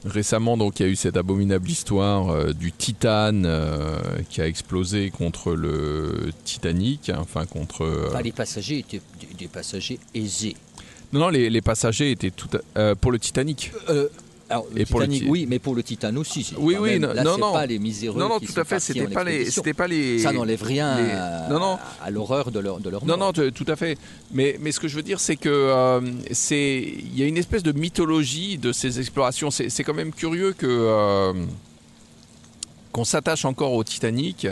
Récemment, 0.05 0.57
donc, 0.57 0.79
il 0.79 0.83
y 0.83 0.85
a 0.85 0.89
eu 0.89 0.95
cette 0.97 1.15
abominable 1.15 1.69
histoire 1.69 2.29
euh, 2.29 2.51
du 2.53 2.71
Titane 2.73 3.45
euh, 3.45 3.97
qui 4.29 4.41
a 4.41 4.47
explosé 4.47 5.09
contre 5.11 5.53
le 5.53 6.31
Titanic, 6.43 7.09
hein, 7.09 7.19
enfin 7.21 7.45
contre. 7.45 7.83
euh, 7.85 8.07
Enfin, 8.09 8.21
les 8.21 8.33
passagers 8.33 8.79
étaient 8.79 9.01
des, 9.19 9.33
des 9.37 9.47
passagers 9.47 9.99
aisés. 10.13 10.55
Non, 11.13 11.19
non, 11.21 11.29
les, 11.29 11.49
les 11.49 11.61
passagers 11.61 12.11
étaient 12.11 12.31
tout 12.31 12.49
à- 12.53 12.79
euh, 12.79 12.95
pour 12.95 13.11
le 13.11 13.19
Titanic. 13.19 13.71
Euh, 13.89 14.09
alors, 14.49 14.65
le 14.73 14.81
Et 14.81 14.85
pour 14.85 14.99
le 14.99 15.05
Titanic, 15.07 15.23
Ti- 15.23 15.29
oui, 15.29 15.45
mais 15.49 15.57
pour 15.59 15.73
le 15.73 15.83
Titan 15.83 16.15
aussi. 16.17 16.53
Oui, 16.57 16.75
oui, 16.79 16.91
même- 16.99 17.01
non, 17.03 17.13
là, 17.13 17.23
non, 17.23 17.37
non. 17.37 17.53
pas 17.53 17.65
les 17.65 17.79
miséreux 17.79 18.19
non, 18.19 18.27
non, 18.29 18.39
qui 18.39 18.45
tout 18.47 18.53
sont 18.53 18.59
à 18.59 18.63
fait. 18.65 18.75
partis 18.75 18.85
C'était 18.87 19.07
en 19.07 19.09
pas 19.09 19.23
les, 19.23 19.31
expédition. 19.31 19.63
c'était 19.63 19.73
pas 19.73 19.87
les. 19.87 20.19
Ça 20.19 20.31
n'enlève 20.33 20.61
rien 20.63 20.97
les- 20.97 21.11
à, 21.11 21.47
non, 21.49 21.59
non. 21.59 21.79
à 22.03 22.09
l'horreur 22.11 22.51
de 22.51 22.59
leur, 22.59 22.79
de 22.79 22.89
leur 22.89 23.05
Non, 23.05 23.17
mort. 23.17 23.33
non, 23.37 23.49
tout 23.51 23.65
à 23.67 23.75
fait. 23.75 23.97
Mais, 24.31 24.57
mais 24.61 24.71
ce 24.71 24.79
que 24.79 24.87
je 24.87 24.95
veux 24.95 25.01
dire, 25.03 25.19
c'est 25.19 25.37
que 25.37 25.49
euh, 25.49 26.01
c'est, 26.31 26.81
il 26.81 27.17
y 27.17 27.23
a 27.23 27.25
une 27.25 27.37
espèce 27.37 27.63
de 27.63 27.71
mythologie 27.71 28.57
de 28.57 28.71
ces 28.73 28.99
explorations. 28.99 29.49
C'est, 29.49 29.69
c'est 29.69 29.83
quand 29.83 29.93
même 29.93 30.11
curieux 30.11 30.53
que 30.53 30.67
euh, 30.69 31.33
qu'on 32.91 33.05
s'attache 33.05 33.45
encore 33.45 33.73
au 33.73 33.83
Titanic 33.83 34.47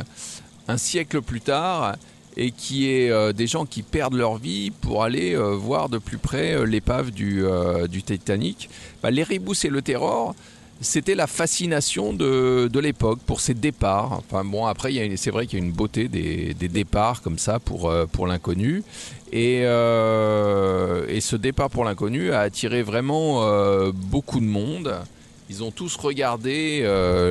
un 0.67 0.77
siècle 0.77 1.21
plus 1.21 1.41
tard 1.41 1.95
et 2.37 2.51
qui 2.51 2.89
est 2.89 3.09
euh, 3.09 3.33
des 3.33 3.47
gens 3.47 3.65
qui 3.65 3.81
perdent 3.83 4.15
leur 4.15 4.37
vie 4.37 4.71
pour 4.71 5.03
aller 5.03 5.35
euh, 5.35 5.55
voir 5.55 5.89
de 5.89 5.97
plus 5.97 6.17
près 6.17 6.53
euh, 6.55 6.65
l'épave 6.65 7.11
du, 7.11 7.43
Titanic. 8.05 8.69
Bah, 9.03 9.11
L'Erebus 9.11 9.57
et 9.65 9.69
le 9.69 9.81
Terror, 9.81 10.35
c'était 10.79 11.15
la 11.15 11.27
fascination 11.27 12.13
de, 12.13 12.69
l'époque 12.79 13.19
pour 13.25 13.41
ces 13.41 13.53
départs. 13.53 14.13
Enfin 14.13 14.43
bon, 14.43 14.65
après, 14.65 14.91
c'est 15.17 15.31
vrai 15.31 15.45
qu'il 15.45 15.59
y 15.59 15.61
a 15.61 15.65
une 15.65 15.71
beauté 15.71 16.07
des, 16.07 16.53
départs 16.53 17.21
comme 17.21 17.37
ça 17.37 17.59
pour, 17.59 17.93
pour 18.11 18.27
l'inconnu. 18.27 18.83
Et, 19.31 19.61
ce 19.61 21.35
départ 21.35 21.69
pour 21.69 21.85
l'inconnu 21.85 22.31
a 22.31 22.39
attiré 22.39 22.81
vraiment 22.81 23.45
beaucoup 23.93 24.39
de 24.39 24.45
monde. 24.45 24.95
Ils 25.51 25.63
ont 25.63 25.69
tous 25.69 25.95
regardé 25.97 26.83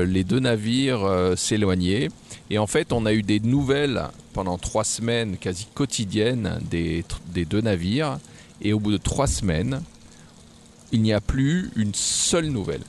les 0.07 0.23
deux 0.23 0.39
navires 0.39 1.33
s'éloigner. 1.37 2.09
Et 2.51 2.59
en 2.59 2.67
fait, 2.67 2.93
on 2.93 3.07
a 3.07 3.13
eu 3.13 3.23
des 3.23 3.41
nouvelles 3.41 4.03
pendant 4.33 4.59
trois 4.59 4.85
semaines 4.85 5.37
quasi 5.37 5.67
quotidiennes 5.73 6.59
des, 6.69 7.05
des 7.29 7.45
deux 7.45 7.61
navires. 7.61 8.19
Et 8.61 8.73
au 8.73 8.81
bout 8.81 8.91
de 8.93 8.97
trois 8.97 9.27
semaines, 9.27 9.83
il 10.93 11.03
n'y 11.03 11.13
a 11.13 11.21
plus 11.21 11.71
une 11.77 11.95
seule 11.95 12.49
nouvelle. 12.49 12.83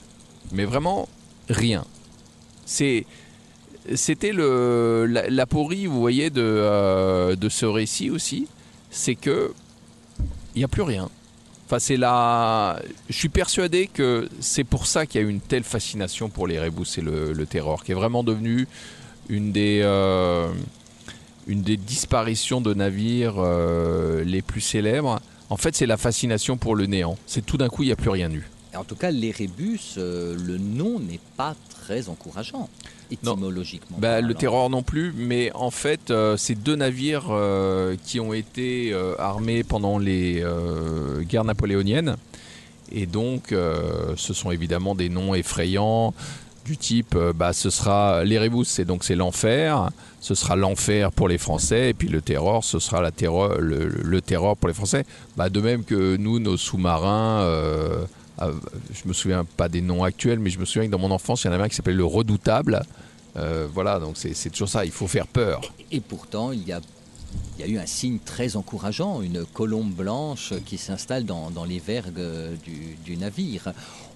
Mais 0.50 0.64
vraiment 0.64 1.08
rien. 1.48 1.84
c'est 2.66 3.06
c'était 3.94 4.32
le 4.32 5.06
la, 5.08 5.28
l'aporie, 5.28 5.86
vous 5.86 5.98
voyez, 6.00 6.30
de, 6.30 6.40
euh, 6.40 7.34
de 7.34 7.48
ce 7.48 7.66
récit 7.66 8.10
aussi, 8.10 8.46
c'est 8.90 9.16
que 9.16 9.52
il 10.54 10.58
n'y 10.58 10.64
a 10.64 10.68
plus 10.68 10.82
rien. 10.82 11.08
Enfin, 11.66 11.78
c'est 11.78 11.96
la. 11.96 12.80
Je 13.08 13.16
suis 13.16 13.28
persuadé 13.28 13.88
que 13.92 14.28
c'est 14.40 14.64
pour 14.64 14.86
ça 14.86 15.06
qu'il 15.06 15.20
y 15.20 15.24
a 15.24 15.26
eu 15.26 15.30
une 15.30 15.40
telle 15.40 15.64
fascination 15.64 16.28
pour 16.28 16.46
les 16.46 16.60
rébus 16.60 16.98
et 16.98 17.00
le, 17.00 17.32
le 17.32 17.46
terror, 17.46 17.82
qui 17.82 17.92
est 17.92 17.94
vraiment 17.94 18.22
devenu 18.22 18.68
une 19.28 19.52
des 19.52 19.80
euh, 19.82 20.48
une 21.46 21.62
des 21.62 21.76
disparitions 21.76 22.60
de 22.60 22.74
navires 22.74 23.34
euh, 23.38 24.24
les 24.24 24.42
plus 24.42 24.60
célèbres. 24.60 25.20
En 25.50 25.56
fait, 25.56 25.74
c'est 25.76 25.86
la 25.86 25.96
fascination 25.96 26.56
pour 26.56 26.74
le 26.76 26.86
néant. 26.86 27.18
C'est 27.26 27.44
tout 27.44 27.56
d'un 27.58 27.68
coup, 27.68 27.82
il 27.82 27.86
n'y 27.86 27.92
a 27.92 27.96
plus 27.96 28.10
rien 28.10 28.30
eu. 28.30 28.48
En 28.74 28.84
tout 28.84 28.94
cas, 28.96 29.10
les 29.10 29.30
rébus, 29.30 29.80
euh, 29.98 30.34
le 30.34 30.56
nom 30.56 30.98
n'est 30.98 31.20
pas 31.36 31.54
très 31.68 32.08
encourageant, 32.08 32.70
Non. 33.22 33.32
étymologiquement. 33.32 33.98
Bah, 34.00 34.22
le 34.22 34.32
terror 34.32 34.70
non 34.70 34.82
plus, 34.82 35.12
mais 35.14 35.52
en 35.54 35.70
fait, 35.70 36.10
euh, 36.10 36.38
c'est 36.38 36.54
deux 36.54 36.76
navires 36.76 37.26
euh, 37.30 37.96
qui 38.02 38.18
ont 38.18 38.32
été 38.32 38.94
armés 39.18 39.62
pendant 39.62 39.98
les 39.98 40.42
guerres 41.28 41.44
napoléoniennes. 41.44 42.16
Et 42.90 43.06
donc, 43.06 43.54
ce 44.16 44.34
sont 44.34 44.50
évidemment 44.50 44.94
des 44.94 45.08
noms 45.08 45.34
effrayants 45.34 46.12
du 46.64 46.76
type, 46.76 47.14
euh, 47.14 47.32
bah, 47.32 47.52
ce 47.52 47.70
sera 47.70 48.24
les 48.24 48.38
Rébus, 48.38 48.64
c'est 48.64 48.84
donc 48.84 49.04
c'est 49.04 49.14
l'enfer. 49.14 49.90
Ce 50.20 50.36
sera 50.36 50.54
l'enfer 50.54 51.10
pour 51.10 51.26
les 51.26 51.38
Français, 51.38 51.90
et 51.90 51.94
puis 51.94 52.08
le 52.08 52.22
terror, 52.22 52.62
ce 52.62 52.78
sera 52.78 53.00
la 53.00 53.10
terreur, 53.10 53.58
le, 53.58 54.20
terror 54.20 54.56
pour 54.56 54.68
les 54.68 54.74
Français. 54.74 55.04
Bah, 55.36 55.50
de 55.50 55.60
même 55.60 55.82
que 55.82 56.16
nous, 56.16 56.38
nos 56.38 56.56
sous-marins. 56.56 57.40
euh, 57.40 58.04
euh, 58.40 58.52
je 58.92 59.08
me 59.08 59.12
souviens 59.12 59.44
pas 59.44 59.68
des 59.68 59.80
noms 59.80 60.04
actuels, 60.04 60.38
mais 60.38 60.50
je 60.50 60.58
me 60.58 60.64
souviens 60.64 60.86
que 60.86 60.92
dans 60.92 60.98
mon 60.98 61.10
enfance, 61.10 61.42
il 61.42 61.48
y 61.48 61.50
en 61.50 61.52
avait 61.52 61.64
un 61.64 61.68
qui 61.68 61.76
s'appelait 61.76 61.94
le 61.94 62.04
Redoutable. 62.04 62.82
Euh, 63.36 63.66
voilà, 63.72 63.98
donc 63.98 64.16
c'est 64.16 64.50
toujours 64.50 64.68
ça, 64.68 64.84
il 64.84 64.92
faut 64.92 65.06
faire 65.06 65.26
peur. 65.26 65.60
Et 65.90 66.00
pourtant, 66.00 66.52
il 66.52 66.66
y 66.66 66.72
a, 66.72 66.80
il 67.58 67.66
y 67.66 67.68
a 67.68 67.72
eu 67.72 67.78
un 67.78 67.86
signe 67.86 68.18
très 68.24 68.56
encourageant, 68.56 69.22
une 69.22 69.44
colombe 69.44 69.92
blanche 69.92 70.52
qui 70.66 70.76
s'installe 70.76 71.24
dans, 71.24 71.50
dans 71.50 71.64
les 71.64 71.78
vergues 71.78 72.20
du, 72.62 72.96
du 73.04 73.16
navire. 73.16 73.72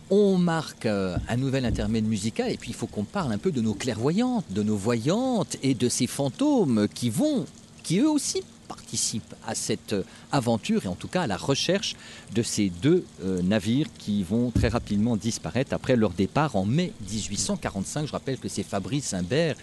On 0.08 0.38
marque 0.38 0.86
euh, 0.86 1.16
un 1.28 1.36
nouvel 1.36 1.64
intermède 1.64 2.04
musical 2.04 2.52
et 2.52 2.56
puis 2.56 2.70
il 2.70 2.74
faut 2.74 2.86
qu'on 2.86 3.02
parle 3.02 3.32
un 3.32 3.38
peu 3.38 3.50
de 3.50 3.60
nos 3.60 3.74
clairvoyantes, 3.74 4.44
de 4.50 4.62
nos 4.62 4.76
voyantes 4.76 5.56
et 5.64 5.74
de 5.74 5.88
ces 5.88 6.06
fantômes 6.06 6.86
qui 6.94 7.10
vont, 7.10 7.44
qui 7.82 7.98
eux 7.98 8.08
aussi 8.08 8.42
participent 8.68 9.34
à 9.46 9.56
cette 9.56 9.94
euh, 9.94 10.04
aventure 10.30 10.84
et 10.84 10.88
en 10.88 10.94
tout 10.94 11.08
cas 11.08 11.22
à 11.22 11.26
la 11.26 11.36
recherche 11.36 11.96
de 12.32 12.42
ces 12.44 12.70
deux 12.70 13.04
euh, 13.24 13.42
navires 13.42 13.88
qui 13.98 14.22
vont 14.22 14.52
très 14.52 14.68
rapidement 14.68 15.16
disparaître 15.16 15.72
après 15.72 15.96
leur 15.96 16.10
départ 16.10 16.54
en 16.54 16.64
mai 16.64 16.92
1845. 17.10 18.06
Je 18.06 18.12
rappelle 18.12 18.38
que 18.38 18.48
c'est 18.48 18.62
Fabrice 18.62 19.12
Imbert 19.12 19.56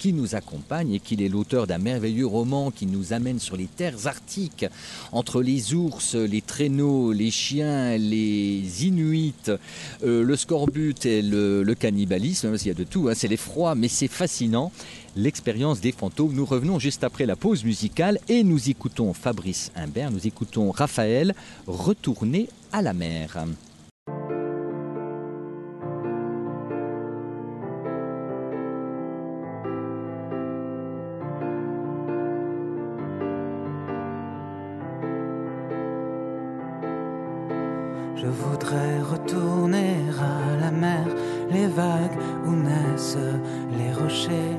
qui 0.00 0.14
nous 0.14 0.34
accompagne 0.34 0.94
et 0.94 0.98
qu'il 0.98 1.20
est 1.20 1.28
l'auteur 1.28 1.66
d'un 1.66 1.76
merveilleux 1.76 2.26
roman 2.26 2.70
qui 2.70 2.86
nous 2.86 3.12
amène 3.12 3.38
sur 3.38 3.54
les 3.54 3.66
terres 3.66 4.06
arctiques, 4.06 4.64
entre 5.12 5.42
les 5.42 5.74
ours, 5.74 6.14
les 6.14 6.40
traîneaux, 6.40 7.12
les 7.12 7.30
chiens, 7.30 7.98
les 7.98 8.86
inuits, 8.86 9.34
euh, 10.02 10.24
le 10.24 10.36
scorbut 10.36 11.04
et 11.04 11.20
le, 11.20 11.74
cannibalisme, 11.78 12.56
qu'il 12.56 12.68
y 12.68 12.70
a 12.70 12.74
de 12.74 12.84
tout, 12.84 13.08
hein, 13.08 13.12
c'est 13.14 13.28
l'effroi, 13.28 13.74
mais 13.74 13.88
c'est 13.88 14.08
fascinant. 14.08 14.72
L'expérience 15.16 15.80
des 15.80 15.92
fantômes. 15.92 16.32
Nous 16.32 16.46
revenons 16.46 16.78
juste 16.78 17.04
après 17.04 17.26
la 17.26 17.36
pause 17.36 17.64
musicale 17.64 18.18
et 18.28 18.42
nous 18.42 18.70
écoutons 18.70 19.12
Fabrice 19.12 19.70
Imbert, 19.76 20.10
nous 20.10 20.26
écoutons 20.26 20.70
Raphaël, 20.70 21.34
retourner 21.66 22.48
à 22.72 22.80
la 22.80 22.94
mer. 22.94 23.44
Je 38.22 38.26
voudrais 38.26 39.00
retourner 39.00 39.94
à 40.20 40.60
la 40.60 40.70
mer, 40.70 41.06
les 41.50 41.66
vagues 41.66 42.18
où 42.46 42.50
naissent 42.50 43.16
les 43.78 43.94
rochers, 43.94 44.58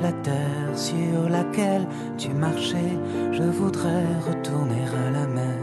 la 0.00 0.12
terre 0.12 0.72
sur 0.74 1.28
laquelle 1.28 1.86
tu 2.16 2.30
marchais. 2.30 2.96
Je 3.32 3.42
voudrais 3.42 4.06
retourner 4.26 4.84
à 5.06 5.10
la 5.10 5.26
mer. 5.26 5.60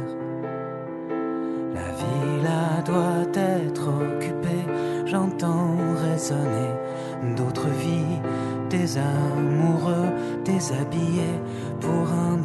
La 1.73 1.89
vie 1.99 2.43
là 2.43 2.83
doit 2.85 3.31
être 3.33 3.87
occupée, 3.87 4.65
j'entends 5.07 5.75
résonner 6.07 6.71
d'autres 7.35 7.69
vies, 7.79 8.19
des 8.69 8.95
amoureux 8.99 10.09
déshabillés 10.45 11.39
pour 11.81 12.13
un 12.13 12.37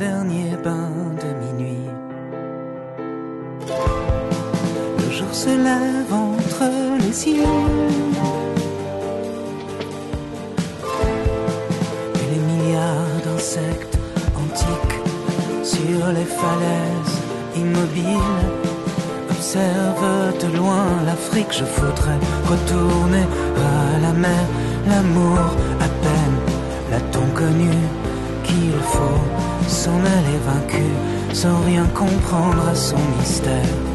Et 7.16 7.30
les 12.32 12.40
milliards 12.40 13.20
d'insectes 13.24 13.96
antiques 14.34 14.98
sur 15.62 16.08
les 16.08 16.24
falaises 16.24 17.18
immobiles 17.56 18.18
observent 19.30 20.36
de 20.42 20.56
loin 20.56 20.86
l'Afrique. 21.06 21.52
Je 21.52 21.62
voudrais 21.62 22.18
retourner 22.50 23.26
à 23.58 24.00
la 24.00 24.12
mer, 24.12 24.44
l'amour 24.88 25.38
à 25.80 25.88
peine 26.02 26.38
l'a-t-on 26.90 27.26
connu 27.32 27.70
qu'il 28.42 28.72
faut 28.92 29.22
s'en 29.68 30.00
aller 30.00 30.38
vaincu 30.44 30.88
sans 31.32 31.60
rien 31.60 31.86
comprendre 31.94 32.66
à 32.68 32.74
son 32.74 32.98
mystère. 33.20 33.93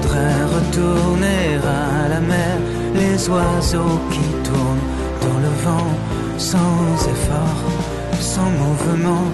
Voudrais 0.00 0.44
retourner 0.56 1.58
à 1.66 2.08
la 2.08 2.20
mer, 2.20 2.56
les 2.94 3.28
oiseaux 3.28 3.98
qui 4.12 4.26
tournent 4.48 4.86
dans 5.24 5.40
le 5.40 5.52
vent, 5.64 5.90
sans 6.36 6.94
effort, 7.14 7.62
sans 8.20 8.48
mouvement, 8.62 9.26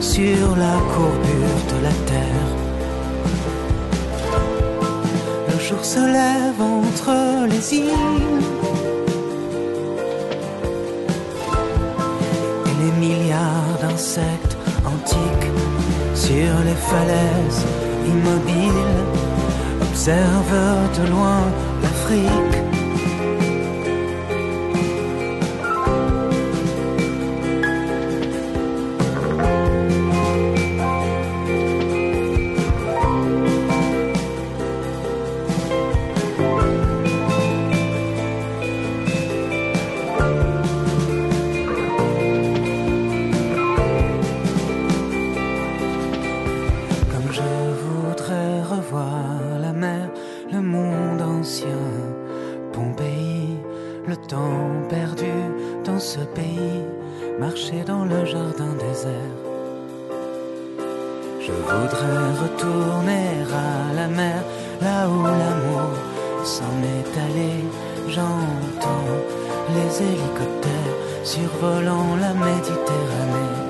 sur 0.00 0.56
la 0.56 0.76
courbure 0.92 1.60
de 1.72 1.78
la 1.86 1.94
terre. 2.10 2.50
Le 5.50 5.58
jour 5.60 5.84
se 5.84 6.00
lève 6.00 6.60
entre 6.60 7.46
les 7.52 7.74
îles. 7.74 8.42
Et 12.66 12.76
les 12.82 13.06
milliards 13.06 13.76
d'insectes 13.80 14.56
antiques 14.84 15.50
sur 16.12 16.54
les 16.66 16.78
falaises 16.90 17.64
immobiles 18.04 19.27
observe 19.98 20.96
de 20.96 21.10
loin 21.10 21.50
l'Afrique. 21.82 22.67
S'en 66.48 66.76
est 66.96 67.14
allé. 67.26 67.52
J'entends 68.08 69.10
les 69.74 70.02
hélicoptères 70.02 70.96
survolant 71.22 72.16
la 72.16 72.32
Méditerranée. 72.32 73.67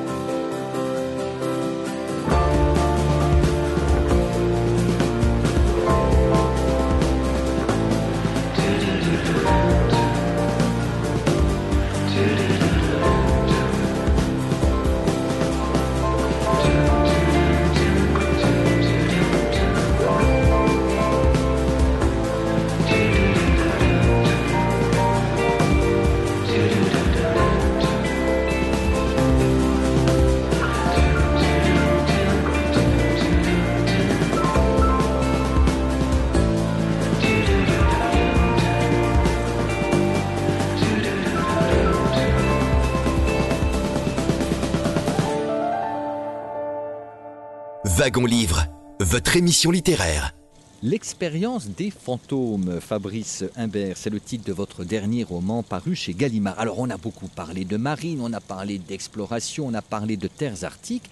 Livre, 48.26 48.66
votre 49.00 49.36
émission 49.36 49.70
littéraire. 49.70 50.34
L'expérience 50.82 51.68
des 51.68 51.90
fantômes, 51.90 52.80
Fabrice 52.80 53.44
Imbert, 53.56 53.96
c'est 53.96 54.10
le 54.10 54.20
titre 54.20 54.44
de 54.44 54.52
votre 54.52 54.84
dernier 54.84 55.24
roman 55.24 55.62
paru 55.62 55.94
chez 55.94 56.14
Gallimard. 56.14 56.58
Alors 56.58 56.78
on 56.78 56.90
a 56.90 56.96
beaucoup 56.96 57.28
parlé 57.28 57.64
de 57.64 57.76
marine, 57.76 58.20
on 58.20 58.32
a 58.32 58.40
parlé 58.40 58.78
d'exploration, 58.78 59.66
on 59.66 59.74
a 59.74 59.82
parlé 59.82 60.16
de 60.16 60.26
terres 60.26 60.64
arctiques. 60.64 61.10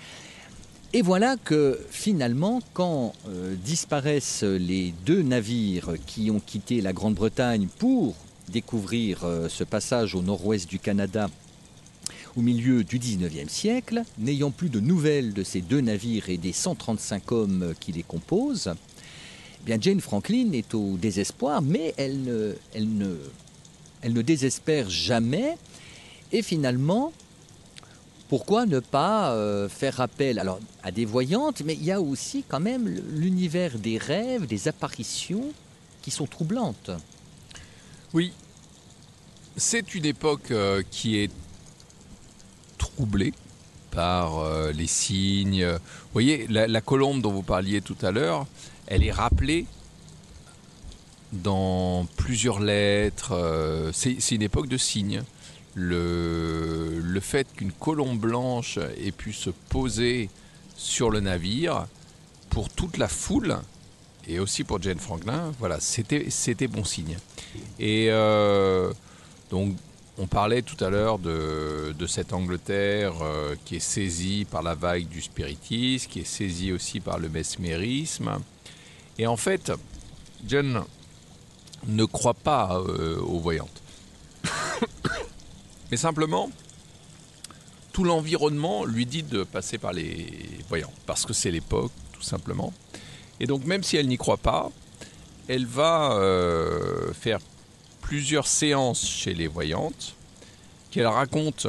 Et 0.92 1.02
voilà 1.02 1.36
que 1.36 1.78
finalement, 1.90 2.60
quand 2.72 3.12
euh, 3.28 3.54
disparaissent 3.56 4.42
les 4.42 4.94
deux 5.04 5.22
navires 5.22 5.94
qui 6.06 6.30
ont 6.30 6.40
quitté 6.40 6.80
la 6.80 6.92
Grande-Bretagne 6.92 7.68
pour 7.78 8.14
découvrir 8.48 9.24
euh, 9.24 9.48
ce 9.48 9.64
passage 9.64 10.14
au 10.14 10.22
nord-ouest 10.22 10.68
du 10.68 10.78
Canada 10.78 11.28
au 12.36 12.42
milieu 12.42 12.84
du 12.84 12.98
19e 12.98 13.48
siècle, 13.48 14.02
n'ayant 14.18 14.50
plus 14.50 14.68
de 14.68 14.80
nouvelles 14.80 15.32
de 15.32 15.42
ces 15.42 15.60
deux 15.62 15.80
navires 15.80 16.28
et 16.28 16.36
des 16.36 16.52
135 16.52 17.32
hommes 17.32 17.74
qui 17.80 17.92
les 17.92 18.02
composent, 18.02 18.74
eh 18.74 19.64
bien 19.64 19.78
Jane 19.80 20.00
Franklin 20.00 20.52
est 20.52 20.74
au 20.74 20.96
désespoir, 20.96 21.62
mais 21.62 21.94
elle 21.96 22.22
ne, 22.22 22.54
elle 22.74 22.88
ne, 22.88 23.16
elle 24.02 24.12
ne 24.12 24.22
désespère 24.22 24.90
jamais. 24.90 25.56
Et 26.32 26.42
finalement, 26.42 27.12
pourquoi 28.28 28.66
ne 28.66 28.80
pas 28.80 29.32
euh, 29.32 29.68
faire 29.68 30.00
appel 30.00 30.38
alors, 30.38 30.60
à 30.82 30.90
des 30.90 31.04
voyantes, 31.04 31.62
mais 31.64 31.74
il 31.74 31.84
y 31.84 31.92
a 31.92 32.00
aussi 32.00 32.44
quand 32.46 32.60
même 32.60 32.88
l'univers 33.12 33.78
des 33.78 33.98
rêves, 33.98 34.46
des 34.46 34.68
apparitions 34.68 35.44
qui 36.02 36.10
sont 36.10 36.26
troublantes. 36.26 36.90
Oui, 38.12 38.32
c'est 39.56 39.94
une 39.94 40.04
époque 40.04 40.50
euh, 40.50 40.82
qui 40.90 41.16
est 41.18 41.30
troublée 42.96 43.32
par 43.90 44.38
euh, 44.38 44.72
les 44.72 44.86
signes. 44.86 45.66
Vous 45.66 46.12
voyez, 46.12 46.46
la, 46.48 46.80
colombe 46.80 47.20
dont 47.20 47.32
vous 47.32 47.42
parliez 47.42 47.80
tout 47.80 47.96
à 48.02 48.10
l'heure, 48.10 48.46
elle 48.86 49.04
est 49.04 49.12
rappelée 49.12 49.66
dans 51.32 52.06
plusieurs 52.16 52.60
lettres. 52.60 53.32
euh, 53.32 53.90
c'est 53.92 54.34
une 54.34 54.42
époque 54.42 54.68
de 54.68 54.78
signes. 54.78 55.22
Le, 55.74 57.00
le 57.02 57.20
fait 57.20 57.46
qu'une 57.54 57.72
colombe 57.72 58.18
blanche 58.18 58.78
ait 58.78 59.12
pu 59.12 59.34
se 59.34 59.50
poser 59.50 60.30
sur 60.74 61.10
le 61.10 61.20
navire, 61.20 61.86
pour 62.48 62.70
toute 62.70 62.96
la 62.96 63.08
foule, 63.08 63.58
et 64.28 64.38
aussi 64.38 64.64
pour 64.64 64.80
Jane 64.80 64.98
Franklin, 64.98 65.52
voilà, 65.58 65.78
c'était 65.80 66.30
c'était 66.30 66.68
bon 66.68 66.84
signe. 66.84 67.16
Et 67.78 68.08
euh, 68.10 68.92
donc, 69.50 69.74
on 70.18 70.26
parlait 70.26 70.62
tout 70.62 70.82
à 70.82 70.88
l'heure 70.88 71.18
de, 71.18 71.94
cette 72.06 72.32
Angleterre 72.32 73.14
euh, 73.22 73.54
qui 73.64 73.76
est 73.76 73.80
saisie 73.80 74.46
par 74.50 74.62
la 74.62 74.74
vague 74.74 75.08
du 75.08 75.20
spiritisme, 75.20 76.08
qui 76.10 76.20
est 76.20 76.24
saisie 76.24 76.72
aussi 76.72 77.00
par 77.00 77.18
le 77.18 77.28
mesmérisme. 77.28 78.38
Et 79.18 79.26
en 79.26 79.36
fait, 79.36 79.72
Jane 80.46 80.84
ne 81.86 82.04
croit 82.04 82.34
pas 82.34 82.80
euh, 82.80 83.18
aux 83.20 83.40
voyantes. 83.40 83.82
Mais 85.90 85.96
simplement, 85.96 86.50
tout 87.92 88.04
l'environnement 88.04 88.84
lui 88.84 89.06
dit 89.06 89.22
de 89.22 89.42
passer 89.44 89.78
par 89.78 89.92
les 89.92 90.26
voyants, 90.68 90.92
parce 91.06 91.26
que 91.26 91.32
c'est 91.32 91.50
l'époque, 91.50 91.92
tout 92.12 92.22
simplement. 92.22 92.72
Et 93.40 93.46
donc, 93.46 93.64
même 93.64 93.82
si 93.82 93.96
elle 93.96 94.08
n'y 94.08 94.16
croit 94.16 94.38
pas, 94.38 94.70
elle 95.48 95.66
va 95.66 96.12
euh, 96.12 97.12
faire 97.12 97.40
plusieurs 98.06 98.46
séances 98.46 99.04
chez 99.04 99.34
les 99.34 99.48
voyantes, 99.48 100.14
qu'elle 100.92 101.08
raconte 101.08 101.66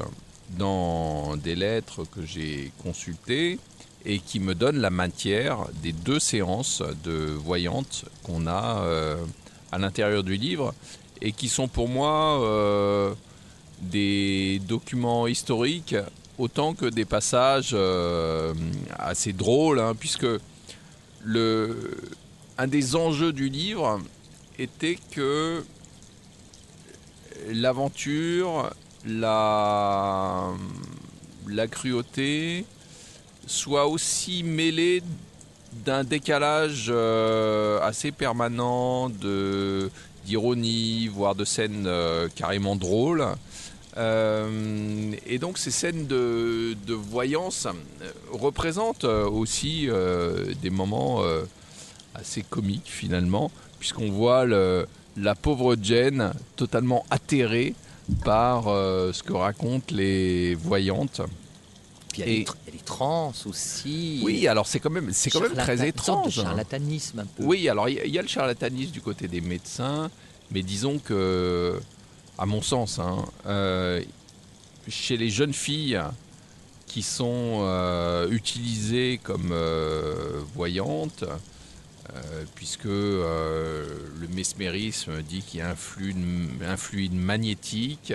dans 0.52 1.36
des 1.36 1.56
lettres 1.56 2.04
que 2.04 2.24
j'ai 2.24 2.72
consultées 2.84 3.58
et 4.06 4.20
qui 4.20 4.40
me 4.40 4.54
donnent 4.54 4.80
la 4.80 4.92
matière 4.92 5.66
des 5.82 5.94
deux 5.94 6.20
séances 6.20 6.84
de 7.04 7.32
voyantes 7.44 8.06
qu'on 8.22 8.46
a 8.46 8.84
euh, 8.84 9.18
à 9.72 9.80
l'intérieur 9.80 10.24
du 10.24 10.38
livre 10.38 10.76
et 11.22 11.32
qui 11.32 11.50
sont 11.50 11.68
pour 11.68 11.90
moi 11.90 12.40
euh, 12.44 13.16
des 13.82 14.62
documents 14.68 15.26
historiques 15.26 15.96
autant 16.38 16.76
que 16.76 16.86
des 16.86 17.06
passages 17.06 17.72
euh, 17.74 18.54
assez 19.00 19.34
drôles, 19.34 19.80
hein, 19.80 19.96
puisque 20.00 20.28
un 21.26 22.68
des 22.68 22.96
enjeux 22.96 23.34
du 23.34 23.50
livre 23.50 24.00
était 24.60 25.00
que 25.10 25.64
l'aventure, 27.50 28.70
la, 29.06 30.52
cruauté 31.68 32.66
soit 33.46 33.88
aussi 33.88 34.44
mêlée 34.44 35.02
d'un 35.86 36.04
décalage 36.04 36.88
euh, 36.90 37.80
assez 37.82 38.12
permanent 38.12 39.10
de 39.10 39.90
d'ironie, 40.26 41.08
voire 41.08 41.36
de 41.36 41.46
scènes 41.46 41.86
euh, 41.88 42.28
carrément 42.36 42.76
drôles. 42.76 43.26
Euh, 43.96 45.14
et 45.26 45.40
donc 45.40 45.58
ces 45.58 45.72
scènes 45.72 46.06
de, 46.06 46.76
de 46.86 46.94
voyance 46.94 47.66
représentent 48.32 49.06
aussi 49.06 49.88
des 50.62 50.70
moments 50.70 51.24
assez 52.14 52.44
comiques 52.44 52.88
finalement, 52.88 53.50
puisqu'on 53.80 54.12
voit 54.12 54.46
le- 54.46 54.86
la 55.18 55.36
pauvre 55.36 55.76
Jane 55.82 56.34
totalement 56.56 57.06
atterrée 57.10 57.74
par 58.24 58.68
euh, 58.68 59.12
ce 59.14 59.24
que 59.24 59.34
racontent 59.34 59.94
les 59.96 60.56
voyantes. 60.56 61.22
Puis 62.14 62.22
Et- 62.22 62.46
les 62.72 62.80
trans 62.86 63.34
aussi. 63.46 64.22
Oui, 64.24 64.48
alors 64.48 64.66
c'est 64.68 64.80
quand 64.80 64.90
même, 64.90 65.10
c'est 65.12 65.30
quand 65.30 65.42
même 65.42 65.54
très 65.56 65.74
une 65.74 65.78
sorte 65.78 66.26
de 66.26 66.30
étrange. 66.30 66.40
hein. 66.40 66.44
charlatanisme 66.44 67.20
un 67.20 67.26
peu. 67.26 67.44
Oui, 67.44 67.68
alors 67.68 67.90
il 67.90 67.96
y, 67.96 68.00
a- 68.00 68.06
il 68.06 68.14
y 68.14 68.20
a 68.20 68.22
le 68.22 68.28
charlatanisme 68.28 68.92
du 68.92 69.02
côté 69.02 69.28
des 69.28 69.42
médecins, 69.42 70.10
mais 70.52 70.62
disons 70.64 71.00
que, 71.00 71.80
à 72.38 72.46
mon 72.46 72.62
sens, 72.62 73.00
hein, 73.00 73.26
euh, 73.46 74.02
chez 74.88 75.18
les 75.18 75.30
jeunes 75.30 75.54
filles 75.54 76.00
qui 76.86 77.02
sont 77.02 77.60
euh, 77.64 78.30
utilisées 78.30 79.20
comme 79.22 79.54
voyantes, 80.56 81.26
puisque 82.56 82.86
euh, 82.86 83.86
le 84.20 84.28
mesmérisme 84.30 85.22
dit 85.22 85.42
qu'il 85.42 85.60
y 85.60 85.62
a 85.64 85.70
un 85.70 85.76
fluide, 85.76 86.18
un 86.66 86.78
fluide 86.78 87.14
magnétique 87.14 88.14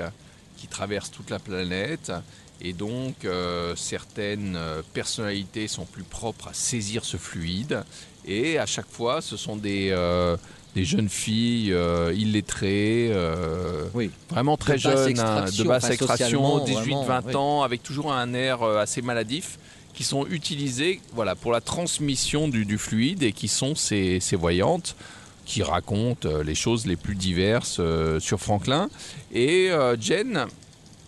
qui 0.57 0.67
traverse 0.67 1.11
toute 1.11 1.31
la 1.31 1.39
planète. 1.39 2.13
Et 2.61 2.73
donc, 2.73 3.25
euh, 3.25 3.75
certaines 3.75 4.55
euh, 4.57 4.83
personnalités 4.95 5.67
sont 5.67 5.85
plus 5.85 6.05
propres 6.05 6.49
à 6.49 6.55
saisir 6.55 7.05
ce 7.05 7.17
fluide. 7.17 7.83
Et 8.25 8.59
à 8.59 8.67
chaque 8.67 8.89
fois, 8.89 9.21
ce 9.21 9.37
sont 9.37 9.57
des, 9.57 9.89
euh, 9.91 10.37
des 10.77 10.85
jeunes 10.85 11.09
filles 11.09 11.73
euh, 11.73 12.13
illettrées, 12.15 13.09
euh, 13.11 13.87
Oui. 13.95 14.11
vraiment 14.31 14.57
très 14.57 14.77
De 14.77 14.83
basse 14.85 14.93
jeunes, 15.09 15.19
hein, 15.19 15.41
de 15.41 15.41
extraction, 15.51 15.65
basse 15.65 15.85
enfin, 15.85 15.93
extraction, 15.93 16.59
socialement, 16.59 16.65
18-20 16.65 17.05
vraiment, 17.05 17.27
oui. 17.27 17.35
ans, 17.37 17.63
avec 17.63 17.83
toujours 17.83 18.13
un 18.13 18.33
air 18.33 18.63
euh, 18.63 18.79
assez 18.79 19.03
maladif, 19.03 19.59
qui 19.95 20.05
sont 20.05 20.27
utilisées 20.27 21.01
voilà, 21.13 21.35
pour 21.35 21.53
la 21.53 21.61
transmission 21.61 22.49
du, 22.49 22.79
fluide 22.79 23.23
et 23.23 23.33
qui 23.33 23.49
sont 23.49 23.75
ces, 23.75 24.21
voyantes 24.33 24.97
qui 25.45 25.63
racontent 25.63 26.29
euh, 26.29 26.45
les 26.45 26.55
choses 26.55 26.87
les 26.87 26.97
plus 26.97 27.17
diverses 27.17 27.79
euh, 27.81 28.21
sur 28.21 28.41
Franklin. 28.41 28.89
Et 29.33 29.71
euh, 29.71 29.97
Jen, 30.01 30.47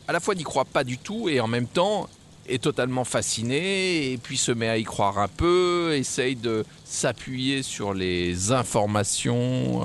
à 0.08 0.12
la 0.12 0.20
fois 0.20 0.34
n'y 0.34 0.42
croit 0.42 0.64
pas 0.64 0.82
du 0.82 0.98
tout 0.98 1.28
et 1.28 1.40
en 1.40 1.46
même 1.46 1.68
temps 1.68 2.08
est 2.46 2.62
totalement 2.62 3.04
fascinée 3.04 4.12
et 4.12 4.18
puis 4.18 4.36
se 4.36 4.52
met 4.52 4.68
à 4.68 4.76
y 4.76 4.82
croire 4.82 5.18
un 5.18 5.28
peu, 5.28 5.94
essaye 5.94 6.36
de 6.36 6.64
s'appuyer 6.84 7.62
sur 7.62 7.94
les 7.94 8.52
informations 8.52 9.80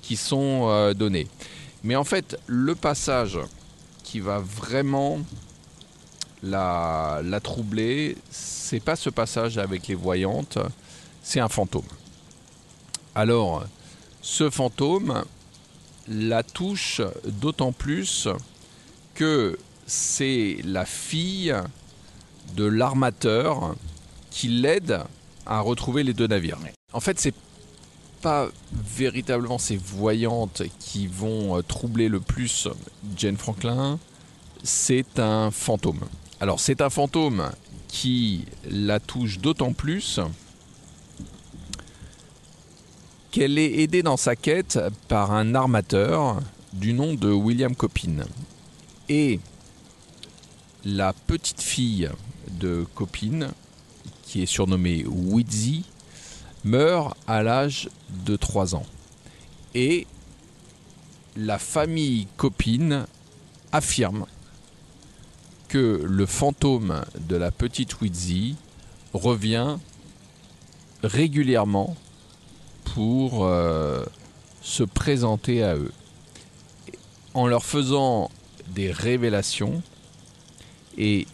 qui 0.00 0.14
sont 0.14 0.92
données. 0.92 1.26
Mais 1.82 1.96
en 1.96 2.04
fait, 2.04 2.38
le 2.46 2.76
passage 2.76 3.40
qui 4.04 4.20
va 4.20 4.38
vraiment 4.38 5.18
la, 6.42 7.20
la 7.24 7.40
troubler, 7.40 8.16
c'est 8.30 8.80
pas 8.80 8.96
ce 8.96 9.10
passage 9.10 9.58
avec 9.58 9.88
les 9.88 9.94
voyantes, 9.94 10.58
c'est 11.22 11.40
un 11.40 11.48
fantôme. 11.48 11.84
Alors, 13.14 13.64
ce 14.22 14.50
fantôme 14.50 15.24
la 16.08 16.42
touche 16.42 17.02
d'autant 17.24 17.72
plus 17.72 18.28
que 19.14 19.58
c'est 19.86 20.58
la 20.64 20.84
fille 20.84 21.54
de 22.56 22.64
l'armateur 22.64 23.74
qui 24.30 24.48
l'aide 24.48 25.00
à 25.46 25.60
retrouver 25.60 26.02
les 26.02 26.14
deux 26.14 26.26
navires. 26.26 26.58
En 26.92 27.00
fait, 27.00 27.18
c'est 27.18 27.34
pas 28.22 28.48
véritablement 28.72 29.58
ces 29.58 29.76
voyantes 29.76 30.62
qui 30.78 31.06
vont 31.06 31.62
troubler 31.62 32.08
le 32.08 32.20
plus 32.20 32.68
Jane 33.16 33.36
Franklin, 33.36 33.98
c'est 34.62 35.18
un 35.18 35.50
fantôme. 35.50 36.00
Alors, 36.40 36.58
c'est 36.58 36.80
un 36.80 36.88
fantôme 36.88 37.50
qui 37.88 38.46
la 38.64 38.98
touche 38.98 39.40
d'autant 39.40 39.74
plus 39.74 40.20
qu'elle 43.30 43.58
est 43.58 43.80
aidée 43.80 44.02
dans 44.02 44.16
sa 44.16 44.36
quête 44.36 44.78
par 45.06 45.32
un 45.32 45.54
armateur 45.54 46.40
du 46.72 46.94
nom 46.94 47.12
de 47.12 47.30
William 47.30 47.76
Copin. 47.76 48.24
Et 49.10 49.38
la 50.84 51.12
petite 51.12 51.60
fille 51.60 52.08
de 52.52 52.86
Copin, 52.94 53.50
qui 54.22 54.42
est 54.42 54.46
surnommé 54.46 55.04
Wheezy, 55.04 55.84
meurt 56.64 57.18
à 57.26 57.42
l'âge 57.42 57.90
de 58.24 58.36
3 58.36 58.74
ans. 58.74 58.86
Et 59.74 60.06
la 61.36 61.58
famille 61.58 62.28
copine 62.38 63.06
affirme 63.72 64.24
le 65.78 66.26
fantôme 66.26 67.02
de 67.28 67.36
la 67.36 67.50
petite 67.50 68.00
Wheezy 68.00 68.56
revient 69.12 69.76
régulièrement 71.02 71.96
pour 72.94 73.44
euh, 73.44 74.04
se 74.62 74.82
présenter 74.82 75.62
à 75.62 75.76
eux 75.76 75.92
en 77.34 77.46
leur 77.46 77.64
faisant 77.64 78.30
des 78.74 78.90
révélations 78.90 79.82
et 80.98 81.26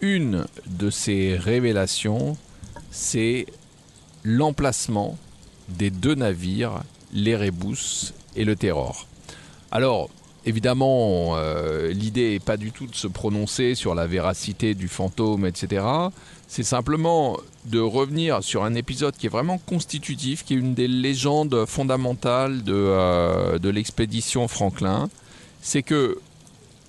une 0.00 0.46
de 0.66 0.90
ces 0.90 1.36
révélations 1.36 2.36
c'est 2.90 3.46
l'emplacement 4.22 5.18
des 5.68 5.90
deux 5.90 6.14
navires 6.14 6.82
l'Erebus 7.12 8.12
et 8.36 8.44
le 8.44 8.56
Terror. 8.56 9.06
Alors 9.70 10.10
évidemment 10.44 11.36
euh, 11.36 11.92
l'idée 11.92 12.32
n'est 12.32 12.40
pas 12.40 12.56
du 12.56 12.72
tout 12.72 12.86
de 12.86 12.94
se 12.94 13.06
prononcer 13.06 13.74
sur 13.74 13.94
la 13.94 14.06
véracité 14.06 14.74
du 14.74 14.88
fantôme 14.88 15.46
etc 15.46 15.84
c'est 16.52 16.64
simplement 16.64 17.38
de 17.64 17.78
revenir 17.80 18.42
sur 18.42 18.62
un 18.62 18.74
épisode 18.74 19.16
qui 19.16 19.24
est 19.24 19.30
vraiment 19.30 19.56
constitutif, 19.56 20.44
qui 20.44 20.52
est 20.52 20.58
une 20.58 20.74
des 20.74 20.86
légendes 20.86 21.64
fondamentales 21.66 22.62
de, 22.62 22.74
euh, 22.74 23.58
de 23.58 23.70
l'expédition 23.70 24.46
Franklin. 24.48 25.08
C'est 25.62 25.82
que 25.82 26.18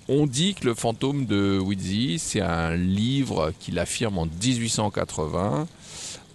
on 0.08 0.26
dit 0.26 0.52
que 0.54 0.66
le 0.66 0.74
fantôme 0.74 1.24
de 1.24 1.58
Whitzy, 1.58 2.18
c'est 2.18 2.42
un 2.42 2.76
livre 2.76 3.54
qu'il 3.58 3.78
affirme 3.78 4.18
en 4.18 4.26
1880, 4.26 5.66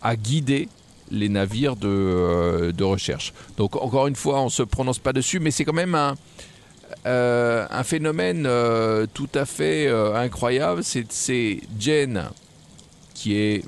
a 0.01 0.15
guidé 0.15 0.67
les 1.11 1.29
navires 1.29 1.75
de, 1.75 1.87
euh, 1.87 2.71
de, 2.71 2.83
recherche. 2.83 3.33
Donc 3.57 3.75
encore 3.75 4.07
une 4.07 4.15
fois, 4.15 4.41
on 4.41 4.45
ne 4.45 4.49
se 4.49 4.63
prononce 4.63 4.97
pas 4.97 5.13
dessus, 5.13 5.39
mais 5.39 5.51
c'est 5.51 5.65
quand 5.65 5.73
même 5.73 5.93
un, 5.93 6.15
euh, 7.05 7.65
un 7.69 7.83
phénomène 7.83 8.45
euh, 8.45 9.05
tout 9.13 9.29
à 9.33 9.45
fait 9.45 9.87
euh, 9.87 10.15
incroyable. 10.15 10.83
C'est 10.83 11.61
Jane 11.79 12.29
qui 13.13 13.35
est 13.35 13.63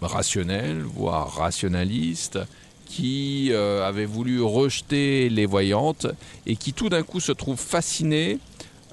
rationnel, 0.00 0.82
voire 0.82 1.34
rationaliste, 1.34 2.38
qui 2.86 3.52
avait 3.52 4.04
voulu 4.04 4.42
rejeter 4.42 5.28
les 5.28 5.46
voyantes 5.46 6.08
et 6.46 6.56
qui 6.56 6.72
tout 6.72 6.88
d'un 6.88 7.02
coup 7.02 7.20
se 7.20 7.30
trouve 7.30 7.58
fasciné 7.58 8.38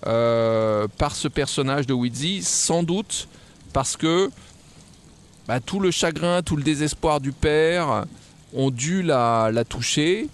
euh, 0.05 0.87
par 0.99 1.15
ce 1.15 1.27
personnage 1.27 1.87
de 1.87 1.93
Wheezy, 1.93 2.43
sans 2.43 2.83
doute 2.83 3.27
parce 3.73 3.97
que 3.97 4.29
bah, 5.47 5.59
tout 5.59 5.79
le 5.79 5.89
chagrin, 5.89 6.43
tout 6.43 6.55
le 6.55 6.61
désespoir 6.61 7.19
du 7.19 7.31
père 7.31 8.05
ont 8.53 8.69
dû 8.69 9.01
la 9.01 9.63
toucher. 9.67 10.29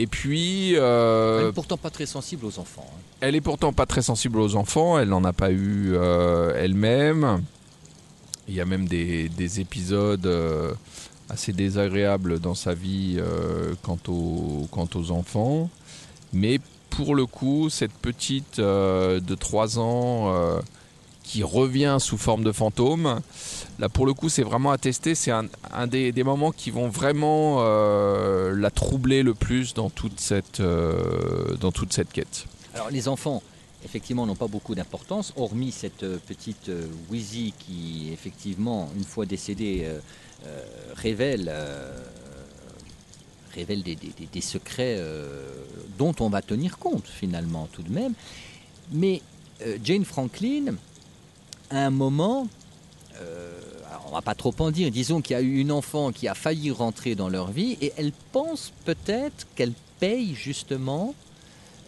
Et 0.00 0.06
puis. 0.06 0.76
Euh, 0.76 1.40
Elle 1.40 1.46
n'est 1.48 1.52
pourtant 1.52 1.76
pas 1.76 1.90
très 1.90 2.06
sensible 2.06 2.46
aux 2.46 2.58
enfants. 2.58 2.86
hein. 2.90 3.00
elle 3.20 3.34
est 3.34 3.40
pourtant 3.42 3.72
pas 3.74 3.84
très 3.84 4.00
sensible 4.02 4.40
aux 4.40 4.56
enfants, 4.56 4.98
elle 4.98 5.08
n'en 5.08 5.24
a 5.24 5.32
pas 5.34 5.50
eu 5.50 5.90
euh, 5.94 6.54
elle-même. 6.56 7.42
Il 8.48 8.54
y 8.54 8.60
a 8.60 8.64
même 8.64 8.88
des, 8.88 9.28
des 9.28 9.60
épisodes 9.60 10.24
euh, 10.26 10.72
assez 11.28 11.52
désagréables 11.52 12.40
dans 12.40 12.54
sa 12.54 12.72
vie 12.72 13.20
quant, 13.82 13.98
aux, 14.08 14.66
quant 14.70 14.88
aux 14.94 15.10
enfants. 15.10 15.68
Mais 16.32 16.58
pour 16.88 17.14
le 17.14 17.26
coup, 17.26 17.68
cette 17.68 17.92
petite 17.92 18.58
de 18.58 19.34
3 19.34 19.78
ans 19.78 20.32
qui 21.30 21.44
revient 21.44 21.98
sous 22.00 22.18
forme 22.18 22.42
de 22.42 22.50
fantôme, 22.50 23.20
là 23.78 23.88
pour 23.88 24.04
le 24.04 24.14
coup 24.14 24.28
c'est 24.28 24.42
vraiment 24.42 24.72
attesté, 24.72 25.14
c'est 25.14 25.30
un, 25.30 25.86
des, 25.86 26.24
moments 26.24 26.50
qui 26.50 26.72
vont 26.72 26.88
vraiment 26.88 27.58
euh, 27.60 28.52
la 28.56 28.70
troubler 28.72 29.22
le 29.22 29.34
plus 29.34 29.72
dans 29.72 29.90
toute 29.90 30.18
cette, 30.18 30.58
euh, 30.58 31.54
dans 31.60 31.70
toute 31.70 31.92
cette 31.92 32.10
quête. 32.10 32.46
Alors 32.74 32.90
les 32.90 33.06
enfants, 33.06 33.44
effectivement, 33.84 34.26
n'ont 34.26 34.34
pas 34.34 34.48
beaucoup 34.48 34.74
d'importance, 34.74 35.32
hormis 35.36 35.70
cette 35.70 36.02
euh, 36.02 36.18
petite 36.26 36.68
euh, 36.68 36.88
Wheezy 37.10 37.54
qui, 37.60 38.10
effectivement, 38.12 38.90
une 38.96 39.04
fois 39.04 39.24
décédée, 39.24 39.88
révèle, 40.96 41.52
révèle 43.54 43.82
des, 43.84 44.40
secrets 44.40 44.98
dont 45.96 46.14
on 46.18 46.28
va 46.28 46.42
tenir 46.42 46.78
compte, 46.78 47.06
finalement, 47.06 47.68
tout 47.70 47.82
de 47.82 47.92
même. 47.92 48.14
Mais 48.90 49.20
Jane 49.84 50.06
Franklin, 50.06 50.64
à 50.68 50.72
un 51.70 51.90
moment, 51.90 52.48
euh, 53.20 53.60
alors 53.88 54.06
on 54.08 54.14
va 54.14 54.22
pas 54.22 54.34
trop 54.34 54.54
en 54.58 54.70
dire, 54.70 54.90
disons 54.90 55.20
qu'il 55.20 55.34
y 55.34 55.38
a 55.38 55.42
eu 55.42 55.58
une 55.58 55.72
enfant 55.72 56.12
qui 56.12 56.28
a 56.28 56.34
failli 56.34 56.70
rentrer 56.70 57.14
dans 57.14 57.28
leur 57.28 57.50
vie 57.50 57.76
et 57.80 57.92
elle 57.96 58.12
pense 58.32 58.72
peut-être 58.84 59.46
qu'elle 59.54 59.72
paye 59.98 60.34
justement 60.34 61.14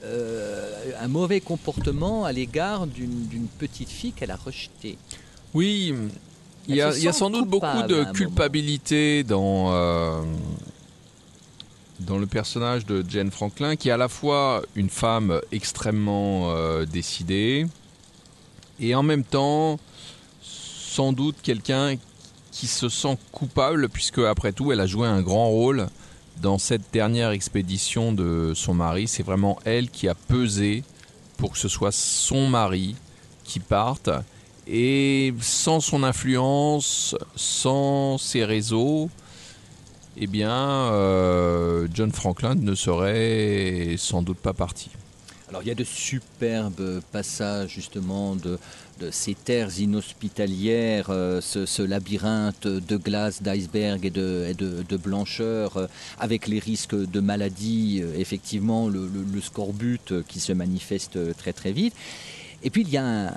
euh, 0.05 0.73
un 1.01 1.09
mauvais 1.09 1.41
comportement 1.41 2.25
à 2.25 2.33
l'égard 2.33 2.87
d'une 2.87 3.47
petite 3.59 3.89
fille 3.89 4.13
qu'elle 4.13 4.33
a 4.33 4.37
rejetée. 4.37 4.99
Oui, 5.55 5.95
il 6.69 6.77
y, 6.77 6.81
a, 6.81 6.93
se 6.93 6.99
il 6.99 7.05
y 7.05 7.09
a 7.09 7.13
sent 7.13 7.19
sans 7.21 7.31
doute 7.31 7.49
beaucoup 7.49 7.83
de 7.87 8.05
culpabilité 8.13 9.23
dans, 9.23 9.73
euh, 9.73 10.23
dans 12.01 12.19
le 12.19 12.27
personnage 12.27 12.87
de 12.87 13.05
Jane 13.09 13.31
Franklin, 13.31 13.77
qui 13.77 13.89
est 13.91 13.93
à 13.93 13.97
la 13.97 14.09
fois 14.09 14.63
une 14.75 14.91
femme 14.91 15.41
extrêmement 15.53 16.51
euh, 16.51 16.85
décidée 16.85 17.67
et 18.83 18.95
en 18.95 19.03
même 19.03 19.25
temps 19.25 19.79
sans 20.43 21.13
doute 21.13 21.37
quelqu'un 21.43 21.97
qui 22.51 22.67
se 22.67 22.91
sent 22.91 23.17
coupable, 23.31 23.89
puisque 23.89 24.19
après 24.19 24.53
tout, 24.53 24.73
elle 24.73 24.81
a 24.81 24.87
joué 24.87 25.09
un 25.09 25.23
grand 25.23 25.49
rôle 25.49 25.87
dans 26.43 26.59
cette 26.59 26.83
dernière 26.93 27.31
expédition 27.31 28.13
de 28.13 28.53
son 28.55 28.75
mari. 28.75 29.09
C'est 29.09 29.23
vraiment 29.23 29.59
elle 29.65 29.89
qui 29.89 30.07
a 30.09 30.15
pesé 30.15 30.85
pour 31.39 31.53
que 31.53 31.59
ce 31.59 31.69
soit 31.69 31.93
son 31.93 32.47
mari 32.49 32.95
qui 33.45 33.59
parte. 33.59 34.11
Et 34.67 35.33
sans 35.41 35.81
son 35.81 36.03
influence, 36.03 37.17
sans 37.37 38.19
ses 38.19 38.45
réseaux, 38.45 39.09
eh 40.17 40.27
bien, 40.27 40.53
euh, 40.53 41.89
John 41.93 42.13
Franklin 42.13 42.55
ne 42.55 42.75
serait 42.75 43.95
sans 43.97 44.23
doute 44.23 44.39
pas 44.39 44.53
parti. 44.53 44.91
Alors 45.53 45.63
il 45.63 45.69
y 45.69 45.71
a 45.71 45.75
de 45.75 45.85
superbes 45.85 47.03
passages 47.13 47.73
justement 47.73 48.37
de, 48.37 48.59
ces 49.11 49.35
terres 49.35 49.81
inhospitalières, 49.81 51.11
euh, 51.11 51.43
ce, 51.43 51.83
labyrinthe 51.83 52.67
de 52.67 52.97
glace, 52.97 53.43
d'iceberg 53.43 54.07
et 54.07 54.11
de, 54.11 54.97
blancheur, 54.97 55.77
euh, 55.77 55.87
avec 56.19 56.47
les 56.47 56.59
risques 56.59 56.95
de 56.95 57.21
maladie, 57.21 58.01
euh, 58.03 58.15
effectivement 58.17 58.89
le, 58.89 59.11
scorbut 59.43 60.25
qui 60.27 60.41
se 60.41 60.55
manifeste 60.55 61.19
très 61.37 61.53
très 61.53 61.73
vite. 61.73 61.95
Et 62.63 62.71
puis 62.71 62.81
il 62.81 62.89
y 62.89 62.97
a 62.97 63.05
un, 63.05 63.33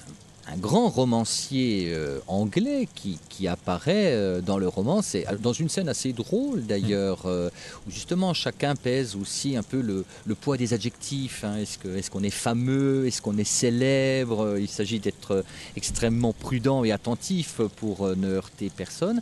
un 0.47 0.57
grand 0.57 0.89
romancier 0.89 1.87
euh, 1.91 2.19
anglais 2.27 2.87
qui, 2.93 3.17
qui 3.29 3.47
apparaît 3.47 4.13
euh, 4.13 4.41
dans 4.41 4.59
le 4.59 4.67
roman, 4.67 5.01
c'est 5.01 5.25
dans 5.41 5.53
une 5.53 5.69
scène 5.69 5.89
assez 5.89 6.13
drôle 6.13 6.65
d'ailleurs, 6.67 7.25
euh, 7.25 7.49
où 7.87 7.91
justement 7.91 8.33
chacun 8.35 8.75
pèse 8.75 9.15
aussi 9.15 9.57
un 9.57 9.63
peu 9.63 9.81
le, 9.81 10.05
le 10.25 10.35
poids 10.35 10.55
des 10.57 10.73
adjectifs. 10.73 11.43
hein. 11.43 11.57
Est-ce 11.57 11.79
que- 11.79 11.97
est-ce 11.97 12.11
qu'on 12.11 12.21
est, 12.21 12.29
fameux 12.29 13.07
Est-ce 13.07 13.23
qu'on 13.23 13.37
est 13.39 13.43
célèbre 13.43 14.57
Il 14.59 14.67
s'agit 14.69 14.99
d'être 14.99 15.31
euh, 15.31 15.41
extrêmement 15.75 16.31
prudent 16.33 16.83
et 16.83 16.91
attentif 16.91 17.59
pour 17.77 18.05
euh, 18.05 18.15
ne 18.15 18.27
heurter 18.29 18.69
personne. 18.69 19.21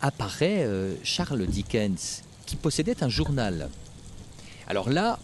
Apparaît 0.00 0.64
euh, 0.64 0.94
Charles 1.04 1.46
Dickens, 1.46 2.22
qui 2.46 2.56
possédait 2.56 3.02
un 3.04 3.08
journal. 3.10 3.68
Alors 4.68 4.88
là, 4.88 5.18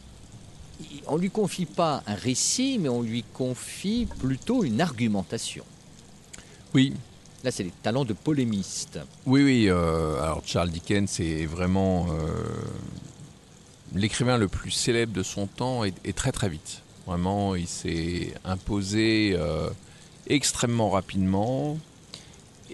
on 1.06 1.16
ne 1.16 1.22
lui 1.22 1.30
confie 1.30 1.66
pas 1.66 2.02
un 2.06 2.14
récit, 2.14 2.78
mais 2.80 2.88
on 2.88 3.02
lui 3.02 3.24
confie 3.34 4.06
plutôt 4.18 4.64
une 4.64 4.80
argumentation. 4.80 5.64
Oui, 6.74 6.94
Là, 7.44 7.52
c'est 7.52 7.62
les 7.62 7.72
talents 7.84 8.04
de 8.04 8.14
polémiste. 8.14 8.98
oui, 9.24 9.42
oui. 9.44 9.66
euh, 9.68 10.20
alors 10.20 10.42
Charles 10.44 10.70
Dickens 10.70 11.20
est 11.20 11.46
vraiment 11.46 12.08
euh, 12.10 12.34
l'écrivain 13.94 14.38
le 14.38 14.48
plus 14.48 14.72
célèbre 14.72 15.12
de 15.12 15.22
son 15.22 15.46
temps 15.46 15.84
et, 15.84 15.92
et 16.04 16.12
très 16.12 16.32
très 16.32 16.48
vite. 16.48 16.82
Vraiment, 17.06 17.54
il 17.54 17.68
s'est 17.68 18.34
imposé 18.44 19.34
euh, 19.38 19.70
extrêmement 20.26 20.90
rapidement. 20.90 21.78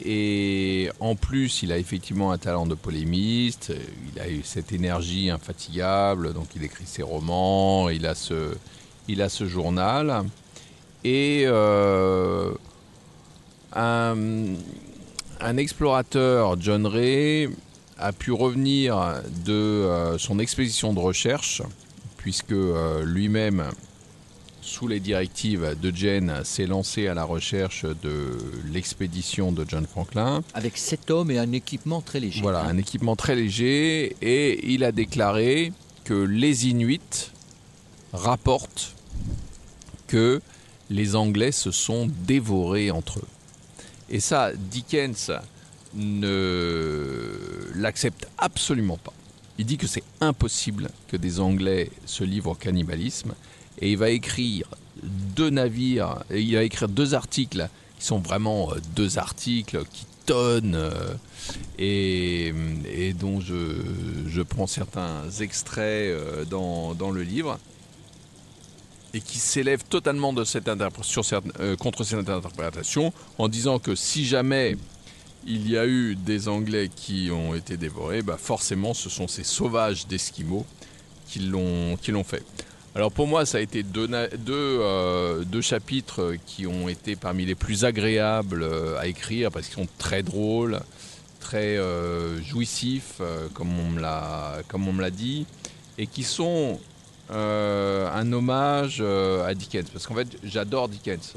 Et 0.02 0.90
en 1.00 1.14
plus, 1.14 1.62
il 1.62 1.70
a 1.72 1.78
effectivement 1.78 2.32
un 2.32 2.38
talent 2.38 2.66
de 2.66 2.74
polémiste. 2.74 3.72
Il 4.14 4.20
a 4.20 4.28
eu 4.28 4.42
cette 4.42 4.72
énergie 4.72 5.30
infatigable. 5.30 6.32
Donc, 6.32 6.48
il 6.56 6.64
écrit 6.64 6.86
ses 6.86 7.02
romans. 7.02 7.88
Il 7.88 8.06
a 8.06 8.14
ce, 8.14 8.54
il 9.08 9.22
a 9.22 9.28
ce 9.28 9.46
journal. 9.46 10.24
Et 11.04 11.44
euh, 11.46 12.52
un, 13.74 14.36
explorateur, 15.56 16.56
John 16.60 16.86
Ray, 16.86 17.50
a 17.98 18.12
pu 18.12 18.32
revenir 18.32 19.20
de 19.44 19.52
euh, 19.52 20.18
son 20.18 20.38
expédition 20.38 20.92
de 20.94 20.98
recherche, 20.98 21.62
puisque 22.16 22.52
euh, 22.52 23.04
lui-même 23.04 23.64
sous 24.64 24.88
les 24.88 24.98
directives 24.98 25.76
de 25.80 25.94
Jane, 25.94 26.42
s'est 26.44 26.66
lancé 26.66 27.06
à 27.06 27.14
la 27.14 27.24
recherche 27.24 27.84
de 27.84 28.38
l'expédition 28.72 29.52
de 29.52 29.64
John 29.68 29.86
Franklin. 29.86 30.42
Avec 30.54 30.78
sept 30.78 31.10
hommes 31.10 31.30
et 31.30 31.38
un 31.38 31.52
équipement 31.52 32.00
très 32.00 32.18
léger. 32.18 32.40
Voilà, 32.40 32.62
un 32.62 32.78
équipement 32.78 33.14
très 33.14 33.34
léger. 33.34 34.16
Et 34.22 34.72
il 34.72 34.82
a 34.82 34.92
déclaré 34.92 35.72
que 36.04 36.14
les 36.14 36.68
Inuits 36.68 37.30
rapportent 38.12 38.94
que 40.06 40.40
les 40.90 41.14
Anglais 41.14 41.52
se 41.52 41.70
sont 41.70 42.10
dévorés 42.26 42.90
entre 42.90 43.18
eux. 43.18 43.28
Et 44.10 44.20
ça, 44.20 44.52
Dickens 44.54 45.30
ne 45.94 47.70
l'accepte 47.74 48.28
absolument 48.38 48.98
pas. 48.98 49.12
Il 49.58 49.66
dit 49.66 49.76
que 49.76 49.86
c'est 49.86 50.02
impossible 50.20 50.90
que 51.08 51.16
des 51.16 51.40
Anglais 51.40 51.90
se 52.06 52.24
livrent 52.24 52.50
au 52.50 52.54
cannibalisme. 52.54 53.34
Et 53.80 53.92
il 53.92 53.98
va 53.98 54.10
écrire 54.10 54.68
deux 55.02 55.50
navires, 55.50 56.24
et 56.30 56.40
il 56.40 56.54
va 56.54 56.62
écrire 56.62 56.88
deux 56.88 57.14
articles 57.14 57.68
qui 57.98 58.06
sont 58.06 58.18
vraiment 58.18 58.70
euh, 58.70 58.76
deux 58.94 59.18
articles 59.18 59.84
qui 59.92 60.06
tonnent 60.26 60.74
euh, 60.76 61.14
et, 61.78 62.52
dont 63.18 63.40
je, 63.40 63.82
je 64.26 64.42
prends 64.42 64.66
certains 64.66 65.28
extraits 65.40 65.84
euh, 65.84 66.44
dans, 66.44 66.94
dans 66.94 67.10
le 67.10 67.22
livre 67.22 67.58
et 69.12 69.20
qui 69.20 69.38
s'élèvent 69.38 69.84
totalement 69.84 70.32
de 70.32 70.44
cette 70.44 70.68
sur 71.02 71.22
contre 71.78 72.02
cette 72.02 72.28
interprétation 72.28 73.12
en 73.38 73.48
disant 73.48 73.78
que 73.78 73.94
si 73.94 74.24
jamais 74.24 74.76
il 75.46 75.70
y 75.70 75.76
a 75.76 75.86
eu 75.86 76.14
des 76.14 76.48
Anglais 76.48 76.90
qui 76.94 77.30
ont 77.30 77.54
été 77.54 77.76
dévorés, 77.76 78.22
bah 78.22 78.36
forcément 78.38 78.94
ce 78.94 79.08
sont 79.08 79.28
ces 79.28 79.44
sauvages 79.44 80.06
d'Esquimaux 80.06 80.66
qui 81.26 81.40
l'ont 81.40 82.24
fait. 82.24 82.42
Alors 82.96 83.10
pour 83.10 83.26
moi, 83.26 83.44
ça 83.44 83.58
a 83.58 83.60
été 83.60 83.84
euh, 83.98 85.44
deux 85.44 85.60
chapitres 85.60 86.36
qui 86.46 86.66
ont 86.68 86.88
été 86.88 87.16
parmi 87.16 87.44
les 87.44 87.56
plus 87.56 87.84
agréables 87.84 88.62
euh, 88.62 88.96
à 89.00 89.08
écrire 89.08 89.50
parce 89.50 89.66
qu'ils 89.66 89.82
sont 89.82 89.88
très 89.98 90.22
drôles, 90.22 90.78
très 91.40 91.76
euh, 91.76 92.40
jouissifs, 92.40 93.20
comme 93.52 93.76
on 93.78 93.90
me 93.90 94.00
l'a 95.00 95.10
dit, 95.10 95.46
et 95.98 96.06
qui 96.06 96.22
sont 96.22 96.78
un 97.30 98.32
hommage 98.32 99.00
à 99.00 99.54
Dickens. 99.54 99.90
Parce 99.90 100.06
qu'en 100.06 100.14
fait, 100.14 100.28
j'adore 100.44 100.88
Dickens. 100.88 101.34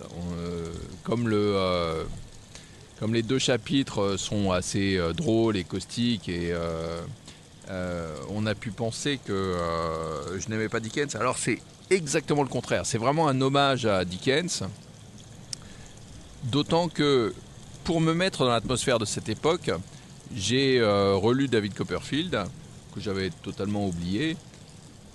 Comme 1.04 1.28
le 1.28 2.06
comme 3.00 3.14
les 3.14 3.24
deux 3.24 3.40
chapitres 3.40 4.02
euh, 4.02 4.18
sont 4.18 4.52
assez 4.52 4.98
euh, 4.98 5.14
drôles 5.14 5.58
et 5.58 5.64
caustiques 5.64 6.30
et 6.30 6.52
euh, 6.52 7.02
on 8.30 8.46
a 8.46 8.56
pu 8.56 8.72
penser 8.72 9.20
que 9.26 9.58
je 10.38 10.48
n'aimais 10.48 10.70
pas 10.70 10.80
Dickens. 10.80 11.18
Alors 11.18 11.38
c'est 11.38 11.60
exactement 11.90 12.42
le 12.42 12.48
contraire. 12.48 12.86
C'est 12.86 12.98
vraiment 12.98 13.28
un 13.28 13.42
hommage 13.42 13.86
à 13.86 14.06
Dickens. 14.06 14.64
D'autant 16.46 16.88
que 16.88 17.34
pour 17.84 18.00
me 18.00 18.14
mettre 18.14 18.46
dans 18.46 18.52
l'atmosphère 18.52 19.00
de 19.00 19.06
cette 19.06 19.28
époque, 19.28 19.70
j'ai 20.34 20.82
relu 20.82 21.50
David 21.50 21.74
Copperfield, 21.74 22.42
que 22.96 23.02
j'avais 23.02 23.32
totalement 23.44 23.86
oublié, 23.86 24.38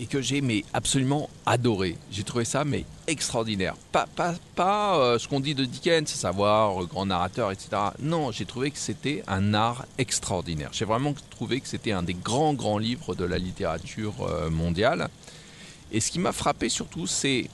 et 0.00 0.06
que 0.06 0.20
j'ai 0.20 0.42
absolument 0.72 1.28
adoré. 1.46 1.96
J'ai 2.10 2.24
trouvé 2.24 2.44
ça 2.44 2.64
mais 2.64 2.84
extraordinaire. 3.06 3.74
Pas, 3.92 4.06
pas, 4.14 4.34
pas 4.54 4.98
euh, 4.98 5.18
ce 5.18 5.28
qu'on 5.28 5.40
dit 5.40 5.54
de 5.54 5.64
Dickens, 5.64 6.08
savoir 6.08 6.82
euh, 6.82 6.86
grand 6.86 7.06
narrateur, 7.06 7.50
etc. 7.50 7.70
Non, 8.00 8.32
j'ai 8.32 8.44
trouvé 8.44 8.70
que 8.70 8.78
c'était 8.78 9.22
un 9.26 9.54
art 9.54 9.86
extraordinaire. 9.98 10.70
J'ai 10.72 10.84
vraiment 10.84 11.14
trouvé 11.30 11.60
que 11.60 11.68
c'était 11.68 11.92
un 11.92 12.02
des 12.02 12.14
grands, 12.14 12.54
grands 12.54 12.78
livres 12.78 13.14
de 13.14 13.24
la 13.24 13.38
littérature 13.38 14.14
euh, 14.22 14.50
mondiale. 14.50 15.08
Et 15.90 16.00
ce 16.00 16.10
qui 16.10 16.18
m'a 16.18 16.32
frappé 16.32 16.68
surtout, 16.68 17.06
c'est 17.06 17.48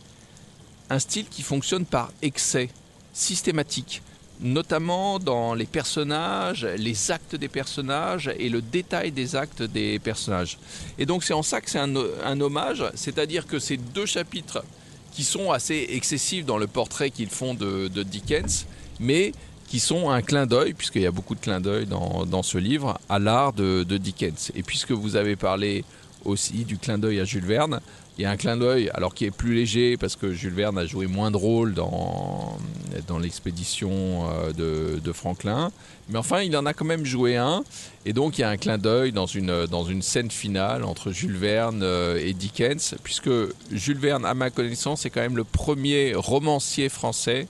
un 0.91 0.99
style 0.99 1.29
qui 1.29 1.43
fonctionne 1.43 1.85
par 1.85 2.13
excès, 2.23 2.69
systématique 3.13 4.03
notamment 4.41 5.19
dans 5.19 5.55
les 5.55 5.67
personnages, 5.67 6.65
les 6.65 7.11
actes 7.11 7.35
des 7.35 7.49
personnages 7.49 8.31
et 8.39 8.49
le 8.49 8.63
détail 8.63 9.11
des 9.13 9.37
actes 9.37 9.63
des 9.63 9.99
personnages. 9.99 10.59
Et 10.99 11.07
donc 11.07 11.25
c'est 11.25 11.35
en 11.35 11.43
ça 11.43 11.61
que 11.61 11.71
c'est 11.71 11.79
un, 11.79 12.41
hommage, 12.41 12.85
c'est-à-dire 12.95 13.47
que 13.47 13.59
ces 13.59 13.77
deux 13.77 14.07
chapitres 14.07 14.65
qui 15.13 15.25
sont 15.25 15.51
assez 15.51 15.89
excessifs 15.91 16.45
dans 16.45 16.59
le 16.59 16.67
portrait 16.67 17.11
qu'ils 17.11 17.31
font 17.31 17.55
de, 17.55 17.89
Dickens, 18.03 18.67
mais 19.01 19.33
qui 19.67 19.81
sont 19.81 20.11
un 20.11 20.23
clin 20.23 20.47
d'œil, 20.47 20.73
puisqu'il 20.73 21.03
y 21.03 21.07
a 21.07 21.11
beaucoup 21.11 21.35
de 21.35 21.41
clins 21.41 21.61
d'œil 21.61 21.87
dans, 21.87 22.25
dans 22.25 22.43
ce 22.43 22.57
livre, 22.57 22.99
à 23.09 23.19
l'art 23.19 23.53
de 23.53 23.85
Dickens. 23.99 24.53
Et 24.55 24.63
puisque 24.63 24.93
vous 24.93 25.17
avez 25.17 25.37
parlé 25.37 25.85
aussi 26.29 26.65
du 26.65 26.79
clin 26.79 26.99
d'œil 26.99 27.21
à 27.21 27.25
Jules 27.25 27.47
Verne, 27.47 27.81
il 28.19 28.23
y 28.23 28.25
a 28.25 28.31
un 28.31 28.37
clin 28.37 28.57
d'œil, 28.57 28.91
alors 28.95 29.15
qui 29.15 29.27
est 29.27 29.31
plus 29.31 29.55
léger, 29.55 29.97
parce 29.97 30.17
que 30.17 30.33
Jules 30.33 30.53
Verne 30.55 30.77
a 30.77 30.87
joué 30.87 31.07
moins 31.07 31.31
de 31.31 31.37
rôle 31.37 31.73
dans, 31.73 32.59
dans 33.07 33.21
l'expédition 33.21 34.29
euh, 34.59 34.99
de, 34.99 35.13
Franklin. 35.13 35.71
Mais 36.09 36.19
enfin, 36.19 36.43
il 36.43 36.57
en 36.57 36.67
a 36.67 36.75
quand 36.75 36.85
même 36.85 37.05
joué 37.05 37.37
un. 37.37 37.63
Et 38.05 38.13
donc, 38.13 38.37
il 38.37 38.41
y 38.41 38.45
a 38.45 38.51
un 38.51 38.57
clin 38.57 38.77
d'œil 38.77 39.13
dans 39.13 39.27
une, 39.27 39.67
dans 39.67 39.85
une 39.85 40.03
scène 40.03 40.33
finale 40.33 40.83
entre 40.83 41.13
Jules 41.13 41.37
Verne 41.37 41.83
euh, 41.85 42.21
et 42.21 42.33
Dickens, 42.33 42.97
puisque 43.05 43.31
Jules 43.71 43.99
Verne, 43.99 44.25
à 44.27 44.35
ma 44.35 44.51
connaissance, 44.51 45.07
est 45.07 45.11
quand 45.11 45.21
même 45.21 45.37
le 45.37 45.45
premier 45.45 46.15
romancier 46.17 46.89
français 46.89 47.47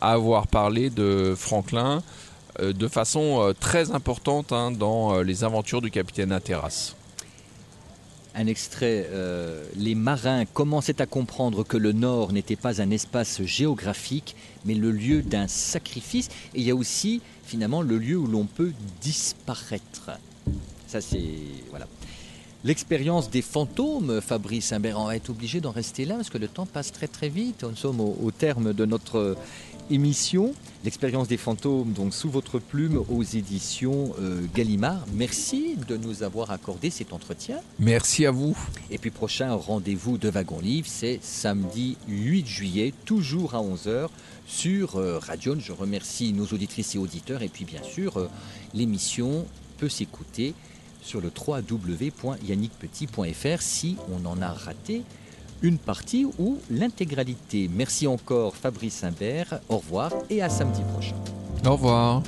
à 0.00 0.12
avoir 0.12 0.46
parlé 0.46 0.88
de 0.88 1.34
Franklin 1.36 2.02
euh, 2.60 2.72
de 2.72 2.86
façon 2.86 3.52
très 3.58 3.90
importante 3.90 4.52
hein, 4.52 4.70
dans 4.70 5.20
les 5.20 5.42
aventures 5.42 5.82
du 5.82 5.90
capitaine 5.90 6.30
Hatteras. 6.30 6.95
Un 8.38 8.48
extrait, 8.48 9.08
euh, 9.12 9.64
les 9.76 9.94
marins 9.94 10.44
commençaient 10.44 11.00
à 11.00 11.06
comprendre 11.06 11.64
que 11.64 11.78
le 11.78 11.92
Nord 11.92 12.34
n'était 12.34 12.54
pas 12.54 12.82
un 12.82 12.90
espace 12.90 13.42
géographique, 13.42 14.36
mais 14.66 14.74
le 14.74 14.90
lieu 14.90 15.22
d'un 15.22 15.48
sacrifice. 15.48 16.28
Et 16.54 16.60
il 16.60 16.66
y 16.66 16.70
a 16.70 16.74
aussi, 16.74 17.22
finalement, 17.46 17.80
le 17.80 17.96
lieu 17.96 18.18
où 18.18 18.26
l'on 18.26 18.44
peut 18.44 18.72
disparaître. 19.00 20.10
Ça, 20.86 21.00
c'est. 21.00 21.24
Voilà. 21.70 21.86
L'expérience 22.62 23.30
des 23.30 23.40
fantômes, 23.40 24.20
Fabrice 24.20 24.70
Imbert, 24.72 24.98
on 24.98 25.06
va 25.06 25.16
être 25.16 25.30
obligé 25.30 25.62
d'en 25.62 25.70
rester 25.70 26.04
là 26.04 26.16
parce 26.16 26.28
que 26.28 26.36
le 26.36 26.48
temps 26.48 26.66
passe 26.66 26.92
très 26.92 27.08
très 27.08 27.30
vite. 27.30 27.64
Nous 27.64 27.76
sommes 27.76 28.00
au, 28.00 28.18
au 28.22 28.30
terme 28.32 28.74
de 28.74 28.84
notre 28.84 29.36
émission. 29.90 30.54
L'expérience 30.84 31.28
des 31.28 31.36
fantômes, 31.36 31.92
donc 31.92 32.14
sous 32.14 32.30
votre 32.30 32.58
plume 32.58 33.04
aux 33.08 33.22
éditions 33.22 34.14
euh, 34.20 34.46
Gallimard. 34.54 35.04
Merci 35.14 35.76
de 35.88 35.96
nous 35.96 36.22
avoir 36.22 36.50
accordé 36.50 36.90
cet 36.90 37.12
entretien. 37.12 37.58
Merci 37.78 38.26
à 38.26 38.30
vous. 38.30 38.56
Et 38.90 38.98
puis 38.98 39.10
prochain 39.10 39.52
rendez-vous 39.52 40.18
de 40.18 40.28
Wagon 40.28 40.60
Livre, 40.60 40.88
c'est 40.88 41.18
samedi 41.22 41.96
8 42.08 42.46
juillet, 42.46 42.92
toujours 43.04 43.54
à 43.54 43.58
11h 43.58 44.08
sur 44.46 44.96
euh, 44.96 45.18
Radion. 45.18 45.56
Je 45.58 45.72
remercie 45.72 46.32
nos 46.32 46.46
auditrices 46.46 46.94
et 46.94 46.98
auditeurs. 46.98 47.42
Et 47.42 47.48
puis 47.48 47.64
bien 47.64 47.82
sûr, 47.82 48.18
euh, 48.18 48.28
l'émission 48.74 49.46
peut 49.78 49.88
s'écouter 49.88 50.54
sur 51.02 51.20
le 51.20 51.32
www.yannickpetit.fr 51.34 53.62
si 53.62 53.96
on 54.10 54.24
en 54.26 54.40
a 54.42 54.52
raté 54.52 55.02
une 55.62 55.78
partie 55.78 56.26
ou 56.38 56.58
l'intégralité. 56.70 57.70
Merci 57.72 58.06
encore 58.06 58.56
Fabrice 58.56 59.04
Imbert, 59.04 59.60
au 59.68 59.78
revoir 59.78 60.12
et 60.30 60.42
à 60.42 60.48
samedi 60.48 60.82
prochain. 60.92 61.16
Au 61.64 61.72
revoir. 61.72 62.22